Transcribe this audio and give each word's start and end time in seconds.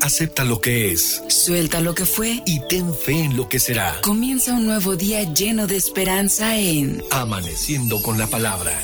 Acepta 0.00 0.44
lo 0.44 0.60
que 0.60 0.92
es. 0.92 1.22
Suelta 1.28 1.80
lo 1.80 1.94
que 1.94 2.06
fue. 2.06 2.42
Y 2.46 2.60
ten 2.68 2.94
fe 2.94 3.24
en 3.24 3.36
lo 3.36 3.48
que 3.48 3.58
será. 3.58 4.00
Comienza 4.02 4.52
un 4.54 4.66
nuevo 4.66 4.96
día 4.96 5.22
lleno 5.32 5.66
de 5.66 5.76
esperanza 5.76 6.56
en 6.58 7.02
Amaneciendo 7.10 8.00
con 8.02 8.18
la 8.18 8.26
palabra. 8.26 8.78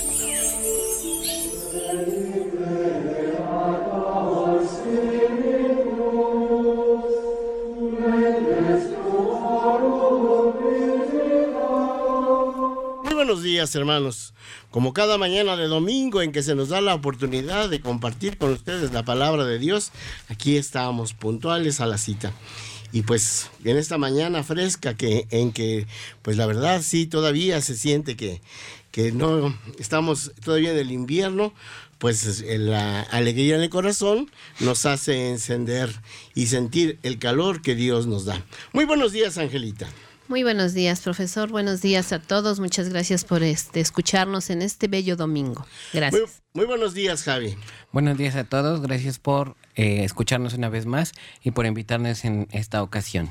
Días, 13.63 13.75
hermanos. 13.77 14.35
Como 14.73 14.93
cada 14.93 15.19
mañana 15.19 15.57
de 15.57 15.69
domingo 15.69 16.21
en 16.21 16.33
que 16.33 16.43
se 16.43 16.57
nos 16.57 16.71
da 16.71 16.81
la 16.81 16.95
oportunidad 16.95 17.69
de 17.69 17.81
compartir 17.81 18.37
con 18.37 18.51
ustedes 18.51 18.93
la 18.93 19.05
palabra 19.05 19.45
de 19.45 19.61
Dios, 19.61 19.93
aquí 20.29 20.57
estamos 20.57 21.15
puntuales 21.15 21.81
a 21.81 21.87
la 21.87 21.97
cita. 21.97 22.33
Y 22.93 23.03
pues 23.03 23.51
en 23.65 23.77
esta 23.77 23.99
mañana 23.99 24.43
fresca 24.43 24.95
que 24.95 25.29
en 25.31 25.53
que 25.53 25.87
pues 26.23 26.37
la 26.37 26.47
verdad 26.47 26.83
sí 26.83 27.07
todavía 27.07 27.61
se 27.61 27.77
siente 27.77 28.17
que 28.17 28.41
que 28.91 29.13
no 29.13 29.57
estamos 29.79 30.33
todavía 30.45 30.73
en 30.73 30.79
el 30.79 30.91
invierno, 30.91 31.55
pues 31.99 32.45
la 32.45 33.03
alegría 33.03 33.55
en 33.55 33.63
el 33.63 33.71
corazón 33.71 34.29
nos 34.59 34.87
hace 34.87 35.31
encender 35.31 35.89
y 36.35 36.47
sentir 36.47 36.99
el 37.05 37.21
calor 37.21 37.63
que 37.63 37.77
Dios 37.77 38.09
nos 38.09 38.25
da. 38.25 38.45
Muy 38.73 38.87
buenos 38.87 39.13
días, 39.13 39.39
Angelita. 39.39 39.89
Muy 40.29 40.43
buenos 40.45 40.73
días, 40.73 41.01
profesor. 41.01 41.51
Buenos 41.51 41.83
días 41.83 42.13
a 42.13 42.21
todos. 42.21 42.61
Muchas 42.61 42.89
gracias 42.89 43.25
por 43.25 43.43
este, 43.43 43.81
escucharnos 43.81 44.51
en 44.51 44.63
este 44.63 44.89
bello 44.89 45.17
domingo. 45.17 45.67
Gracias. 45.93 46.43
Muy, 46.55 46.63
muy 46.63 46.67
buenos 46.67 46.95
días, 46.95 47.23
Javi. 47.25 47.57
Buenos 47.91 48.17
días 48.17 48.37
a 48.37 48.45
todos. 48.45 48.81
Gracias 48.83 49.19
por 49.19 49.57
eh, 49.75 50.05
escucharnos 50.05 50.55
una 50.55 50.69
vez 50.69 50.87
más 50.87 51.13
y 51.43 51.51
por 51.51 51.67
invitarnos 51.67 52.25
en 52.25 52.49
esta 52.53 52.83
ocasión. 52.83 53.31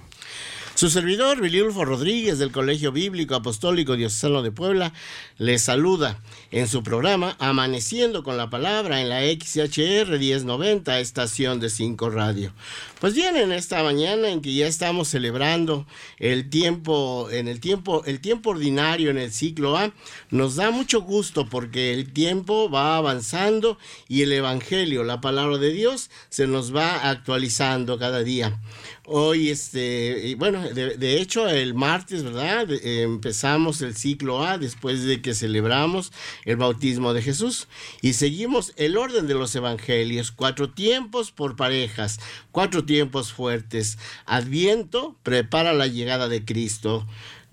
Su 0.75 0.89
servidor, 0.89 1.41
Vilulfo 1.41 1.85
Rodríguez, 1.85 2.39
del 2.39 2.51
Colegio 2.51 2.91
Bíblico 2.91 3.35
Apostólico 3.35 3.95
Diocesano 3.95 4.41
de 4.41 4.51
Puebla, 4.51 4.93
les 5.37 5.61
saluda 5.61 6.19
en 6.49 6.67
su 6.67 6.81
programa 6.81 7.35
Amaneciendo 7.39 8.23
con 8.23 8.37
la 8.37 8.49
Palabra 8.49 9.01
en 9.01 9.09
la 9.09 9.21
XHR 9.21 10.17
1090, 10.17 10.99
estación 10.99 11.59
de 11.59 11.69
5 11.69 12.09
Radio. 12.09 12.53
Pues 13.01 13.15
bien, 13.15 13.35
en 13.35 13.51
esta 13.51 13.81
mañana 13.81 14.29
en 14.29 14.41
que 14.41 14.53
ya 14.53 14.67
estamos 14.67 15.07
celebrando 15.07 15.87
el 16.19 16.51
tiempo, 16.51 17.29
en 17.31 17.47
el 17.47 17.59
tiempo, 17.59 18.03
el 18.05 18.21
tiempo 18.21 18.51
ordinario 18.51 19.09
en 19.09 19.17
el 19.17 19.31
ciclo 19.31 19.75
A, 19.75 19.91
nos 20.29 20.55
da 20.55 20.69
mucho 20.69 21.01
gusto 21.01 21.49
porque 21.49 21.95
el 21.95 22.13
tiempo 22.13 22.69
va 22.69 22.97
avanzando 22.97 23.79
y 24.07 24.21
el 24.21 24.31
Evangelio, 24.31 25.03
la 25.03 25.19
palabra 25.19 25.57
de 25.57 25.73
Dios, 25.73 26.11
se 26.29 26.45
nos 26.45 26.75
va 26.75 27.09
actualizando 27.09 27.97
cada 27.97 28.21
día. 28.21 28.61
Hoy, 29.05 29.49
este, 29.49 30.35
bueno, 30.37 30.61
de, 30.69 31.19
hecho, 31.19 31.49
el 31.49 31.73
martes, 31.73 32.23
¿verdad? 32.23 32.69
Empezamos 32.69 33.81
el 33.81 33.95
ciclo 33.95 34.45
A 34.45 34.59
después 34.59 35.03
de 35.03 35.23
que 35.23 35.33
celebramos 35.33 36.13
el 36.45 36.57
bautismo 36.57 37.15
de 37.15 37.23
Jesús 37.23 37.67
y 38.01 38.13
seguimos 38.13 38.73
el 38.77 38.95
orden 38.97 39.25
de 39.25 39.33
los 39.33 39.55
evangelios, 39.55 40.31
cuatro 40.31 40.69
tiempos 40.69 41.31
por 41.31 41.55
parejas, 41.55 42.19
cuatro 42.51 42.85
tiempos 42.85 42.90
fuertes. 43.33 43.97
Adviento 44.25 45.15
prepara 45.23 45.73
la 45.73 45.87
llegada 45.87 46.27
de 46.27 46.43
Cristo. 46.45 47.07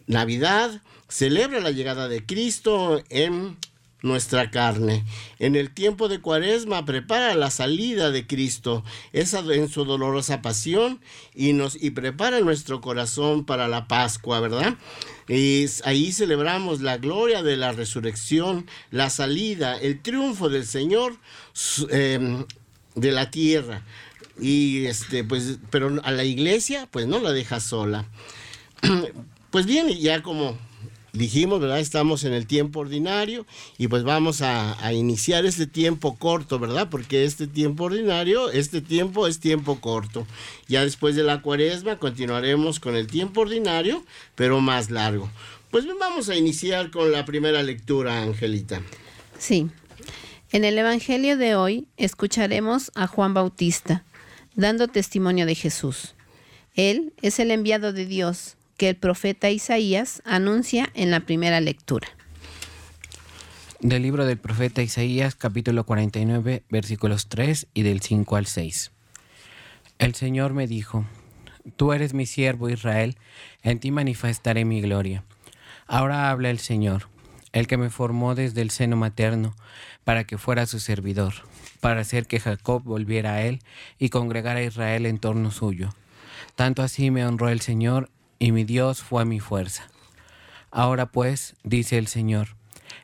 Navidad 0.07 0.83
celebra 1.09 1.61
la 1.61 1.71
llegada 1.71 2.09
de 2.09 2.25
Cristo 2.25 3.03
en 3.09 3.57
nuestra 4.03 4.51
carne. 4.51 5.05
En 5.39 5.57
el 5.57 5.71
tiempo 5.71 6.09
de 6.09 6.21
Cuaresma 6.21 6.85
prepara 6.85 7.35
la 7.35 7.51
salida 7.51 8.11
de 8.11 8.27
Cristo, 8.27 8.85
esa 9.13 9.41
en 9.41 9.69
su 9.69 9.85
dolorosa 9.85 10.41
pasión 10.41 11.01
y 11.35 11.53
nos 11.53 11.81
y 11.81 11.91
prepara 11.91 12.41
nuestro 12.41 12.81
corazón 12.81 13.45
para 13.45 13.67
la 13.69 13.89
Pascua, 13.89 14.41
¿verdad? 14.41 14.77
Y 15.29 15.67
ahí 15.85 16.13
celebramos 16.13 16.81
la 16.81 16.97
gloria 16.99 17.43
de 17.43 17.57
la 17.57 17.73
resurrección, 17.73 18.67
la 18.91 19.11
salida, 19.11 19.77
el 19.77 20.01
triunfo 20.01 20.49
del 20.49 20.67
Señor 20.67 21.17
eh, 21.91 22.45
de 22.95 23.13
la 23.13 23.31
tierra. 23.31 23.83
Y 24.41 24.87
este, 24.87 25.25
pues, 25.25 25.59
pero 25.71 26.01
a 26.05 26.11
la 26.11 26.25
iglesia, 26.25 26.89
pues 26.91 27.07
no 27.07 27.21
la 27.21 27.33
deja 27.33 27.61
sola. 27.61 28.07
Pues 29.51 29.65
bien, 29.65 29.89
ya 29.89 30.23
como 30.23 30.59
dijimos, 31.13 31.61
¿verdad? 31.61 31.81
Estamos 31.81 32.25
en 32.25 32.33
el 32.33 32.47
tiempo 32.47 32.81
ordinario 32.81 33.47
y 33.77 33.89
pues 33.89 34.05
vamos 34.05 34.43
a, 34.43 34.77
iniciar 34.93 35.47
este 35.47 35.67
tiempo 35.67 36.17
corto, 36.17 36.59
¿verdad? 36.59 36.89
Porque 36.91 37.25
este 37.25 37.47
tiempo 37.47 37.85
ordinario, 37.85 38.51
este 38.51 38.81
tiempo 38.81 39.27
es 39.27 39.41
tiempo 39.41 39.81
corto. 39.81 40.27
Ya 40.67 40.83
después 40.83 41.17
de 41.17 41.25
la 41.25 41.43
cuaresma 41.43 41.99
continuaremos 41.99 42.81
con 42.81 42.97
el 42.97 43.07
tiempo 43.07 43.43
ordinario, 43.43 44.05
pero 44.35 44.61
más 44.61 44.91
largo. 44.91 45.31
Pues 45.71 45.85
bien, 45.85 45.97
vamos 45.99 46.29
a 46.29 46.37
iniciar 46.37 46.91
con 46.91 47.13
la 47.13 47.25
primera 47.25 47.63
lectura, 47.63 48.23
Angelita. 48.23 48.81
Sí. 49.39 49.69
En 50.51 50.65
el 50.65 50.79
Evangelio 50.79 51.37
de 51.37 51.57
hoy 51.57 51.89
escucharemos 51.99 52.91
a 52.95 53.07
Juan 53.07 53.35
Bautista 53.35 54.05
dando 54.59 54.89
testimonio 54.89 55.47
de 55.47 55.55
Jesús. 55.55 56.17
Él 56.75 57.15
es 57.23 57.39
el 57.39 57.53
enviado 57.53 57.93
de 57.93 58.05
Dios 58.05 58.57
que 58.77 58.89
el 58.89 58.97
profeta 58.97 59.51
Isaías 59.51 60.21
anuncia 60.25 60.91
en 60.95 61.13
la 61.13 61.21
primera 61.21 61.61
lectura. 61.61 62.09
Del 63.81 64.03
libro 64.03 64.27
del 64.27 64.37
profeta 64.37 64.83
Isaías, 64.83 65.37
capítulo 65.37 65.87
49, 65.87 66.65
versículos 66.69 67.29
3 67.29 67.69
y 67.73 67.83
del 67.83 68.01
5 68.01 68.35
al 68.35 68.47
6. 68.47 68.91
El 69.99 70.17
Señor 70.17 70.55
me 70.55 70.67
dijo, 70.67 71.07
Tú 71.77 71.93
eres 71.93 72.13
mi 72.13 72.27
siervo 72.27 72.69
Israel, 72.69 73.17
en 73.63 73.79
ti 73.79 73.93
manifestaré 73.93 74.65
mi 74.65 74.81
gloria. 74.81 75.23
Ahora 75.87 76.31
habla 76.31 76.51
el 76.51 76.59
Señor, 76.59 77.09
el 77.59 77.67
que 77.67 77.77
me 77.77 77.91
formó 77.91 78.35
desde 78.35 78.63
el 78.63 78.71
seno 78.71 78.97
materno, 78.97 79.55
para 80.05 80.25
que 80.25 80.39
fuera 80.39 80.67
su 80.67 80.81
servidor, 80.81 81.35
para 81.81 82.01
hacer 82.01 82.27
que 82.27 82.41
Jacob 82.41 82.83
volviera 82.83 83.35
a 83.35 83.43
él 83.43 83.61
y 83.99 84.09
congregara 84.09 84.61
a 84.61 84.65
Israel 84.65 85.07
en 85.07 85.19
torno 85.19 85.51
suyo. 85.51 85.95
Tanto 86.55 86.83
así 86.83 87.11
me 87.11 87.27
honró 87.27 87.49
el 87.49 87.61
Señor 87.61 88.11
y 88.39 88.53
mi 88.53 88.65
Dios 88.65 89.03
fue 89.03 89.25
mi 89.25 89.41
fuerza. 89.41 89.89
Ahora 90.71 91.07
pues, 91.07 91.57
dice 91.63 91.99
el 91.99 92.07
Señor, 92.07 92.57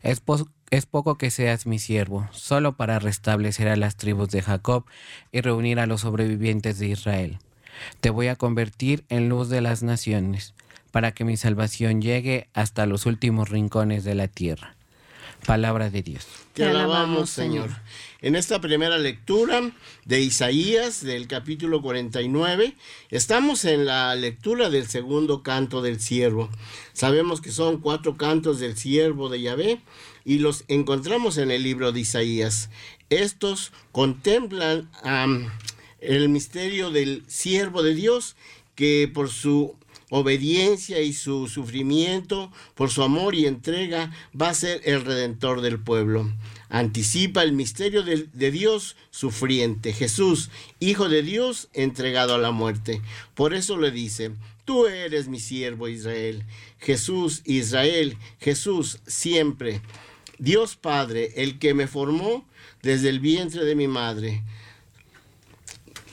es, 0.02 0.20
po 0.20 0.48
es, 0.70 0.86
poco 0.86 1.16
que 1.16 1.30
seas 1.30 1.66
mi 1.66 1.78
siervo, 1.78 2.28
solo 2.32 2.76
para 2.76 2.98
restablecer 2.98 3.68
a 3.68 3.76
las 3.76 3.96
tribus 3.96 4.30
de 4.30 4.42
Jacob 4.42 4.84
y 5.32 5.40
reunir 5.40 5.80
a 5.80 5.86
los 5.86 6.02
sobrevivientes 6.02 6.78
de 6.78 6.88
Israel. 6.88 7.38
Te 8.00 8.10
voy 8.10 8.28
a 8.28 8.36
convertir 8.36 9.04
en 9.08 9.28
luz 9.28 9.48
de 9.48 9.60
las 9.60 9.82
naciones, 9.82 10.54
para 10.94 11.12
que 11.12 11.24
mi 11.24 11.36
salvación 11.36 12.00
llegue 12.00 12.46
hasta 12.54 12.86
los 12.86 13.04
últimos 13.04 13.48
rincones 13.48 14.04
de 14.04 14.14
la 14.14 14.28
tierra. 14.28 14.76
Palabra 15.44 15.90
de 15.90 16.04
Dios. 16.04 16.24
Te 16.52 16.66
alabamos, 16.66 17.30
Señor. 17.30 17.70
En 18.22 18.36
esta 18.36 18.60
primera 18.60 18.96
lectura 18.96 19.72
de 20.04 20.20
Isaías, 20.20 21.02
del 21.02 21.26
capítulo 21.26 21.82
49, 21.82 22.76
estamos 23.10 23.64
en 23.64 23.86
la 23.86 24.14
lectura 24.14 24.70
del 24.70 24.86
segundo 24.86 25.42
canto 25.42 25.82
del 25.82 26.00
siervo. 26.00 26.48
Sabemos 26.92 27.40
que 27.40 27.50
son 27.50 27.80
cuatro 27.80 28.16
cantos 28.16 28.60
del 28.60 28.76
siervo 28.76 29.28
de 29.28 29.40
Yahvé 29.40 29.80
y 30.24 30.38
los 30.38 30.62
encontramos 30.68 31.38
en 31.38 31.50
el 31.50 31.64
libro 31.64 31.90
de 31.90 31.98
Isaías. 31.98 32.70
Estos 33.10 33.72
contemplan 33.90 34.88
um, 35.02 35.48
el 35.98 36.28
misterio 36.28 36.90
del 36.90 37.24
siervo 37.26 37.82
de 37.82 37.96
Dios 37.96 38.36
que 38.76 39.10
por 39.12 39.28
su 39.28 39.76
obediencia 40.10 41.00
y 41.00 41.12
su 41.12 41.48
sufrimiento, 41.48 42.52
por 42.74 42.90
su 42.90 43.02
amor 43.02 43.34
y 43.34 43.46
entrega, 43.46 44.12
va 44.40 44.50
a 44.50 44.54
ser 44.54 44.80
el 44.84 45.04
redentor 45.04 45.60
del 45.60 45.78
pueblo. 45.78 46.30
Anticipa 46.68 47.42
el 47.42 47.52
misterio 47.52 48.02
de, 48.02 48.28
de, 48.32 48.50
Dios 48.50 48.96
sufriente, 49.10 49.92
Jesús, 49.92 50.50
Hijo 50.80 51.08
de 51.08 51.22
Dios, 51.22 51.68
entregado 51.72 52.34
a 52.34 52.38
la 52.38 52.50
muerte. 52.50 53.00
Por 53.34 53.54
eso 53.54 53.78
le 53.78 53.90
dice, 53.90 54.32
tú 54.64 54.86
eres 54.86 55.28
mi 55.28 55.40
siervo 55.40 55.88
Israel, 55.88 56.44
Jesús, 56.78 57.42
Israel, 57.44 58.16
Jesús, 58.40 58.98
siempre. 59.06 59.80
Dios 60.38 60.76
Padre, 60.76 61.32
el 61.36 61.58
que 61.58 61.74
me 61.74 61.86
formó 61.86 62.44
desde 62.82 63.08
el 63.08 63.20
vientre 63.20 63.64
de 63.64 63.74
mi 63.74 63.88
madre. 63.88 64.42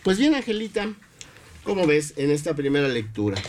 Pues 0.04 0.18
bien, 0.18 0.36
Angelita, 0.36 0.94
¿cómo 1.64 1.86
ves 1.86 2.14
en 2.18 2.32
esta 2.32 2.56
primera 2.56 2.88
lectura? 2.88 3.42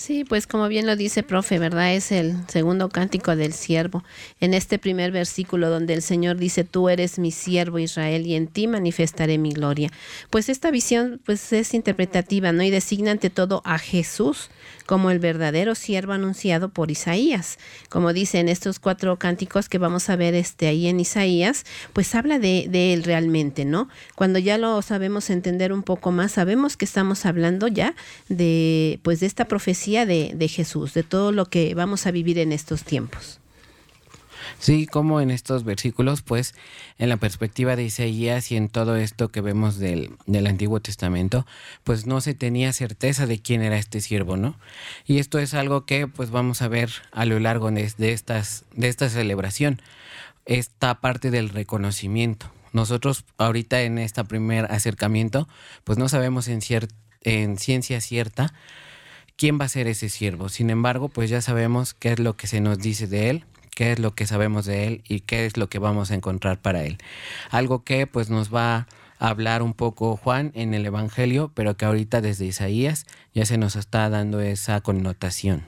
Sí, 0.00 0.24
pues 0.24 0.46
como 0.46 0.66
bien 0.68 0.86
lo 0.86 0.96
dice 0.96 1.22
profe, 1.22 1.58
¿verdad? 1.58 1.92
Es 1.92 2.10
el 2.10 2.34
segundo 2.48 2.88
cántico 2.88 3.36
del 3.36 3.52
siervo. 3.52 4.02
En 4.40 4.54
este 4.54 4.78
primer 4.78 5.12
versículo 5.12 5.68
donde 5.68 5.92
el 5.92 6.00
Señor 6.00 6.38
dice, 6.38 6.64
tú 6.64 6.88
eres 6.88 7.18
mi 7.18 7.30
siervo 7.30 7.78
Israel 7.78 8.26
y 8.26 8.34
en 8.34 8.46
ti 8.46 8.66
manifestaré 8.66 9.36
mi 9.36 9.52
gloria. 9.52 9.90
Pues 10.30 10.48
esta 10.48 10.70
visión 10.70 11.20
pues 11.26 11.52
es 11.52 11.74
interpretativa, 11.74 12.50
¿no? 12.50 12.62
Y 12.62 12.70
designa 12.70 13.10
ante 13.10 13.28
todo 13.28 13.60
a 13.66 13.78
Jesús 13.78 14.48
como 14.86 15.10
el 15.10 15.18
verdadero 15.18 15.74
siervo 15.74 16.14
anunciado 16.14 16.70
por 16.70 16.90
Isaías. 16.90 17.58
Como 17.90 18.14
dice 18.14 18.40
en 18.40 18.48
estos 18.48 18.78
cuatro 18.78 19.18
cánticos 19.18 19.68
que 19.68 19.76
vamos 19.76 20.08
a 20.08 20.16
ver 20.16 20.34
este, 20.34 20.66
ahí 20.66 20.86
en 20.88 20.98
Isaías, 20.98 21.66
pues 21.92 22.14
habla 22.14 22.38
de, 22.38 22.68
de 22.70 22.94
él 22.94 23.04
realmente, 23.04 23.66
¿no? 23.66 23.88
Cuando 24.14 24.38
ya 24.38 24.56
lo 24.56 24.80
sabemos 24.80 25.28
entender 25.28 25.74
un 25.74 25.82
poco 25.82 26.10
más, 26.10 26.32
sabemos 26.32 26.78
que 26.78 26.86
estamos 26.86 27.26
hablando 27.26 27.68
ya 27.68 27.94
de, 28.30 28.98
pues 29.02 29.20
de 29.20 29.26
esta 29.26 29.44
profecía 29.44 29.89
de, 29.90 30.48
Jesús, 30.48 30.94
de 30.94 31.02
todo 31.02 31.32
lo 31.32 31.46
que 31.46 31.74
vamos 31.74 32.06
a 32.06 32.10
vivir 32.10 32.38
en 32.38 32.52
estos 32.52 32.84
tiempos. 32.84 33.40
Sí, 34.58 34.86
como 34.86 35.20
en 35.20 35.30
estos 35.30 35.64
versículos, 35.64 36.22
pues 36.22 36.54
en 36.98 37.08
la 37.08 37.16
perspectiva 37.16 37.76
de 37.76 37.84
Isaías 37.84 38.52
y 38.52 38.56
en 38.56 38.68
todo 38.68 38.96
esto 38.96 39.28
que 39.28 39.40
vemos 39.40 39.78
del, 39.78 40.12
del, 40.26 40.46
Antiguo 40.46 40.80
Testamento, 40.80 41.46
pues 41.82 42.06
no 42.06 42.20
se 42.20 42.34
tenía 42.34 42.72
certeza 42.72 43.26
de 43.26 43.40
quién 43.40 43.62
era 43.62 43.78
este 43.78 44.00
siervo, 44.00 44.36
¿no? 44.36 44.56
Y 45.06 45.18
esto 45.18 45.38
es 45.38 45.54
algo 45.54 45.86
que 45.86 46.06
pues 46.06 46.30
vamos 46.30 46.62
a 46.62 46.68
ver 46.68 46.90
a 47.12 47.24
lo 47.24 47.38
largo 47.40 47.70
de, 47.70 47.90
estas, 47.98 48.64
de 48.74 48.88
esta 48.88 49.08
celebración, 49.08 49.80
esta 50.46 51.00
parte 51.00 51.30
del 51.30 51.48
reconocimiento. 51.48 52.50
Nosotros 52.72 53.24
ahorita 53.38 53.82
en 53.82 53.98
este 53.98 54.24
primer 54.24 54.66
acercamiento, 54.70 55.48
pues 55.84 55.98
no 55.98 56.08
sabemos 56.08 56.48
en, 56.48 56.60
en 57.22 57.58
ciencia 57.58 58.00
cierta 58.00 58.52
quién 59.40 59.58
va 59.58 59.64
a 59.64 59.68
ser 59.68 59.86
ese 59.86 60.10
siervo. 60.10 60.50
Sin 60.50 60.68
embargo, 60.68 61.08
pues 61.08 61.30
ya 61.30 61.40
sabemos 61.40 61.94
qué 61.94 62.12
es 62.12 62.18
lo 62.18 62.36
que 62.36 62.46
se 62.46 62.60
nos 62.60 62.78
dice 62.78 63.06
de 63.06 63.30
él, 63.30 63.44
qué 63.74 63.90
es 63.92 63.98
lo 63.98 64.14
que 64.14 64.26
sabemos 64.26 64.66
de 64.66 64.86
él 64.86 65.02
y 65.08 65.20
qué 65.20 65.46
es 65.46 65.56
lo 65.56 65.70
que 65.70 65.78
vamos 65.78 66.10
a 66.10 66.14
encontrar 66.14 66.60
para 66.60 66.84
él. 66.84 66.98
Algo 67.48 67.82
que 67.82 68.06
pues 68.06 68.28
nos 68.28 68.54
va 68.54 68.86
a 69.18 69.28
hablar 69.30 69.62
un 69.62 69.72
poco 69.72 70.18
Juan 70.18 70.52
en 70.54 70.74
el 70.74 70.84
Evangelio, 70.84 71.50
pero 71.54 71.74
que 71.78 71.86
ahorita 71.86 72.20
desde 72.20 72.44
Isaías 72.44 73.06
ya 73.32 73.46
se 73.46 73.56
nos 73.56 73.76
está 73.76 74.10
dando 74.10 74.42
esa 74.42 74.82
connotación. 74.82 75.64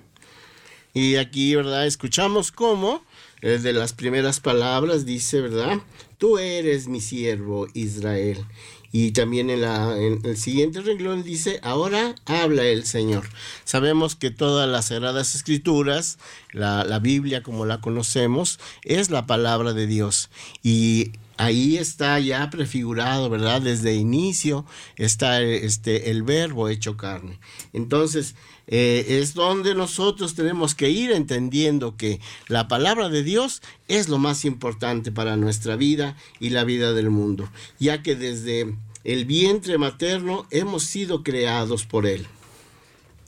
Y 0.92 1.16
aquí, 1.16 1.54
¿verdad? 1.54 1.86
Escuchamos 1.86 2.52
cómo 2.52 3.02
de 3.40 3.72
las 3.72 3.94
primeras 3.94 4.40
palabras 4.40 5.06
dice, 5.06 5.40
¿verdad? 5.40 5.78
Tú 6.19 6.36
eres 6.36 6.88
mi 6.88 7.00
siervo 7.00 7.66
Israel. 7.72 8.44
Y 8.93 9.12
también 9.12 9.49
en, 9.49 9.62
la, 9.62 9.97
el 9.97 10.37
siguiente 10.37 10.83
renglón 10.83 11.23
dice, 11.23 11.59
ahora 11.62 12.15
habla 12.27 12.65
el 12.65 12.85
Señor. 12.85 13.27
Sabemos 13.65 14.17
que 14.17 14.31
todas 14.31 14.69
las 14.69 14.87
sagradas 14.87 15.35
escrituras, 15.35 16.19
la, 16.53 16.85
la 16.85 16.99
Biblia 16.99 17.43
como 17.43 17.65
la 17.65 17.81
conocemos, 17.81 18.61
es 18.83 19.09
la 19.09 19.27
palabra 19.27 19.73
de 19.73 19.87
Dios. 19.87 20.29
Y 20.62 21.12
ahí 21.44 21.77
está 21.77 22.19
ya 22.21 22.50
prefigurado, 22.50 23.29
¿verdad? 23.29 23.62
Desde 23.62 23.94
inicio 23.94 24.65
está 24.97 25.43
este, 25.43 26.11
el 26.11 26.23
verbo 26.23 26.69
hecho 26.69 26.97
carne. 26.97 27.39
Entonces, 27.73 28.35
eh, 28.67 29.05
es 29.21 29.35
donde 29.35 29.75
nosotros 29.75 30.35
tenemos 30.35 30.75
que 30.75 30.91
ir 30.91 31.11
entendiendo 31.11 31.97
que 31.97 32.21
la 32.49 32.69
palabra 32.69 33.09
de 33.09 33.23
Dios 33.23 33.62
es 33.89 34.09
lo 34.09 34.19
más 34.19 34.44
importante 34.44 35.11
para 35.11 35.37
nuestra 35.37 35.77
vida 35.77 36.17
y 36.39 36.50
la 36.50 36.65
vida 36.65 36.93
del 36.93 37.11
mundo, 37.11 37.49
ya 37.79 38.03
que 38.03 38.15
desde 38.15 38.75
el 39.05 39.25
vientre 39.25 39.79
materno 39.79 40.47
hemos 40.50 40.85
sido 40.85 41.23
creados 41.23 41.85
por 41.85 42.06
Él. 42.06 42.27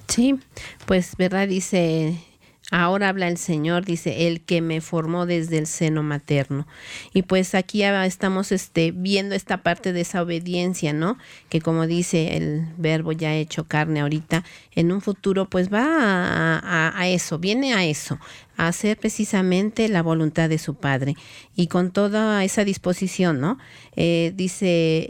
Sí, 0.09 0.37
pues 0.87 1.17
verdad 1.17 1.49
dice 1.49 2.23
Ahora 2.77 3.11
habla 3.11 3.29
el 3.29 3.39
Señor, 3.39 3.85
dice, 3.85 4.27
el 4.27 4.41
que 4.41 4.61
me 4.61 4.81
formó 4.81 5.27
desde 5.27 5.59
el 5.59 5.69
seno 5.69 6.03
materno. 6.03 6.67
Y 7.13 7.23
pues 7.23 7.55
aquí 7.55 7.85
estamos 7.85 8.51
este, 8.51 8.91
viendo 8.91 9.37
esta 9.37 9.63
parte 9.63 9.93
de 9.93 10.01
esa 10.01 10.21
obediencia, 10.21 10.93
¿no? 10.93 11.17
Que 11.51 11.61
como 11.61 11.87
dice 11.87 12.37
el 12.37 12.67
verbo 12.77 13.13
ya 13.13 13.33
hecho 13.33 13.69
carne 13.69 14.01
ahorita, 14.01 14.43
en 14.73 14.91
un 14.91 15.03
futuro 15.03 15.49
pues 15.49 15.73
va 15.73 15.85
a, 15.85 17.09
eso, 17.09 17.39
viene 17.39 17.75
a 17.75 17.85
eso, 17.85 18.19
a 18.57 18.67
hacer 18.67 18.97
precisamente 18.97 19.89
la 19.89 20.03
voluntad 20.03 20.49
de 20.49 20.59
su 20.59 20.75
Padre. 20.75 21.15
Y 21.55 21.69
con 21.69 21.93
toda 21.93 22.43
esa 22.43 22.65
disposición, 22.65 23.39
¿no? 23.39 23.57
Eh, 23.95 24.33
dice 24.35 25.07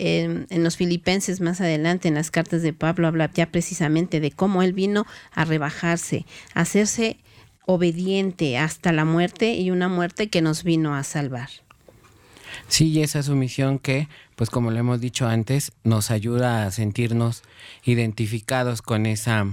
en, 0.51 0.65
los 0.65 0.77
filipenses 0.77 1.41
más 1.41 1.63
adelante, 1.63 2.09
en 2.09 2.15
las 2.15 2.31
cartas 2.31 2.61
de 2.61 2.75
Pablo, 2.75 3.09
habla 3.09 3.31
ya 3.33 3.47
precisamente 3.47 4.21
de 4.21 4.33
cómo 4.33 4.63
él 4.63 4.75
vino 4.75 5.07
a 5.33 5.47
rebajarse, 5.47 6.27
a 6.53 6.61
hacerse 6.61 7.17
obediente 7.67 8.59
hasta 8.59 8.93
la 8.93 9.05
muerte 9.05 9.55
y 9.55 9.71
una 9.71 9.89
muerte 9.89 10.29
que 10.29 10.43
nos 10.43 10.65
vino 10.65 10.95
a 10.95 11.03
salvar. 11.03 11.49
Sí, 12.69 12.91
y 12.91 13.03
esa 13.03 13.23
sumisión 13.23 13.79
que, 13.79 14.09
pues 14.37 14.51
como 14.51 14.71
lo 14.71 14.79
hemos 14.79 15.01
dicho 15.01 15.27
antes, 15.27 15.73
nos 15.83 16.11
ayuda 16.11 16.67
a 16.67 16.71
sentirnos 16.71 17.43
identificados 17.85 18.83
con 18.83 19.07
esa 19.07 19.47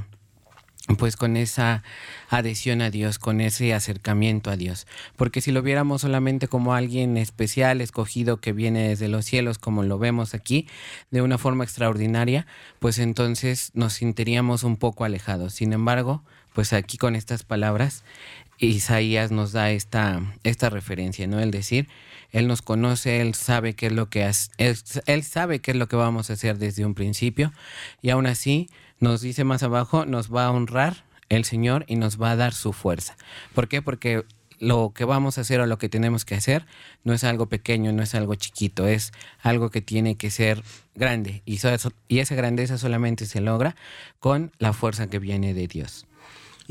pues 0.97 1.15
con 1.15 1.37
esa 1.37 1.83
adhesión 2.29 2.81
a 2.81 2.89
Dios, 2.89 3.19
con 3.19 3.39
ese 3.39 3.73
acercamiento 3.73 4.49
a 4.49 4.57
Dios. 4.57 4.87
Porque 5.15 5.39
si 5.39 5.51
lo 5.51 5.61
viéramos 5.61 6.01
solamente 6.01 6.47
como 6.47 6.73
alguien 6.73 7.17
especial, 7.17 7.81
escogido, 7.81 8.37
que 8.37 8.51
viene 8.51 8.89
desde 8.89 9.07
los 9.07 9.25
cielos, 9.25 9.57
como 9.59 9.83
lo 9.83 9.99
vemos 9.99 10.33
aquí, 10.33 10.67
de 11.11 11.21
una 11.21 11.37
forma 11.37 11.63
extraordinaria, 11.63 12.47
pues 12.79 12.99
entonces 12.99 13.71
nos 13.73 13.93
sentiríamos 13.93 14.63
un 14.63 14.75
poco 14.75 15.03
alejados. 15.03 15.53
Sin 15.53 15.71
embargo, 15.71 16.23
pues 16.53 16.73
aquí 16.73 16.97
con 16.97 17.15
estas 17.15 17.43
palabras, 17.43 18.03
Isaías 18.57 19.31
nos 19.31 19.51
da 19.51 19.71
esta, 19.71 20.21
esta 20.43 20.69
referencia, 20.69 21.27
¿no? 21.27 21.39
El 21.39 21.51
decir, 21.51 21.87
Él 22.31 22.47
nos 22.47 22.61
conoce, 22.61 23.21
Él 23.21 23.33
sabe 23.33 23.73
qué 23.73 23.87
es 23.87 23.93
lo 23.93 24.09
que 24.09 24.23
hace, 24.23 24.51
él, 24.57 25.23
sabe 25.23 25.59
qué 25.59 25.71
es 25.71 25.77
lo 25.77 25.87
que 25.87 25.95
vamos 25.95 26.29
a 26.29 26.33
hacer 26.33 26.57
desde 26.57 26.85
un 26.85 26.93
principio, 26.93 27.51
y 28.01 28.09
aún 28.11 28.27
así 28.27 28.69
nos 28.99 29.21
dice 29.21 29.43
más 29.43 29.63
abajo, 29.63 30.05
nos 30.05 30.33
va 30.33 30.45
a 30.45 30.51
honrar 30.51 31.03
el 31.29 31.45
Señor 31.45 31.85
y 31.87 31.95
nos 31.95 32.21
va 32.21 32.31
a 32.31 32.35
dar 32.35 32.53
su 32.53 32.73
fuerza. 32.73 33.15
¿Por 33.55 33.67
qué? 33.67 33.81
Porque 33.81 34.25
lo 34.59 34.93
que 34.93 35.05
vamos 35.05 35.37
a 35.37 35.41
hacer 35.41 35.59
o 35.59 35.65
lo 35.65 35.79
que 35.79 35.89
tenemos 35.89 36.23
que 36.23 36.35
hacer 36.35 36.67
no 37.03 37.13
es 37.13 37.23
algo 37.23 37.47
pequeño, 37.47 37.91
no 37.93 38.03
es 38.03 38.13
algo 38.13 38.35
chiquito, 38.35 38.87
es 38.87 39.11
algo 39.41 39.71
que 39.71 39.81
tiene 39.81 40.17
que 40.17 40.29
ser 40.29 40.61
grande. 40.93 41.41
Y 41.45 41.55
esa 42.19 42.35
grandeza 42.35 42.77
solamente 42.77 43.25
se 43.25 43.41
logra 43.41 43.75
con 44.19 44.51
la 44.59 44.71
fuerza 44.71 45.09
que 45.09 45.17
viene 45.17 45.55
de 45.55 45.67
Dios. 45.67 46.05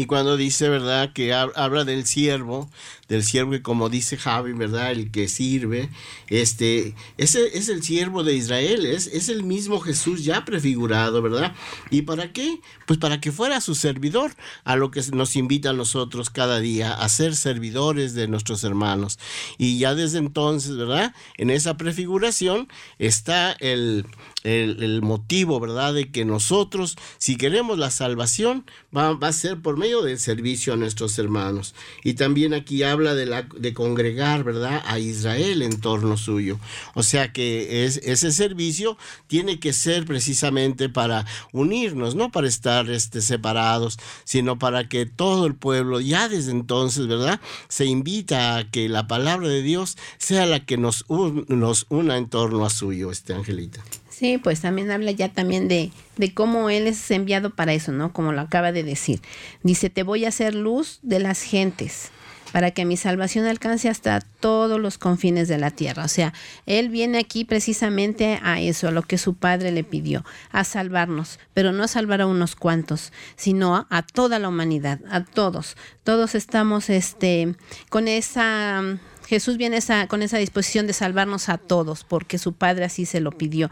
Y 0.01 0.07
cuando 0.07 0.39
dice, 0.39 0.71
¿verdad? 0.71 1.13
Que 1.13 1.35
habla 1.35 1.85
del 1.85 2.07
siervo, 2.07 2.71
del 3.11 3.23
siervo 3.23 3.51
que 3.51 3.61
como 3.61 3.91
dice 3.91 4.17
Javi, 4.17 4.55
¿verdad? 4.55 4.93
El 4.93 5.11
que 5.11 5.29
sirve, 5.29 5.91
este, 6.29 6.95
ese 7.19 7.59
es 7.59 7.69
el 7.69 7.83
siervo 7.83 8.25
de 8.25 8.33
Israel, 8.35 8.87
es, 8.87 9.09
es 9.09 9.29
el 9.29 9.43
mismo 9.43 9.79
Jesús 9.79 10.25
ya 10.25 10.47
prefigurado, 10.47 11.21
¿verdad? 11.21 11.55
¿Y 11.91 12.01
para 12.01 12.33
qué? 12.33 12.61
Pues 12.87 12.99
para 12.99 13.21
que 13.21 13.31
fuera 13.31 13.61
su 13.61 13.75
servidor, 13.75 14.33
a 14.65 14.75
lo 14.75 14.91
que 14.91 15.03
nos 15.13 15.37
invita 15.37 15.69
a 15.69 15.75
nosotros 15.75 16.31
cada 16.31 16.61
día, 16.61 16.95
a 16.95 17.07
ser 17.11 17.37
servidores 17.37 18.15
de 18.15 18.27
nuestros 18.27 18.65
hermanos. 18.65 19.19
Y 19.59 19.79
ya 19.81 19.95
desde 19.95 20.17
entonces, 20.17 20.79
¿verdad? 20.79 21.15
En 21.37 21.51
esa 21.51 21.77
prefiguración 21.77 22.69
está 22.99 23.53
el, 23.53 24.07
el, 24.45 24.83
el 24.83 25.03
motivo, 25.03 25.61
¿verdad? 25.61 25.93
De 25.93 26.11
que 26.11 26.25
nosotros, 26.25 26.97
si 27.19 27.37
queremos 27.37 27.79
la 27.79 27.91
salvación, 27.91 28.65
va, 28.97 29.17
a 29.21 29.33
ser 29.33 29.61
por 29.61 29.77
medio 29.77 30.03
del 30.03 30.19
servicio 30.19 30.73
a 30.73 30.77
nuestros 30.77 31.19
hermanos. 31.19 31.75
Y 32.05 32.15
también 32.15 32.55
aquí 32.55 32.83
habla 32.83 33.15
de, 33.15 33.27
la, 33.27 33.49
congregar, 33.75 34.45
¿verdad?, 34.45 34.83
a 34.87 34.99
Israel 34.99 35.63
en 35.63 35.81
torno 35.81 36.17
suyo. 36.17 36.59
O 36.95 37.03
sea 37.03 37.33
que 37.33 37.85
es, 37.85 37.99
ese 37.99 38.33
servicio 38.33 38.97
tiene 39.27 39.61
que 39.61 39.73
ser 39.73 40.05
precisamente 40.05 40.89
para 40.89 41.27
unirnos, 41.53 42.15
no 42.15 42.31
para 42.31 42.49
estar 42.49 42.91
este, 42.91 43.21
separados, 43.21 43.99
sino 44.25 44.59
para 44.59 44.89
que 44.89 45.07
todo 45.07 45.47
el 45.47 45.55
pueblo, 45.55 46.01
ya 46.01 46.29
desde 46.29 46.51
entonces, 46.51 47.07
¿verdad?, 47.07 47.41
se 47.69 47.87
invita 47.87 48.57
a 48.57 48.71
que 48.71 48.89
la 48.89 49.07
palabra 49.07 49.49
de 49.49 49.63
Dios 49.63 49.97
sea 50.19 50.47
la 50.47 50.65
que 50.65 50.77
nos, 50.77 51.05
nos 51.09 51.87
una 51.89 52.17
en 52.17 52.29
torno 52.29 52.65
a 52.65 52.71
suyo, 52.71 53.11
este 53.11 53.35
Angelita. 53.35 53.83
Sí, 54.21 54.37
pues 54.37 54.61
también 54.61 54.91
habla 54.91 55.13
ya 55.13 55.31
también 55.31 55.67
de, 55.67 55.93
de 56.19 56.35
cómo 56.35 56.69
Él 56.69 56.87
es 56.87 57.11
enviado 57.11 57.49
para 57.49 57.73
eso, 57.73 57.91
¿no? 57.91 58.13
Como 58.13 58.33
lo 58.33 58.43
acaba 58.43 58.71
de 58.71 58.83
decir. 58.83 59.23
Dice, 59.63 59.89
te 59.89 60.03
voy 60.03 60.27
a 60.27 60.29
hacer 60.29 60.55
luz 60.55 60.99
de 61.01 61.21
las 61.21 61.41
gentes 61.41 62.11
para 62.53 62.71
que 62.73 62.85
mi 62.85 62.99
salvación 62.99 63.47
alcance 63.47 63.89
hasta 63.89 64.21
todos 64.21 64.79
los 64.79 64.99
confines 64.99 65.49
de 65.49 65.57
la 65.57 65.71
tierra. 65.71 66.05
O 66.05 66.09
sea, 66.09 66.35
Él 66.67 66.91
viene 66.91 67.17
aquí 67.17 67.47
precisamente 67.47 68.39
a 68.43 68.61
eso, 68.61 68.89
a 68.89 68.91
lo 68.91 69.05
que 69.05 69.17
su 69.17 69.37
Padre 69.37 69.73
le 69.73 69.85
pidió, 69.85 70.23
a 70.53 70.65
salvarnos, 70.65 71.39
pero 71.55 71.73
no 71.73 71.85
a 71.85 71.89
salvar 71.89 72.21
a 72.21 72.27
unos 72.27 72.57
cuantos, 72.57 73.15
sino 73.37 73.87
a 73.89 74.03
toda 74.03 74.39
la 74.39 74.51
humanidad, 74.51 75.01
a 75.09 75.25
todos. 75.25 75.79
Todos 76.05 76.35
estamos 76.35 76.91
este, 76.91 77.55
con 77.89 78.07
esa 78.07 78.83
Jesús 79.31 79.59
viene 79.59 79.77
esa, 79.77 80.09
con 80.09 80.23
esa 80.23 80.39
disposición 80.39 80.89
de 80.89 80.93
salvarnos 80.93 81.49
a 81.49 81.57
todos, 81.57 82.03
porque 82.03 82.37
su 82.37 82.53
Padre 82.55 82.85
así 82.85 83.07
se 83.07 83.21
lo 83.21 83.31
pidió 83.31 83.71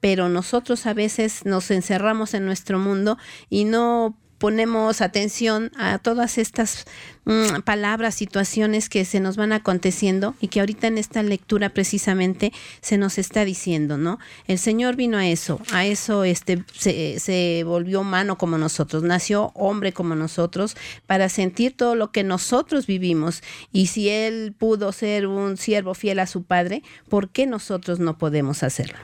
pero 0.00 0.28
nosotros 0.28 0.86
a 0.86 0.94
veces 0.94 1.44
nos 1.44 1.70
encerramos 1.70 2.34
en 2.34 2.44
nuestro 2.44 2.78
mundo 2.78 3.18
y 3.50 3.64
no 3.64 4.16
ponemos 4.38 5.00
atención 5.00 5.72
a 5.76 5.98
todas 5.98 6.38
estas 6.38 6.86
mm, 7.24 7.62
palabras, 7.64 8.14
situaciones 8.14 8.88
que 8.88 9.04
se 9.04 9.20
nos 9.20 9.36
van 9.36 9.52
aconteciendo 9.52 10.34
y 10.40 10.48
que 10.48 10.60
ahorita 10.60 10.86
en 10.86 10.96
esta 10.96 11.22
lectura 11.22 11.70
precisamente 11.70 12.52
se 12.80 12.98
nos 12.98 13.18
está 13.18 13.44
diciendo, 13.44 13.98
¿no? 13.98 14.18
El 14.46 14.58
Señor 14.58 14.94
vino 14.96 15.18
a 15.18 15.26
eso, 15.26 15.60
a 15.72 15.84
eso 15.84 16.24
este, 16.24 16.64
se, 16.72 17.18
se 17.18 17.64
volvió 17.64 18.00
humano 18.00 18.38
como 18.38 18.58
nosotros, 18.58 19.02
nació 19.02 19.50
hombre 19.54 19.92
como 19.92 20.14
nosotros 20.14 20.76
para 21.06 21.28
sentir 21.28 21.76
todo 21.76 21.96
lo 21.96 22.12
que 22.12 22.22
nosotros 22.22 22.86
vivimos 22.86 23.42
y 23.72 23.86
si 23.88 24.08
Él 24.08 24.54
pudo 24.56 24.92
ser 24.92 25.26
un 25.26 25.56
siervo 25.56 25.94
fiel 25.94 26.20
a 26.20 26.26
su 26.26 26.44
Padre, 26.44 26.82
¿por 27.08 27.28
qué 27.28 27.46
nosotros 27.46 27.98
no 27.98 28.18
podemos 28.18 28.62
hacerlo? 28.62 28.98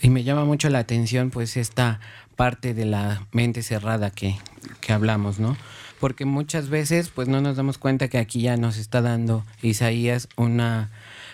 Y 0.00 0.10
me 0.10 0.24
llama 0.24 0.44
mucho 0.44 0.68
la 0.68 0.78
atención 0.78 1.30
pues 1.30 1.56
esta 1.56 2.00
parte 2.36 2.72
de 2.72 2.84
la 2.84 3.26
mente 3.32 3.62
cerrada 3.62 4.10
que, 4.10 4.36
que 4.80 4.92
hablamos, 4.92 5.40
¿no? 5.40 5.56
Porque 5.98 6.24
muchas 6.24 6.68
veces 6.68 7.08
pues 7.08 7.26
no 7.26 7.40
nos 7.40 7.56
damos 7.56 7.78
cuenta 7.78 8.08
que 8.08 8.18
aquí 8.18 8.42
ya 8.42 8.56
nos 8.56 8.76
está 8.76 9.02
dando 9.02 9.44
Isaías 9.62 10.28
una 10.36 10.90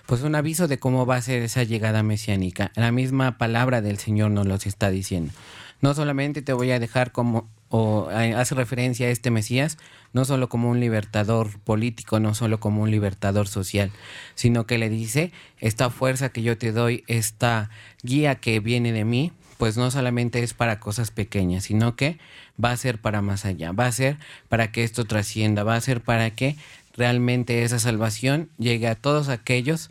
pues 0.07 0.23
un 0.23 0.35
aviso 0.35 0.69
de 0.69 0.79
cómo 0.79 1.07
va 1.07 1.17
a 1.17 1.23
ser 1.23 1.43
esa 1.43 1.63
llegada 1.63 2.03
mesiánica. 2.03 2.73
La 2.75 2.93
misma 2.93 3.39
palabra 3.39 3.81
del 3.81 3.99
Señor 3.99 4.31
nos 4.31 4.47
los 4.47 4.67
está 4.67 4.91
diciendo. 4.91 5.33
No 5.81 5.95
solamente 5.95 6.43
te 6.43 6.53
voy 6.53 6.71
a 6.71 6.79
dejar 6.79 7.13
como 7.13 7.49
o 7.69 8.09
hace 8.09 8.55
referencia 8.55 9.09
a 9.09 9.11
este 9.11 9.31
Mesías 9.31 9.79
no 10.15 10.25
solo 10.25 10.49
como 10.49 10.71
un 10.71 10.81
libertador 10.81 11.59
político, 11.61 12.21
no 12.21 12.35
solo 12.35 12.59
como 12.61 12.83
un 12.83 12.91
libertador 12.91 13.49
social, 13.49 13.91
sino 14.35 14.65
que 14.65 14.79
le 14.79 14.89
dice, 14.89 15.33
esta 15.59 15.91
fuerza 15.91 16.31
que 16.31 16.43
yo 16.43 16.57
te 16.57 16.73
doy, 16.73 17.05
esta 17.09 17.69
guía 18.03 18.37
que 18.37 18.61
viene 18.61 18.93
de 18.93 19.05
mí, 19.05 19.33
pues 19.59 19.77
no 19.77 19.91
solamente 19.91 20.43
es 20.43 20.55
para 20.55 20.81
cosas 20.81 21.11
pequeñas, 21.11 21.65
sino 21.65 21.97
que 21.97 22.19
va 22.63 22.71
a 22.71 22.77
ser 22.77 23.01
para 23.01 23.23
más 23.23 23.45
allá, 23.45 23.73
va 23.73 23.87
a 23.87 23.93
ser 23.93 24.17
para 24.49 24.71
que 24.73 24.85
esto 24.85 25.05
trascienda, 25.05 25.65
va 25.65 25.75
a 25.75 25.81
ser 25.81 26.01
para 26.01 26.31
que 26.31 26.57
realmente 26.97 27.65
esa 27.65 27.81
salvación 27.81 28.49
llegue 28.57 28.87
a 28.87 28.95
todos 28.95 29.29
aquellos 29.29 29.91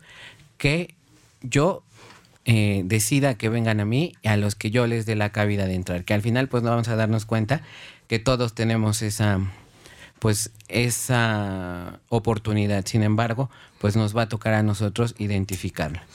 que 0.56 0.94
yo 1.42 1.82
eh, 2.46 2.82
decida 2.86 3.34
que 3.36 3.50
vengan 3.50 3.80
a 3.80 3.84
mí 3.84 4.14
y 4.22 4.28
a 4.28 4.36
los 4.38 4.54
que 4.54 4.70
yo 4.70 4.86
les 4.86 5.04
dé 5.04 5.16
la 5.16 5.30
cabida 5.32 5.66
de 5.66 5.74
entrar, 5.74 6.04
que 6.04 6.14
al 6.14 6.22
final 6.22 6.48
pues 6.48 6.62
vamos 6.62 6.88
a 6.88 6.96
darnos 6.96 7.26
cuenta 7.26 7.60
que 8.08 8.18
todos 8.18 8.54
tenemos 8.54 9.02
esa 9.02 9.40
pues 10.24 10.52
esa 10.68 12.00
oportunidad. 12.08 12.86
Sin 12.86 13.02
embargo, 13.02 13.50
pues 13.78 13.94
nos 13.94 14.16
va 14.16 14.22
a 14.22 14.28
tocar 14.30 14.54
a 14.54 14.62
nosotros 14.62 15.14
identificarla. 15.18 16.06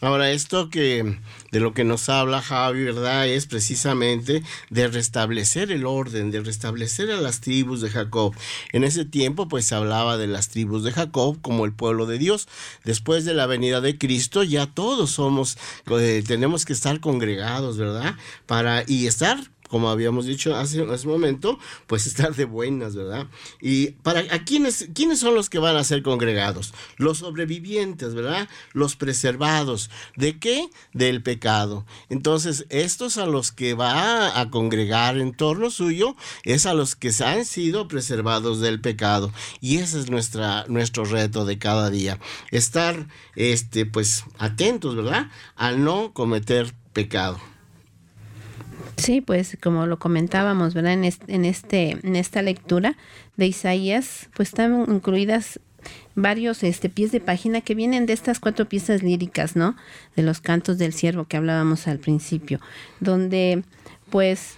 Ahora, 0.00 0.30
esto 0.30 0.70
que 0.70 1.18
de 1.50 1.58
lo 1.58 1.74
que 1.74 1.82
nos 1.82 2.08
habla 2.08 2.40
Javi, 2.40 2.84
¿verdad? 2.84 3.26
Es 3.26 3.46
precisamente 3.46 4.44
de 4.70 4.86
restablecer 4.86 5.72
el 5.72 5.86
orden, 5.86 6.30
de 6.30 6.40
restablecer 6.40 7.10
a 7.10 7.20
las 7.20 7.40
tribus 7.40 7.80
de 7.80 7.90
Jacob. 7.90 8.32
En 8.70 8.84
ese 8.84 9.04
tiempo, 9.04 9.48
pues 9.48 9.66
se 9.66 9.74
hablaba 9.74 10.18
de 10.18 10.28
las 10.28 10.48
tribus 10.48 10.84
de 10.84 10.92
Jacob 10.92 11.36
como 11.42 11.64
el 11.64 11.72
pueblo 11.72 12.06
de 12.06 12.18
Dios. 12.18 12.46
Después 12.84 13.24
de 13.24 13.34
la 13.34 13.46
venida 13.46 13.80
de 13.80 13.98
Cristo, 13.98 14.44
ya 14.44 14.68
todos 14.68 15.10
somos, 15.10 15.58
eh, 15.90 16.22
tenemos 16.24 16.64
que 16.64 16.74
estar 16.74 17.00
congregados, 17.00 17.76
¿verdad? 17.76 18.14
Para, 18.46 18.84
y 18.86 19.08
estar 19.08 19.40
como 19.72 19.88
habíamos 19.88 20.26
dicho 20.26 20.54
hace, 20.54 20.82
un 20.82 20.98
momento, 21.06 21.58
pues 21.86 22.06
estar 22.06 22.34
de 22.34 22.44
buenas, 22.44 22.94
¿verdad? 22.94 23.28
Y 23.58 23.92
para 24.02 24.20
a 24.20 24.44
quiénes, 24.44 24.90
quiénes 24.94 25.20
son 25.20 25.34
los 25.34 25.48
que 25.48 25.58
van 25.58 25.76
a 25.76 25.82
ser 25.82 26.02
congregados? 26.02 26.74
Los 26.98 27.18
sobrevivientes, 27.18 28.14
¿verdad? 28.14 28.50
Los 28.74 28.96
preservados. 28.96 29.88
¿De 30.14 30.38
qué? 30.38 30.68
Del 30.92 31.22
pecado. 31.22 31.86
Entonces, 32.10 32.66
estos 32.68 33.16
a 33.16 33.24
los 33.24 33.50
que 33.50 33.72
va 33.72 34.38
a 34.38 34.50
congregar 34.50 35.16
en 35.16 35.32
torno 35.32 35.70
suyo 35.70 36.16
es 36.44 36.66
a 36.66 36.74
los 36.74 36.94
que 36.94 37.10
han 37.24 37.46
sido 37.46 37.88
preservados 37.88 38.60
del 38.60 38.78
pecado. 38.78 39.32
Y 39.62 39.78
ese 39.78 40.00
es 40.00 40.10
nuestro 40.10 41.04
reto 41.06 41.46
de 41.46 41.58
cada 41.58 41.88
día. 41.88 42.18
Estar, 42.50 43.08
este, 43.36 43.86
pues, 43.86 44.24
atentos, 44.36 44.96
¿verdad? 44.96 45.30
Al 45.56 45.82
no 45.82 46.12
cometer 46.12 46.74
pecado. 46.92 47.40
Sí, 48.96 49.20
pues 49.20 49.56
como 49.60 49.86
lo 49.86 49.98
comentábamos, 49.98 50.74
¿verdad? 50.74 50.92
En, 50.92 51.04
este, 51.44 51.98
en, 52.02 52.16
esta 52.16 52.42
lectura 52.42 52.96
de 53.36 53.46
Isaías, 53.46 54.28
pues 54.34 54.50
están 54.50 54.84
incluidas 54.88 55.60
varios 56.14 56.62
este, 56.62 56.88
pies 56.88 57.10
de 57.10 57.20
página 57.20 57.60
que 57.60 57.74
vienen 57.74 58.06
de 58.06 58.12
estas 58.12 58.38
cuatro 58.38 58.68
piezas 58.68 59.02
líricas, 59.02 59.56
¿no? 59.56 59.76
De 60.14 60.22
los 60.22 60.40
cantos 60.40 60.78
del 60.78 60.92
siervo 60.92 61.24
que 61.24 61.36
hablábamos 61.36 61.88
al 61.88 61.98
principio, 61.98 62.60
donde 63.00 63.64
pues 64.10 64.56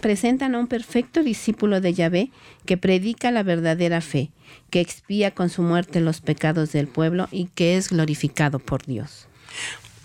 presentan 0.00 0.54
a 0.54 0.58
un 0.58 0.66
perfecto 0.66 1.22
discípulo 1.22 1.80
de 1.80 1.94
Yahvé 1.94 2.30
que 2.66 2.76
predica 2.76 3.30
la 3.30 3.42
verdadera 3.42 4.00
fe, 4.00 4.30
que 4.70 4.80
expía 4.80 5.32
con 5.32 5.48
su 5.48 5.62
muerte 5.62 6.00
los 6.00 6.20
pecados 6.20 6.72
del 6.72 6.88
pueblo 6.88 7.28
y 7.30 7.46
que 7.46 7.76
es 7.76 7.90
glorificado 7.90 8.58
por 8.58 8.84
Dios. 8.84 9.26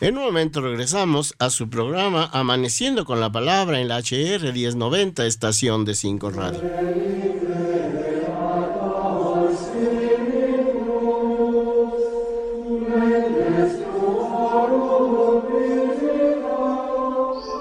En 0.01 0.17
un 0.17 0.23
momento 0.23 0.61
regresamos 0.61 1.35
a 1.39 1.49
su 1.49 1.69
programa 1.69 2.29
Amaneciendo 2.31 3.03
con 3.03 3.19
la 3.19 3.33
Palabra 3.33 3.81
en 3.81 3.89
la 3.89 3.97
HR 3.97 4.53
1090, 4.53 5.25
estación 5.25 5.83
de 5.83 5.93
5 5.93 6.29
Radio. 6.29 6.61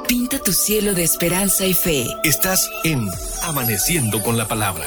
Pinta 0.07 0.39
tu 0.39 0.53
cielo 0.53 0.95
de 0.95 1.03
esperanza 1.03 1.67
y 1.67 1.75
fe. 1.75 2.07
Estás 2.23 2.71
en 2.85 3.09
Amaneciendo 3.43 4.23
con 4.23 4.39
la 4.39 4.47
Palabra. 4.47 4.87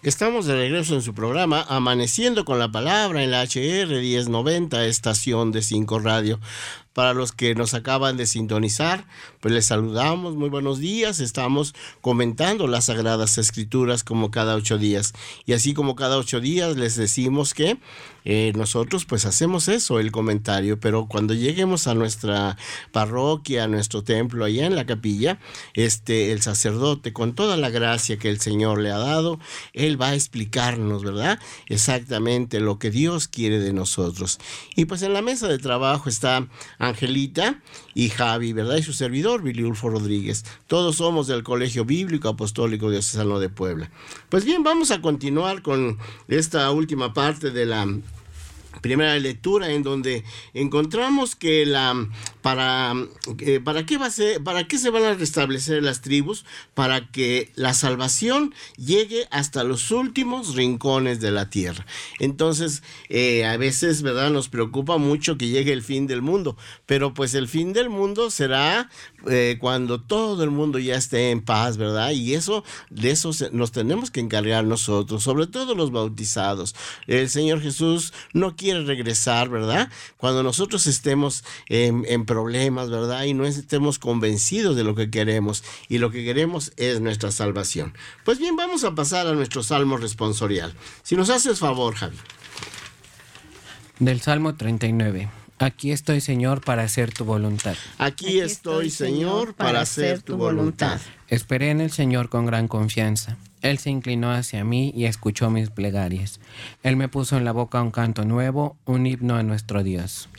Estamos 0.01 0.45
de 0.47 0.55
regreso 0.55 0.95
en 0.95 1.03
su 1.03 1.13
programa 1.13 1.63
Amaneciendo 1.69 2.43
con 2.43 2.57
la 2.57 2.71
Palabra 2.71 3.21
en 3.21 3.29
la 3.29 3.43
HR 3.43 4.01
1090, 4.01 4.85
estación 4.85 5.51
de 5.51 5.61
5 5.61 5.99
Radio. 5.99 6.39
Para 6.93 7.13
los 7.13 7.31
que 7.31 7.55
nos 7.55 7.73
acaban 7.73 8.17
de 8.17 8.25
sintonizar, 8.25 9.05
pues 9.39 9.53
les 9.53 9.67
saludamos, 9.67 10.35
muy 10.35 10.49
buenos 10.49 10.79
días. 10.79 11.19
Estamos 11.19 11.75
comentando 12.01 12.67
las 12.67 12.85
Sagradas 12.85 13.37
Escrituras 13.37 14.03
como 14.03 14.31
cada 14.31 14.55
ocho 14.55 14.77
días. 14.77 15.13
Y 15.45 15.53
así 15.53 15.73
como 15.73 15.95
cada 15.95 16.17
ocho 16.17 16.39
días 16.39 16.77
les 16.77 16.95
decimos 16.95 17.53
que 17.53 17.77
eh, 18.25 18.53
nosotros 18.55 19.05
pues 19.05 19.25
hacemos 19.25 19.67
eso, 19.67 19.99
el 19.99 20.11
comentario, 20.11 20.79
pero 20.79 21.07
cuando 21.07 21.33
lleguemos 21.33 21.87
a 21.87 21.95
nuestra 21.95 22.57
parroquia, 22.91 23.63
a 23.63 23.67
nuestro 23.67 24.03
templo, 24.03 24.45
allá 24.45 24.65
en 24.65 24.75
la 24.75 24.85
capilla, 24.85 25.39
este, 25.73 26.31
el 26.31 26.41
sacerdote, 26.41 27.13
con 27.13 27.33
toda 27.33 27.57
la 27.57 27.69
gracia 27.69 28.17
que 28.17 28.29
el 28.29 28.39
Señor 28.39 28.81
le 28.81 28.91
ha 28.91 28.97
dado, 28.97 29.39
él 29.73 29.99
va 30.01 30.09
a 30.09 30.15
explicarnos, 30.15 31.03
¿verdad? 31.03 31.39
Exactamente 31.67 32.59
lo 32.59 32.77
que 32.77 32.91
Dios 32.91 33.27
quiere 33.27 33.59
de 33.59 33.73
nosotros. 33.73 34.39
Y 34.75 34.85
pues 34.85 35.01
en 35.01 35.13
la 35.13 35.21
mesa 35.21 35.47
de 35.47 35.57
trabajo 35.57 36.09
está 36.09 36.47
Angelita 36.79 37.61
y 37.93 38.09
Javi, 38.09 38.53
¿verdad? 38.53 38.77
Y 38.77 38.83
su 38.83 38.93
servidor, 38.93 39.43
Viliulfo 39.43 39.89
Rodríguez. 39.89 40.45
Todos 40.65 40.95
somos 40.95 41.27
del 41.27 41.43
Colegio 41.43 41.85
Bíblico 41.85 42.29
Apostólico 42.29 42.89
Diocesano 42.89 43.39
de 43.39 43.49
Puebla. 43.49 43.91
Pues 44.29 44.45
bien, 44.45 44.63
vamos 44.63 44.89
a 44.89 45.01
continuar 45.01 45.61
con 45.61 45.99
esta 46.27 46.71
última 46.71 47.13
parte 47.13 47.51
de 47.51 47.65
la 47.65 47.85
primera 48.81 49.17
lectura 49.19 49.71
en 49.71 49.83
donde 49.83 50.23
encontramos 50.53 51.35
que 51.35 51.65
la 51.65 52.07
para 52.41 52.93
eh, 53.39 53.59
para 53.59 53.85
qué 53.85 53.97
va 53.97 54.07
a 54.07 54.11
ser, 54.11 54.43
para 54.43 54.67
qué 54.67 54.77
se 54.77 54.89
van 54.89 55.03
a 55.03 55.13
restablecer 55.13 55.83
las 55.83 56.01
tribus 56.01 56.45
para 56.73 57.11
que 57.11 57.51
la 57.55 57.73
salvación 57.73 58.53
llegue 58.77 59.27
hasta 59.31 59.63
los 59.63 59.91
últimos 59.91 60.55
rincones 60.55 61.19
de 61.19 61.31
la 61.31 61.49
tierra. 61.49 61.85
Entonces 62.19 62.83
eh, 63.09 63.45
a 63.45 63.57
veces 63.57 64.01
verdad 64.01 64.29
nos 64.29 64.49
preocupa 64.49 64.97
mucho 64.97 65.37
que 65.37 65.47
llegue 65.47 65.73
el 65.73 65.83
fin 65.83 66.07
del 66.07 66.21
mundo 66.21 66.55
pero 66.85 67.13
pues 67.13 67.33
el 67.33 67.47
fin 67.47 67.73
del 67.73 67.89
mundo 67.89 68.31
será 68.31 68.89
eh, 69.29 69.57
cuando 69.59 70.01
todo 70.01 70.43
el 70.43 70.51
mundo 70.51 70.79
ya 70.79 70.95
esté 70.95 71.31
en 71.31 71.41
paz 71.41 71.77
verdad 71.77 72.11
y 72.11 72.33
eso 72.33 72.63
de 72.89 73.11
eso 73.11 73.31
nos 73.51 73.71
tenemos 73.71 74.11
que 74.11 74.19
encargar 74.19 74.63
nosotros 74.63 75.23
sobre 75.23 75.47
todo 75.47 75.75
los 75.75 75.91
bautizados. 75.91 76.75
El 77.07 77.29
señor 77.29 77.61
Jesús 77.61 78.13
no 78.33 78.55
quiere 78.55 78.68
regresar, 78.73 79.49
¿verdad? 79.49 79.89
Cuando 80.17 80.43
nosotros 80.43 80.87
estemos 80.87 81.43
en, 81.67 82.05
en, 82.07 82.25
problemas, 82.25 82.89
¿verdad? 82.89 83.23
Y 83.23 83.33
no 83.33 83.45
estemos 83.45 83.99
convencidos 83.99 84.75
de 84.75 84.83
lo 84.83 84.95
que 84.95 85.09
queremos. 85.09 85.63
Y 85.87 85.97
lo 85.97 86.11
que 86.11 86.23
queremos 86.23 86.71
es 86.77 87.01
nuestra 87.01 87.31
salvación. 87.31 87.93
Pues 88.23 88.39
bien, 88.39 88.55
vamos 88.55 88.83
a 88.83 88.95
pasar 88.95 89.27
a 89.27 89.33
nuestro 89.33 89.63
salmo 89.63 89.97
responsorial. 89.97 90.73
Si 91.03 91.15
nos 91.15 91.29
haces 91.29 91.59
favor, 91.59 91.95
Javi. 91.95 92.17
Del 93.99 94.21
Salmo 94.21 94.55
39. 94.55 95.38
Aquí 95.59 95.91
estoy, 95.91 96.21
Señor, 96.21 96.61
para 96.61 96.83
hacer 96.83 97.13
tu 97.13 97.25
voluntad. 97.25 97.75
Aquí 97.97 98.39
estoy, 98.39 98.89
Señor, 98.89 99.53
para 99.55 99.81
hacer 99.81 100.21
tu 100.21 100.37
voluntad. 100.37 101.01
Esperé 101.27 101.69
en 101.69 101.81
el 101.81 101.91
Señor 101.91 102.29
con 102.29 102.45
gran 102.45 102.69
confianza. 102.69 103.37
Él 103.61 103.77
se 103.77 103.89
inclinó 103.89 104.31
hacia 104.31 104.63
mí 104.63 104.93
y 104.95 105.03
escuchó 105.03 105.49
mis 105.49 105.69
plegarias. 105.69 106.39
Él 106.81 106.95
me 106.95 107.09
puso 107.09 107.35
en 107.35 107.43
la 107.43 107.51
boca 107.51 107.81
un 107.81 107.91
canto 107.91 108.23
nuevo, 108.23 108.77
un 108.85 109.05
himno 109.05 109.35
a 109.35 109.43
nuestro 109.43 109.83
Dios. 109.83 110.29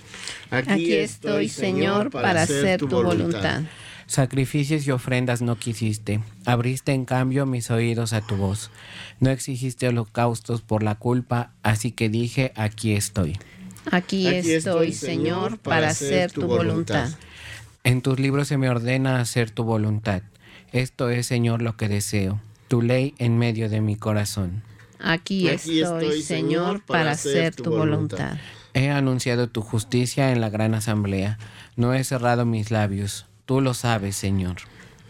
Aquí 0.50 0.94
estoy, 0.94 1.50
Señor, 1.50 2.10
para 2.10 2.42
hacer 2.42 2.80
tu 2.80 2.88
voluntad. 2.88 3.64
Sacrificios 4.06 4.86
y 4.86 4.90
ofrendas 4.90 5.42
no 5.42 5.56
quisiste, 5.56 6.20
abriste 6.46 6.92
en 6.92 7.04
cambio 7.04 7.44
mis 7.44 7.70
oídos 7.70 8.14
a 8.14 8.22
tu 8.22 8.36
voz. 8.36 8.70
No 9.20 9.30
exigiste 9.30 9.86
holocaustos 9.86 10.62
por 10.62 10.82
la 10.82 10.94
culpa, 10.94 11.52
así 11.62 11.92
que 11.92 12.08
dije, 12.08 12.52
aquí 12.56 12.94
estoy. 12.94 13.38
Aquí, 13.90 14.26
estoy, 14.26 14.92
Señor, 14.92 15.58
para 15.58 15.88
hacer 15.88 16.32
tu 16.32 16.46
voluntad. 16.46 17.10
En 17.82 18.02
tus 18.02 18.20
libros 18.20 18.48
se 18.48 18.58
me 18.58 18.68
ordena 18.68 19.20
hacer 19.20 19.50
tu 19.50 19.64
voluntad. 19.64 20.22
Esto 20.72 21.10
es, 21.10 21.26
Señor, 21.26 21.62
lo 21.62 21.76
que 21.76 21.88
deseo, 21.88 22.40
tu 22.68 22.82
ley 22.82 23.14
en 23.18 23.38
medio 23.38 23.68
de 23.68 23.80
mi 23.80 23.96
corazón. 23.96 24.62
Aquí, 24.98 25.48
estoy, 25.48 26.22
Señor, 26.22 26.84
para 26.84 27.12
hacer 27.12 27.54
tu 27.54 27.70
voluntad. 27.70 28.36
He 28.74 28.90
anunciado 28.90 29.48
tu 29.48 29.62
justicia 29.62 30.30
en 30.30 30.40
la 30.40 30.50
gran 30.50 30.74
asamblea. 30.74 31.38
No 31.76 31.94
he 31.94 32.04
cerrado 32.04 32.44
mis 32.44 32.70
labios. 32.70 33.26
Tú 33.46 33.60
lo 33.60 33.74
sabes, 33.74 34.14
Señor. 34.14 34.56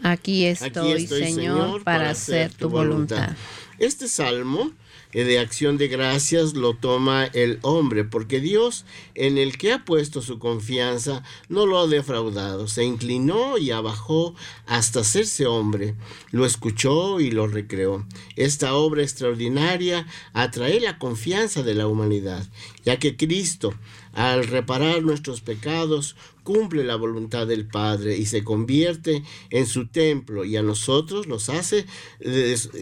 Aquí 0.01 0.45
estoy, 0.45 1.05
Señor, 1.05 1.83
para 1.83 2.09
hacer 2.09 2.53
tu 2.53 2.69
voluntad. 2.69 3.35
Este 3.77 4.07
salmo 4.07 4.71
de 5.13 5.39
acción 5.39 5.77
de 5.77 5.87
gracias 5.87 6.53
lo 6.53 6.73
toma 6.73 7.25
el 7.25 7.59
hombre, 7.61 8.03
porque 8.03 8.39
Dios 8.39 8.85
en 9.15 9.37
el 9.37 9.57
que 9.57 9.73
ha 9.73 9.85
puesto 9.85 10.21
su 10.21 10.39
confianza 10.39 11.23
no 11.49 11.65
lo 11.65 11.79
ha 11.79 11.87
defraudado, 11.87 12.67
se 12.67 12.83
inclinó 12.83 13.57
y 13.57 13.71
abajó 13.71 14.33
hasta 14.65 15.01
hacerse 15.01 15.45
hombre, 15.45 15.95
lo 16.31 16.45
escuchó 16.45 17.19
y 17.19 17.31
lo 17.31 17.47
recreó. 17.47 18.05
Esta 18.35 18.73
obra 18.73 19.03
extraordinaria 19.03 20.07
atrae 20.33 20.79
la 20.79 20.97
confianza 20.97 21.63
de 21.63 21.75
la 21.75 21.87
humanidad, 21.87 22.47
ya 22.85 22.97
que 22.97 23.17
Cristo, 23.17 23.73
al 24.13 24.47
reparar 24.47 25.03
nuestros 25.03 25.41
pecados, 25.41 26.15
cumple 26.43 26.83
la 26.83 26.95
voluntad 26.95 27.47
del 27.47 27.67
Padre 27.67 28.17
y 28.17 28.25
se 28.25 28.43
convierte 28.43 29.23
en 29.49 29.67
su 29.67 29.87
templo 29.87 30.43
y 30.43 30.57
a 30.57 30.63
nosotros 30.63 31.27
nos 31.27 31.49
hace, 31.49 31.85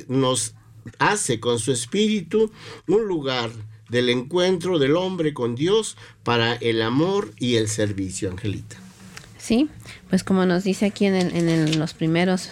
nos 0.08 0.54
hace 0.98 1.40
con 1.40 1.60
su 1.60 1.72
espíritu 1.72 2.52
un 2.88 3.08
lugar 3.08 3.52
del 3.90 4.10
encuentro 4.10 4.80
del 4.80 4.96
hombre 4.96 5.34
con 5.34 5.56
Dios 5.56 5.98
para 6.24 6.54
el 6.56 6.82
amor 6.82 7.34
y 7.40 7.56
el 7.56 7.68
servicio, 7.68 8.30
Angelita. 8.30 8.78
Sí, 9.38 9.70
pues 10.10 10.24
como 10.24 10.46
nos 10.46 10.64
dice 10.64 10.86
aquí 10.86 11.06
en, 11.06 11.80
los 11.80 11.94
primeros 11.94 12.50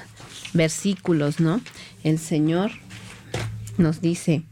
versículos, 0.54 1.40
¿no? 1.40 1.62
El 2.04 2.18
Señor 2.18 2.72
nos 3.78 4.02
dice, 4.02 4.44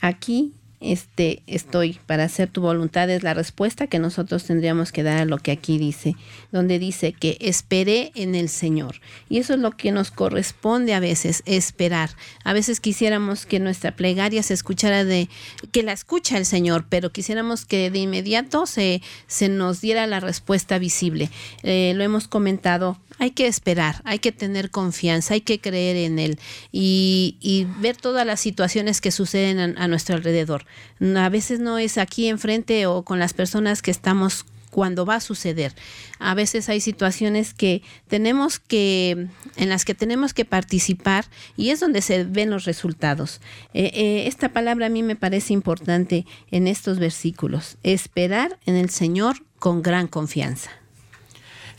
aquí 0.00 0.52
este, 0.84 1.42
estoy 1.46 1.98
para 2.06 2.24
hacer 2.24 2.48
tu 2.48 2.60
voluntad 2.60 3.08
es 3.10 3.22
la 3.22 3.34
respuesta 3.34 3.86
que 3.86 3.98
nosotros 3.98 4.44
tendríamos 4.44 4.92
que 4.92 5.02
dar 5.02 5.18
a 5.18 5.24
lo 5.24 5.38
que 5.38 5.50
aquí 5.50 5.78
dice, 5.78 6.16
donde 6.52 6.78
dice 6.78 7.12
que 7.12 7.36
esperé 7.40 8.12
en 8.14 8.34
el 8.34 8.48
Señor. 8.48 9.00
Y 9.28 9.38
eso 9.38 9.54
es 9.54 9.60
lo 9.60 9.72
que 9.72 9.92
nos 9.92 10.10
corresponde 10.10 10.94
a 10.94 11.00
veces, 11.00 11.42
esperar. 11.46 12.10
A 12.44 12.52
veces 12.52 12.80
quisiéramos 12.80 13.46
que 13.46 13.60
nuestra 13.60 13.96
plegaria 13.96 14.42
se 14.42 14.54
escuchara 14.54 15.04
de, 15.04 15.28
que 15.72 15.82
la 15.82 15.92
escucha 15.92 16.38
el 16.38 16.46
Señor, 16.46 16.86
pero 16.88 17.12
quisiéramos 17.12 17.64
que 17.64 17.90
de 17.90 17.98
inmediato 17.98 18.66
se, 18.66 19.02
se 19.26 19.48
nos 19.48 19.80
diera 19.80 20.06
la 20.06 20.20
respuesta 20.20 20.78
visible. 20.78 21.30
Eh, 21.62 21.92
lo 21.96 22.04
hemos 22.04 22.28
comentado 22.28 22.98
hay 23.18 23.30
que 23.30 23.46
esperar, 23.46 24.00
hay 24.04 24.18
que 24.18 24.32
tener 24.32 24.70
confianza, 24.70 25.34
hay 25.34 25.40
que 25.40 25.60
creer 25.60 25.96
en 25.96 26.18
Él 26.18 26.38
y, 26.72 27.66
ver 27.78 27.96
todas 27.96 28.26
las 28.26 28.40
situaciones 28.40 29.00
que 29.00 29.10
suceden 29.10 29.78
a, 29.78 29.88
nuestro 29.88 30.16
alrededor. 30.16 30.66
A 31.16 31.28
veces 31.28 31.60
no 31.60 31.78
es 31.78 31.98
aquí 31.98 32.28
enfrente 32.28 32.86
o 32.86 33.02
con 33.02 33.18
las 33.18 33.32
personas 33.32 33.82
que 33.82 33.90
estamos 33.90 34.46
cuando 34.74 35.06
va 35.06 35.14
a 35.14 35.20
suceder. 35.20 35.72
A 36.18 36.34
veces 36.34 36.68
hay 36.68 36.80
situaciones 36.80 37.54
que 37.54 37.82
tenemos 38.08 38.58
que, 38.58 39.28
en 39.56 39.68
las 39.68 39.84
que 39.84 39.94
tenemos 39.94 40.34
que 40.34 40.44
participar 40.44 41.26
y 41.56 41.70
es 41.70 41.78
donde 41.78 42.02
se 42.02 42.24
ven 42.24 42.50
los 42.50 42.64
resultados. 42.64 43.40
Eh, 43.72 43.92
eh, 43.94 44.26
esta 44.26 44.48
palabra 44.48 44.86
a 44.86 44.88
mí 44.88 45.04
me 45.04 45.14
parece 45.14 45.52
importante 45.52 46.26
en 46.50 46.66
estos 46.66 46.98
versículos. 46.98 47.76
Esperar 47.84 48.58
en 48.66 48.74
el 48.74 48.90
Señor 48.90 49.36
con 49.60 49.80
gran 49.80 50.08
confianza. 50.08 50.72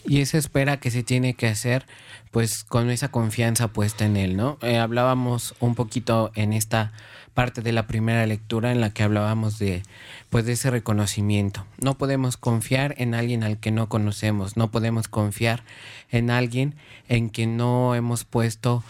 Y 0.08 0.22
esa 0.22 0.38
espera 0.38 0.80
que 0.80 0.90
se 0.90 1.04
tiene 1.04 1.34
que 1.34 1.48
hacer, 1.48 1.86
pues 2.32 2.64
con 2.64 2.90
esa 2.90 3.10
confianza 3.10 3.68
puesta 3.68 4.06
en 4.06 4.16
Él, 4.16 4.38
¿no? 4.38 4.58
Eh, 4.62 4.78
hablábamos 4.78 5.54
un 5.60 5.76
poquito 5.76 6.32
en 6.36 6.54
esta 6.54 6.94
parte 7.36 7.62
de 7.62 7.72
la 7.72 7.86
primera 7.86 8.26
lectura 8.26 8.72
en 8.72 8.82
la 8.82 8.90
que 8.90 9.04
hablábamos 9.04 9.60
de, 9.60 9.84
pues 10.32 10.46
de 10.46 10.54
ese 10.54 10.72
reconocimiento. 10.72 11.66
No 11.80 11.96
podemos 11.98 12.38
confiar 12.38 12.96
en 12.98 13.14
alguien 13.14 13.44
al 13.44 13.60
que 13.60 13.70
no 13.70 13.88
conocemos, 13.88 14.58
no 14.58 14.72
podemos 14.72 15.08
confiar 15.08 15.64
en 16.10 16.32
alguien 16.32 16.74
en 17.08 17.30
quien 17.30 17.58
no 17.58 17.94
hemos 17.94 18.24
puesto 18.24 18.84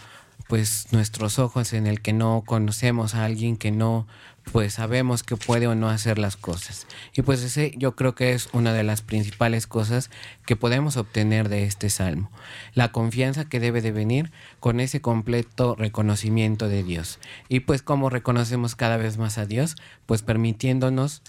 pues 0.48 0.92
nuestros 0.92 1.38
ojos 1.38 1.72
en 1.72 1.86
el 1.86 2.00
que 2.00 2.12
no 2.12 2.44
conocemos 2.46 3.14
a 3.14 3.24
alguien 3.24 3.56
que 3.56 3.72
no 3.72 4.06
pues 4.52 4.74
sabemos 4.74 5.22
que 5.22 5.36
puede 5.36 5.66
o 5.66 5.74
no 5.74 5.88
hacer 5.88 6.18
las 6.18 6.36
cosas. 6.36 6.86
Y 7.14 7.22
pues 7.22 7.42
ese 7.42 7.72
yo 7.76 7.96
creo 7.96 8.14
que 8.14 8.32
es 8.32 8.48
una 8.52 8.72
de 8.72 8.82
las 8.84 9.02
principales 9.02 9.66
cosas 9.66 10.10
que 10.46 10.56
podemos 10.56 10.96
obtener 10.96 11.48
de 11.48 11.64
este 11.64 11.90
salmo. 11.90 12.30
La 12.74 12.92
confianza 12.92 13.46
que 13.46 13.60
debe 13.60 13.82
de 13.82 13.92
venir 13.92 14.30
con 14.60 14.80
ese 14.80 15.00
completo 15.00 15.74
reconocimiento 15.76 16.68
de 16.68 16.82
Dios. 16.82 17.18
Y 17.48 17.60
pues 17.60 17.82
como 17.82 18.08
reconocemos 18.08 18.76
cada 18.76 18.96
vez 18.96 19.18
más 19.18 19.38
a 19.38 19.46
Dios, 19.46 19.76
pues 20.06 20.22
permitiéndonos 20.22 21.22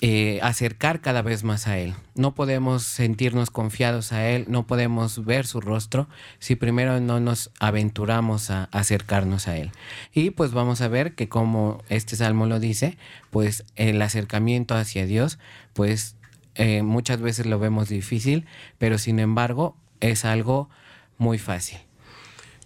eh, 0.00 0.40
acercar 0.42 1.00
cada 1.00 1.22
vez 1.22 1.44
más 1.44 1.66
a 1.66 1.78
Él. 1.78 1.94
No 2.14 2.34
podemos 2.34 2.82
sentirnos 2.82 3.50
confiados 3.50 4.12
a 4.12 4.28
Él, 4.28 4.44
no 4.48 4.66
podemos 4.66 5.24
ver 5.24 5.46
su 5.46 5.60
rostro 5.60 6.08
si 6.38 6.56
primero 6.56 7.00
no 7.00 7.20
nos 7.20 7.50
aventuramos 7.60 8.50
a 8.50 8.64
acercarnos 8.64 9.48
a 9.48 9.56
Él. 9.56 9.70
Y 10.12 10.30
pues 10.30 10.52
vamos 10.52 10.80
a 10.80 10.88
ver 10.88 11.14
que 11.14 11.28
como 11.28 11.82
este 11.88 12.16
salmo 12.16 12.46
lo 12.46 12.60
dice, 12.60 12.98
pues 13.30 13.64
el 13.76 14.02
acercamiento 14.02 14.74
hacia 14.74 15.06
Dios, 15.06 15.38
pues 15.72 16.16
eh, 16.54 16.82
muchas 16.82 17.20
veces 17.20 17.46
lo 17.46 17.58
vemos 17.58 17.88
difícil, 17.88 18.46
pero 18.78 18.98
sin 18.98 19.18
embargo 19.18 19.76
es 20.00 20.24
algo 20.24 20.68
muy 21.18 21.38
fácil. 21.38 21.78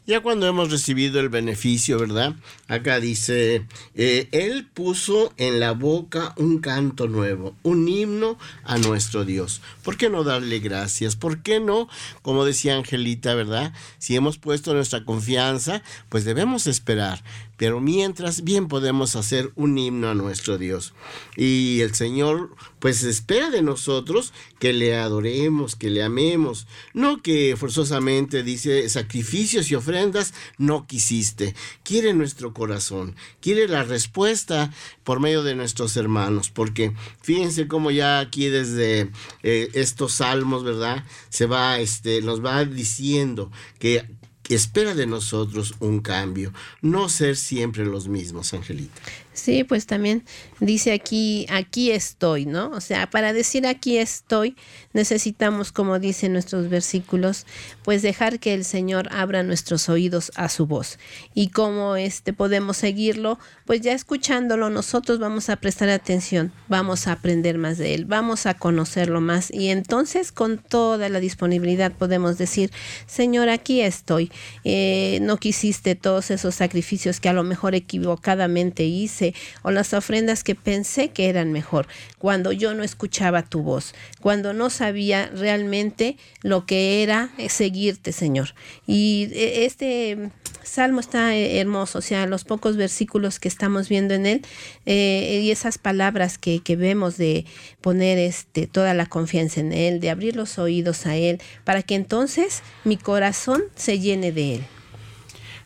Ya 0.08 0.20
cuando 0.20 0.46
hemos 0.46 0.70
recibido 0.70 1.20
el 1.20 1.28
beneficio, 1.28 1.98
¿verdad? 1.98 2.34
Acá 2.66 2.98
dice, 2.98 3.66
eh, 3.94 4.26
Él 4.32 4.64
puso 4.64 5.34
en 5.36 5.60
la 5.60 5.72
boca 5.72 6.32
un 6.38 6.60
canto 6.60 7.08
nuevo, 7.08 7.54
un 7.62 7.86
himno 7.86 8.38
a 8.64 8.78
nuestro 8.78 9.26
Dios. 9.26 9.60
¿Por 9.82 9.98
qué 9.98 10.08
no 10.08 10.24
darle 10.24 10.60
gracias? 10.60 11.14
¿Por 11.14 11.42
qué 11.42 11.60
no, 11.60 11.90
como 12.22 12.46
decía 12.46 12.74
Angelita, 12.74 13.34
¿verdad? 13.34 13.74
Si 13.98 14.16
hemos 14.16 14.38
puesto 14.38 14.72
nuestra 14.72 15.04
confianza, 15.04 15.82
pues 16.08 16.24
debemos 16.24 16.66
esperar 16.66 17.22
pero 17.58 17.80
mientras 17.80 18.44
bien 18.44 18.68
podemos 18.68 19.16
hacer 19.16 19.52
un 19.56 19.76
himno 19.76 20.08
a 20.08 20.14
nuestro 20.14 20.56
Dios. 20.56 20.94
Y 21.36 21.80
el 21.80 21.94
Señor 21.94 22.50
pues 22.78 23.02
espera 23.02 23.50
de 23.50 23.62
nosotros 23.62 24.32
que 24.58 24.72
le 24.72 24.96
adoremos, 24.96 25.76
que 25.76 25.90
le 25.90 26.02
amemos, 26.02 26.66
no 26.94 27.20
que 27.22 27.56
forzosamente 27.58 28.42
dice 28.42 28.88
sacrificios 28.88 29.70
y 29.70 29.74
ofrendas 29.74 30.32
no 30.56 30.86
quisiste, 30.86 31.54
quiere 31.82 32.14
nuestro 32.14 32.54
corazón, 32.54 33.16
quiere 33.40 33.68
la 33.68 33.82
respuesta 33.82 34.72
por 35.02 35.20
medio 35.20 35.42
de 35.42 35.56
nuestros 35.56 35.96
hermanos, 35.96 36.50
porque 36.50 36.94
fíjense 37.20 37.66
cómo 37.66 37.90
ya 37.90 38.20
aquí 38.20 38.46
desde 38.46 39.10
eh, 39.42 39.68
estos 39.74 40.12
salmos, 40.14 40.62
¿verdad? 40.62 41.04
Se 41.28 41.46
va, 41.46 41.80
este, 41.80 42.22
nos 42.22 42.44
va 42.44 42.64
diciendo 42.64 43.50
que 43.80 44.04
espera 44.48 44.94
de 44.94 45.06
nosotros 45.06 45.74
un 45.80 46.00
cambio, 46.00 46.52
no 46.80 47.08
ser 47.08 47.36
siempre 47.36 47.84
los 47.84 48.08
mismos, 48.08 48.54
Angelita. 48.54 49.00
Sí, 49.38 49.62
pues 49.62 49.86
también 49.86 50.24
dice 50.58 50.92
aquí, 50.92 51.46
aquí 51.48 51.92
estoy, 51.92 52.44
¿no? 52.44 52.70
O 52.70 52.80
sea, 52.80 53.08
para 53.08 53.32
decir 53.32 53.68
aquí 53.68 53.96
estoy, 53.96 54.56
necesitamos, 54.92 55.70
como 55.70 56.00
dicen 56.00 56.32
nuestros 56.32 56.68
versículos, 56.68 57.46
pues 57.84 58.02
dejar 58.02 58.40
que 58.40 58.52
el 58.52 58.64
Señor 58.64 59.08
abra 59.12 59.44
nuestros 59.44 59.88
oídos 59.88 60.32
a 60.34 60.48
su 60.48 60.66
voz. 60.66 60.98
Y 61.34 61.50
como 61.50 61.94
este 61.94 62.32
podemos 62.32 62.78
seguirlo, 62.78 63.38
pues 63.64 63.80
ya 63.80 63.92
escuchándolo, 63.92 64.70
nosotros 64.70 65.20
vamos 65.20 65.50
a 65.50 65.56
prestar 65.56 65.88
atención, 65.88 66.52
vamos 66.66 67.06
a 67.06 67.12
aprender 67.12 67.58
más 67.58 67.78
de 67.78 67.94
él, 67.94 68.06
vamos 68.06 68.46
a 68.46 68.54
conocerlo 68.54 69.20
más. 69.20 69.52
Y 69.52 69.68
entonces, 69.68 70.32
con 70.32 70.58
toda 70.58 71.08
la 71.08 71.20
disponibilidad, 71.20 71.92
podemos 71.92 72.38
decir, 72.38 72.72
Señor, 73.06 73.50
aquí 73.50 73.82
estoy. 73.82 74.32
Eh, 74.64 75.20
no 75.22 75.36
quisiste 75.36 75.94
todos 75.94 76.32
esos 76.32 76.56
sacrificios 76.56 77.20
que 77.20 77.28
a 77.28 77.32
lo 77.32 77.44
mejor 77.44 77.76
equivocadamente 77.76 78.84
hice 78.84 79.27
o 79.62 79.70
las 79.70 79.94
ofrendas 79.94 80.44
que 80.44 80.54
pensé 80.54 81.10
que 81.10 81.28
eran 81.28 81.52
mejor, 81.52 81.86
cuando 82.18 82.52
yo 82.52 82.74
no 82.74 82.82
escuchaba 82.82 83.42
tu 83.42 83.62
voz, 83.62 83.94
cuando 84.20 84.52
no 84.52 84.70
sabía 84.70 85.30
realmente 85.34 86.16
lo 86.42 86.66
que 86.66 87.02
era 87.02 87.30
seguirte, 87.48 88.12
Señor. 88.12 88.54
Y 88.86 89.28
eh, 89.32 89.64
este 89.64 90.30
salmo 90.62 91.00
está 91.00 91.34
eh, 91.34 91.58
hermoso, 91.60 91.98
o 91.98 92.02
sea, 92.02 92.26
los 92.26 92.44
pocos 92.44 92.76
versículos 92.76 93.40
que 93.40 93.48
estamos 93.48 93.88
viendo 93.88 94.14
en 94.14 94.26
él 94.26 94.46
eh, 94.86 95.40
y 95.42 95.50
esas 95.50 95.78
palabras 95.78 96.38
que, 96.38 96.60
que, 96.60 96.76
vemos 96.76 97.16
de 97.16 97.46
poner 97.80 98.18
este, 98.18 98.66
toda 98.66 98.94
la 98.94 99.06
confianza 99.06 99.60
en 99.60 99.72
él, 99.72 100.00
de 100.00 100.10
abrir 100.10 100.36
los 100.36 100.58
oídos 100.58 101.06
a 101.06 101.16
él, 101.16 101.40
para 101.64 101.82
que 101.82 101.94
entonces 101.94 102.62
mi 102.84 102.96
corazón 102.96 103.62
se 103.74 103.98
llene 103.98 104.32
de 104.32 104.56
él. 104.56 104.77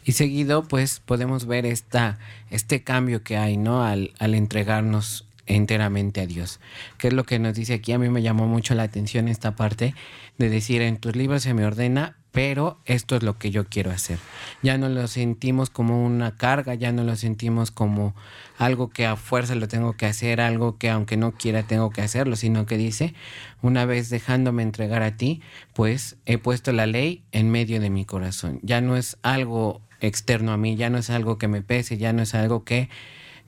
Y 0.04 0.12
seguido, 0.12 0.64
pues 0.64 1.00
podemos 1.00 1.46
ver 1.46 1.66
esta, 1.66 2.18
este 2.50 2.82
cambio 2.82 3.22
que 3.22 3.36
hay, 3.36 3.56
¿no? 3.56 3.84
Al, 3.84 4.12
al 4.18 4.34
entregarnos 4.34 5.26
enteramente 5.46 6.20
a 6.20 6.26
Dios. 6.26 6.60
¿Qué 6.98 7.08
es 7.08 7.14
lo 7.14 7.24
que 7.24 7.38
nos 7.38 7.54
dice 7.54 7.74
aquí? 7.74 7.92
A 7.92 7.98
mí 7.98 8.08
me 8.08 8.22
llamó 8.22 8.46
mucho 8.46 8.74
la 8.74 8.84
atención 8.84 9.28
esta 9.28 9.56
parte 9.56 9.94
de 10.38 10.48
decir, 10.48 10.82
en 10.82 10.96
tus 10.96 11.16
libros 11.16 11.42
se 11.42 11.54
me 11.54 11.64
ordena, 11.64 12.16
pero 12.32 12.78
esto 12.86 13.16
es 13.16 13.22
lo 13.22 13.38
que 13.38 13.50
yo 13.50 13.66
quiero 13.66 13.90
hacer. 13.90 14.18
Ya 14.62 14.78
no 14.78 14.88
lo 14.88 15.06
sentimos 15.06 15.68
como 15.68 16.04
una 16.04 16.36
carga, 16.36 16.74
ya 16.74 16.90
no 16.90 17.04
lo 17.04 17.14
sentimos 17.16 17.70
como 17.70 18.14
algo 18.56 18.88
que 18.88 19.04
a 19.04 19.16
fuerza 19.16 19.54
lo 19.54 19.68
tengo 19.68 19.96
que 19.96 20.06
hacer, 20.06 20.40
algo 20.40 20.78
que 20.78 20.88
aunque 20.88 21.18
no 21.18 21.32
quiera 21.32 21.62
tengo 21.62 21.90
que 21.90 22.00
hacerlo, 22.00 22.36
sino 22.36 22.64
que 22.64 22.78
dice, 22.78 23.14
una 23.60 23.84
vez 23.84 24.08
dejándome 24.08 24.62
entregar 24.62 25.02
a 25.02 25.16
ti, 25.16 25.42
pues 25.74 26.16
he 26.24 26.38
puesto 26.38 26.72
la 26.72 26.86
ley 26.86 27.22
en 27.32 27.50
medio 27.50 27.80
de 27.80 27.90
mi 27.90 28.06
corazón. 28.06 28.60
Ya 28.62 28.80
no 28.80 28.96
es 28.96 29.18
algo 29.22 29.82
externo 30.02 30.52
a 30.52 30.56
mí, 30.56 30.76
ya 30.76 30.90
no 30.90 30.98
es 30.98 31.10
algo 31.10 31.38
que 31.38 31.48
me 31.48 31.62
pese, 31.62 31.96
ya 31.96 32.12
no 32.12 32.22
es 32.22 32.34
algo 32.34 32.64
que 32.64 32.90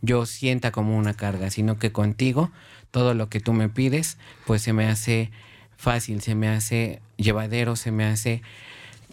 yo 0.01 0.25
sienta 0.27 0.71
como 0.73 0.97
una 0.97 1.15
carga, 1.15 1.51
sino 1.51 1.79
que 1.79 1.93
contigo 1.93 2.51
todo 2.91 3.15
lo 3.15 3.29
que 3.29 3.41
tú 3.41 3.53
me 3.53 3.69
pides, 3.69 4.19
pues 4.47 4.63
se 4.63 4.73
me 4.73 4.87
hace 4.87 5.31
fácil, 5.77 6.21
se 6.23 6.35
me 6.35 6.49
hace 6.49 7.01
llevadero, 7.17 7.77
se 7.77 7.91
me 7.91 8.05
hace 8.05 8.43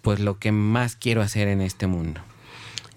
pues 0.02 0.20
lo 0.20 0.40
que 0.40 0.52
más 0.52 0.96
quiero 0.96 1.22
hacer 1.22 1.48
en 1.48 1.62
este 1.62 1.88
mundo. 1.88 2.22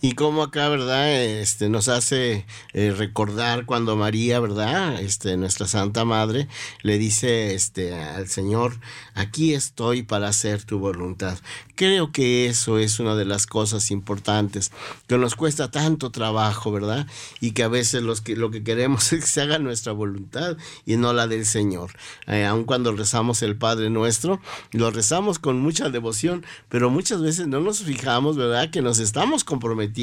Y 0.05 0.13
como 0.13 0.43
acá, 0.43 0.69
¿verdad? 0.69 1.15
Este, 1.15 1.71
nos 1.71 1.89
hace 1.89 2.45
eh, 2.75 2.91
recordar 2.95 3.65
cuando 3.65 3.97
María, 3.97 4.39
¿verdad? 4.39 5.01
Este, 5.01 5.39
nuestra 5.39 5.67
Santa 5.67 6.05
Madre, 6.05 6.47
le 6.83 6.99
dice 6.99 7.55
este, 7.55 7.95
al 7.95 8.29
Señor, 8.29 8.79
aquí 9.15 9.55
estoy 9.55 10.03
para 10.03 10.29
hacer 10.29 10.63
tu 10.63 10.79
voluntad. 10.79 11.39
Creo 11.75 12.13
que 12.13 12.45
eso 12.45 12.79
es 12.79 13.01
una 13.01 13.17
de 13.17 13.25
las 13.25 13.47
cosas 13.47 13.91
importantes, 13.91 14.73
que 15.07 15.17
nos 15.17 15.37
cuesta 15.37 15.71
tanto 15.71 16.11
trabajo, 16.11 16.71
¿verdad? 16.71 17.07
Y 17.41 17.53
que 17.53 17.63
a 17.63 17.69
veces 17.69 18.03
los 18.03 18.21
que, 18.21 18.37
lo 18.37 18.51
que 18.51 18.63
queremos 18.63 19.11
es 19.15 19.21
que 19.21 19.27
se 19.27 19.41
haga 19.41 19.59
nuestra 19.59 19.93
voluntad 19.93 20.59
y 20.85 20.99
no 20.99 21.15
la 21.15 21.29
del 21.29 21.47
Señor. 21.47 21.93
Eh, 22.27 22.45
aun 22.45 22.65
cuando 22.65 22.93
rezamos 22.93 23.41
el 23.41 23.57
Padre 23.57 23.89
Nuestro, 23.89 24.39
lo 24.73 24.91
rezamos 24.91 25.39
con 25.39 25.61
mucha 25.61 25.89
devoción, 25.89 26.45
pero 26.69 26.91
muchas 26.91 27.23
veces 27.23 27.47
no 27.47 27.61
nos 27.61 27.79
fijamos, 27.81 28.37
¿verdad? 28.37 28.69
Que 28.71 28.83
nos 28.83 28.99
estamos 28.99 29.45
comprometiendo 29.45 29.94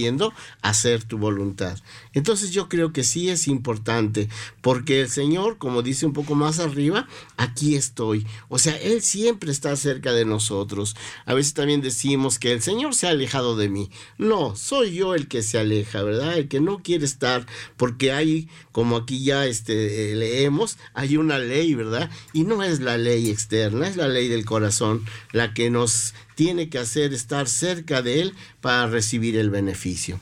hacer 0.62 1.04
tu 1.04 1.18
voluntad. 1.18 1.78
Entonces 2.14 2.52
yo 2.52 2.70
creo 2.70 2.94
que 2.94 3.04
sí 3.04 3.30
es 3.30 3.48
importante, 3.48 4.30
porque 4.62 5.02
el 5.02 5.10
Señor, 5.10 5.58
como 5.58 5.82
dice 5.82 6.06
un 6.06 6.14
poco 6.14 6.36
más 6.36 6.60
arriba, 6.60 7.08
aquí 7.38 7.76
estoy. 7.76 8.26
O 8.50 8.60
sea, 8.60 8.76
Él 8.78 9.02
siempre 9.02 9.52
está 9.52 9.76
cerca 9.76 10.14
de 10.14 10.26
nosotros. 10.26 10.96
A 11.26 11.34
veces 11.34 11.54
también 11.54 11.82
decimos 11.82 12.40
que 12.40 12.52
el 12.52 12.62
Señor 12.62 12.96
se 12.96 13.08
ha 13.08 13.12
alejado 13.12 13.56
de 13.56 13.70
mí. 13.70 13.90
No, 14.18 14.56
soy 14.56 14.94
yo 14.94 15.16
el 15.16 15.28
que 15.28 15.44
se 15.44 15.58
aleja, 15.58 16.04
¿verdad? 16.04 16.38
El 16.38 16.48
que 16.48 16.60
no 16.60 16.80
quiere 16.80 17.06
estar, 17.06 17.46
porque 17.78 18.12
hay, 18.12 18.50
como 18.72 18.98
aquí 18.98 19.24
ya 19.24 19.46
este, 19.46 20.12
eh, 20.12 20.16
leemos, 20.16 20.78
hay 20.94 21.18
una 21.18 21.40
ley, 21.40 21.74
¿verdad? 21.76 22.10
Y 22.34 22.44
no 22.44 22.64
es 22.64 22.80
la 22.80 22.98
ley 22.98 23.30
externa, 23.30 23.88
es 23.88 23.96
la 23.96 24.08
ley 24.08 24.28
del 24.28 24.46
corazón 24.46 25.06
la 25.32 25.54
que 25.54 25.70
nos 25.70 26.14
tiene 26.42 26.70
que 26.70 26.80
hacer 26.80 27.14
estar 27.14 27.48
cerca 27.48 28.02
de 28.02 28.20
Él 28.20 28.34
para 28.62 28.88
recibir 28.88 29.38
el 29.38 29.52
beneficio. 29.52 30.20